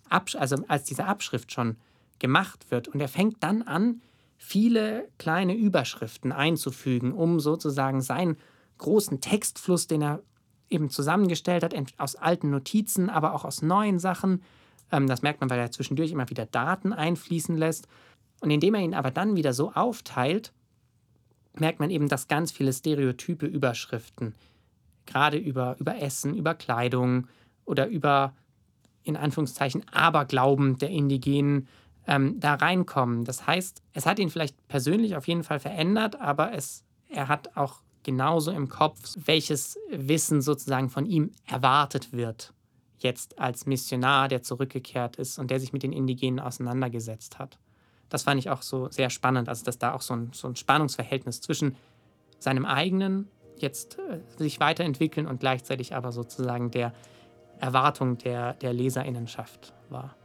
Absch 0.09 0.35
also 0.35 0.57
als 0.67 0.85
diese 0.85 1.05
Abschrift 1.05 1.51
schon 1.51 1.75
gemacht 2.19 2.71
wird. 2.71 2.87
Und 2.87 2.99
er 2.99 3.07
fängt 3.07 3.43
dann 3.43 3.61
an, 3.61 4.01
viele 4.37 5.07
kleine 5.17 5.55
Überschriften 5.55 6.31
einzufügen, 6.31 7.13
um 7.13 7.39
sozusagen 7.39 8.01
seinen 8.01 8.37
großen 8.77 9.21
Textfluss, 9.21 9.87
den 9.87 10.01
er 10.01 10.21
eben 10.69 10.89
zusammengestellt 10.89 11.63
hat, 11.63 11.73
aus 11.97 12.15
alten 12.15 12.49
Notizen, 12.49 13.09
aber 13.09 13.33
auch 13.33 13.45
aus 13.45 13.61
neuen 13.61 13.99
Sachen. 13.99 14.43
Ähm, 14.91 15.07
das 15.07 15.21
merkt 15.21 15.41
man, 15.41 15.49
weil 15.49 15.59
er 15.59 15.71
zwischendurch 15.71 16.11
immer 16.11 16.29
wieder 16.29 16.45
Daten 16.45 16.93
einfließen 16.93 17.57
lässt. 17.57 17.87
Und 18.41 18.51
indem 18.51 18.75
er 18.75 18.81
ihn 18.81 18.93
aber 18.93 19.11
dann 19.11 19.35
wieder 19.35 19.53
so 19.53 19.71
aufteilt, 19.73 20.53
merkt 21.59 21.79
man 21.79 21.89
eben, 21.89 22.07
dass 22.07 22.27
ganz 22.27 22.51
viele 22.51 22.73
stereotype 22.73 23.45
Überschriften, 23.45 24.35
gerade 25.05 25.37
über, 25.37 25.75
über 25.79 25.99
Essen, 26.01 26.35
über 26.35 26.53
Kleidung 26.53 27.27
oder 27.65 27.87
über, 27.87 28.35
in 29.03 29.17
Anführungszeichen, 29.17 29.87
Aberglauben 29.91 30.77
der 30.77 30.89
Indigenen 30.89 31.67
ähm, 32.05 32.39
da 32.39 32.55
reinkommen. 32.55 33.25
Das 33.25 33.47
heißt, 33.47 33.81
es 33.93 34.05
hat 34.05 34.19
ihn 34.19 34.29
vielleicht 34.29 34.67
persönlich 34.67 35.15
auf 35.15 35.27
jeden 35.27 35.43
Fall 35.43 35.59
verändert, 35.59 36.19
aber 36.19 36.53
es, 36.53 36.83
er 37.09 37.27
hat 37.27 37.55
auch 37.57 37.81
genauso 38.03 38.51
im 38.51 38.69
Kopf, 38.69 39.15
welches 39.25 39.77
Wissen 39.89 40.41
sozusagen 40.41 40.89
von 40.89 41.05
ihm 41.05 41.31
erwartet 41.45 42.13
wird, 42.13 42.53
jetzt 42.99 43.39
als 43.39 43.65
Missionar, 43.65 44.27
der 44.27 44.43
zurückgekehrt 44.43 45.17
ist 45.17 45.39
und 45.39 45.51
der 45.51 45.59
sich 45.59 45.73
mit 45.73 45.83
den 45.83 45.93
Indigenen 45.93 46.39
auseinandergesetzt 46.39 47.39
hat. 47.39 47.57
Das 48.09 48.23
fand 48.23 48.39
ich 48.39 48.49
auch 48.49 48.61
so 48.61 48.89
sehr 48.89 49.09
spannend, 49.09 49.49
also 49.49 49.65
dass 49.65 49.77
da 49.77 49.93
auch 49.93 50.01
so 50.01 50.15
ein, 50.15 50.31
so 50.33 50.47
ein 50.47 50.55
Spannungsverhältnis 50.55 51.41
zwischen 51.41 51.75
seinem 52.39 52.65
eigenen 52.65 53.27
jetzt 53.57 53.97
äh, 53.99 54.19
sich 54.37 54.59
weiterentwickeln 54.59 55.27
und 55.27 55.39
gleichzeitig 55.39 55.95
aber 55.95 56.11
sozusagen 56.11 56.71
der 56.71 56.93
Erwartung 57.59 58.17
der, 58.17 58.53
der 58.53 58.73
Leserinnenschaft 58.73 59.73
war. 59.89 60.15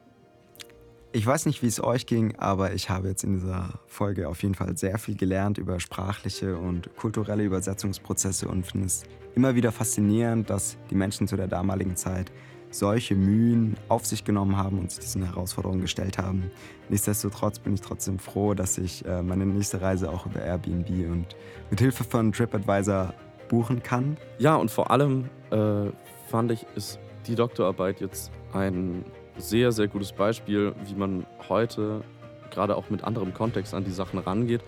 Ich 1.15 1.27
weiß 1.27 1.45
nicht, 1.45 1.63
wie 1.63 1.67
es 1.67 1.83
euch 1.83 2.07
ging, 2.07 2.37
aber 2.39 2.73
ich 2.73 2.89
habe 2.89 3.09
jetzt 3.09 3.23
in 3.23 3.35
dieser 3.35 3.81
Folge 3.87 4.29
auf 4.29 4.43
jeden 4.43 4.55
Fall 4.55 4.77
sehr 4.79 4.99
viel 4.99 5.15
gelernt 5.15 5.59
über 5.59 5.79
sprachliche 5.79 6.57
und 6.57 6.95
kulturelle 6.97 7.43
Übersetzungsprozesse 7.43 8.49
und 8.49 8.67
finde 8.67 8.87
es 8.87 9.03
immer 9.35 9.55
wieder 9.55 9.73
faszinierend, 9.73 10.49
dass 10.49 10.79
die 10.91 10.95
Menschen 10.95 11.29
zu 11.29 11.37
der 11.37 11.49
damaligen 11.49 11.97
Zeit 11.97 12.33
solche 12.73 13.15
Mühen 13.15 13.77
auf 13.89 14.07
sich 14.07 14.25
genommen 14.25 14.57
haben 14.57 14.79
und 14.79 14.91
sich 14.91 15.01
diesen 15.01 15.25
Herausforderungen 15.25 15.83
gestellt 15.83 16.19
haben. 16.19 16.51
Nichtsdestotrotz 16.89 17.59
bin 17.59 17.75
ich 17.75 17.81
trotzdem 17.81 18.19
froh, 18.19 18.55
dass 18.55 18.79
ich 18.79 19.05
äh, 19.05 19.23
meine 19.23 19.47
nächste 19.47 19.81
Reise 19.81 20.11
auch 20.11 20.27
über 20.27 20.41
Airbnb 20.41 20.89
und 21.11 21.37
mit 21.71 21.81
Hilfe 21.81 22.05
von 22.05 22.33
TripAdvisor 22.33 23.15
buchen 23.49 23.83
kann. 23.83 24.17
Ja, 24.39 24.57
und 24.57 24.71
vor 24.71 24.91
allem 24.91 25.29
äh, 25.51 25.91
fand 26.29 26.51
ich, 26.51 26.67
ist 26.75 26.99
die 27.27 27.35
Doktorarbeit 27.35 28.01
jetzt 28.01 28.33
ein 28.53 29.05
sehr, 29.37 29.73
sehr 29.73 29.89
gutes 29.89 30.13
Beispiel, 30.13 30.75
wie 30.87 30.95
man 30.95 31.27
heute 31.49 32.03
gerade 32.51 32.77
auch 32.77 32.91
mit 32.91 33.05
anderem 33.05 33.33
Kontext 33.33 33.75
an 33.75 33.85
die 33.85 33.91
Sachen 33.91 34.19
rangeht. 34.19 34.63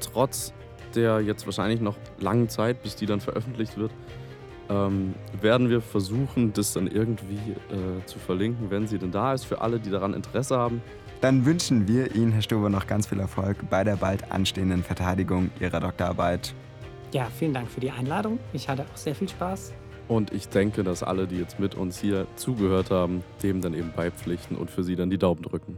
Trotz 0.00 0.52
der 0.94 1.20
jetzt 1.20 1.46
wahrscheinlich 1.46 1.80
noch 1.80 1.96
langen 2.18 2.48
Zeit, 2.48 2.82
bis 2.82 2.96
die 2.96 3.06
dann 3.06 3.20
veröffentlicht 3.20 3.76
wird, 3.76 3.92
ähm, 4.70 5.14
werden 5.40 5.68
wir 5.68 5.80
versuchen, 5.80 6.52
das 6.52 6.72
dann 6.72 6.86
irgendwie 6.86 7.34
äh, 7.34 8.06
zu 8.06 8.18
verlinken, 8.18 8.70
wenn 8.70 8.86
sie 8.86 8.98
denn 8.98 9.10
da 9.10 9.34
ist, 9.34 9.44
für 9.44 9.60
alle, 9.60 9.80
die 9.80 9.90
daran 9.90 10.14
Interesse 10.14 10.56
haben. 10.56 10.80
Dann 11.20 11.44
wünschen 11.44 11.86
wir 11.86 12.14
Ihnen, 12.14 12.32
Herr 12.32 12.40
Stober, 12.40 12.70
noch 12.70 12.86
ganz 12.86 13.06
viel 13.06 13.20
Erfolg 13.20 13.68
bei 13.68 13.84
der 13.84 13.96
bald 13.96 14.32
anstehenden 14.32 14.82
Verteidigung 14.82 15.50
Ihrer 15.60 15.80
Doktorarbeit. 15.80 16.54
Ja, 17.12 17.26
vielen 17.26 17.52
Dank 17.52 17.68
für 17.68 17.80
die 17.80 17.90
Einladung. 17.90 18.38
Ich 18.52 18.68
hatte 18.68 18.86
auch 18.90 18.96
sehr 18.96 19.14
viel 19.14 19.28
Spaß. 19.28 19.74
Und 20.08 20.32
ich 20.32 20.48
denke, 20.48 20.82
dass 20.82 21.02
alle, 21.02 21.26
die 21.26 21.36
jetzt 21.36 21.60
mit 21.60 21.74
uns 21.74 21.98
hier 22.00 22.26
zugehört 22.36 22.90
haben, 22.90 23.22
dem 23.42 23.60
dann 23.60 23.74
eben 23.74 23.92
beipflichten 23.94 24.56
und 24.56 24.70
für 24.70 24.82
sie 24.82 24.96
dann 24.96 25.10
die 25.10 25.18
Daumen 25.18 25.42
drücken. 25.42 25.76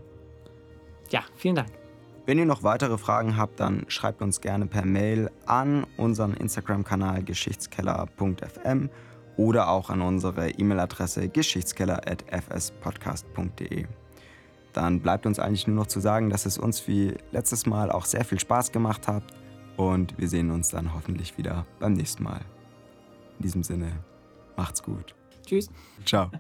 Ja, 1.11 1.23
vielen 1.37 1.57
Dank. 1.57 1.82
Wenn 2.25 2.39
ihr 2.39 2.47
noch 2.47 2.63
weitere 2.63 2.97
Fragen 2.99 3.37
habt, 3.37 3.59
dann 3.61 3.85
schreibt 3.89 4.23
uns 4.23 4.41
gerne 4.41 4.67
per 4.67 4.85
Mail 4.85 5.29
an 5.47 5.85
unseren 5.97 6.35
Instagram-Kanal 6.35 7.25
geschichtskeller.fm 7.25 8.91
oder 9.37 9.69
auch 9.69 9.91
an 9.91 10.03
unsere 10.03 10.51
E-Mail-Adresse 10.51 11.29
geschichtskeller.fspodcast.de. 11.29 13.87
Dann 14.73 15.01
bleibt 15.01 15.27
uns 15.27 15.39
eigentlich 15.39 15.67
nur 15.67 15.77
noch 15.77 15.89
zu 15.89 16.01
sagen, 16.01 16.31
dass 16.31 16.47
es 16.47 16.57
uns 16.59 16.89
wie 16.89 17.15
letztes 17.33 17.67
Mal 17.67 17.91
auch 17.91 18.05
sehr 18.05 18.25
viel 18.25 18.39
Spaß 18.39 18.71
gemacht 18.73 19.09
hat 19.09 19.25
und 19.77 20.17
wir 20.19 20.29
sehen 20.29 20.51
uns 20.51 20.71
dann 20.71 20.95
hoffentlich 20.95 21.37
wieder 21.37 21.67
beim 21.81 21.93
nächsten 21.95 22.23
Mal. 22.23 22.41
In 23.39 23.43
diesem 23.43 23.63
Sinne, 23.63 23.93
Macht's 24.57 24.83
gut. 24.83 25.15
Tschüss. 25.47 25.71
Ciao. 26.05 26.31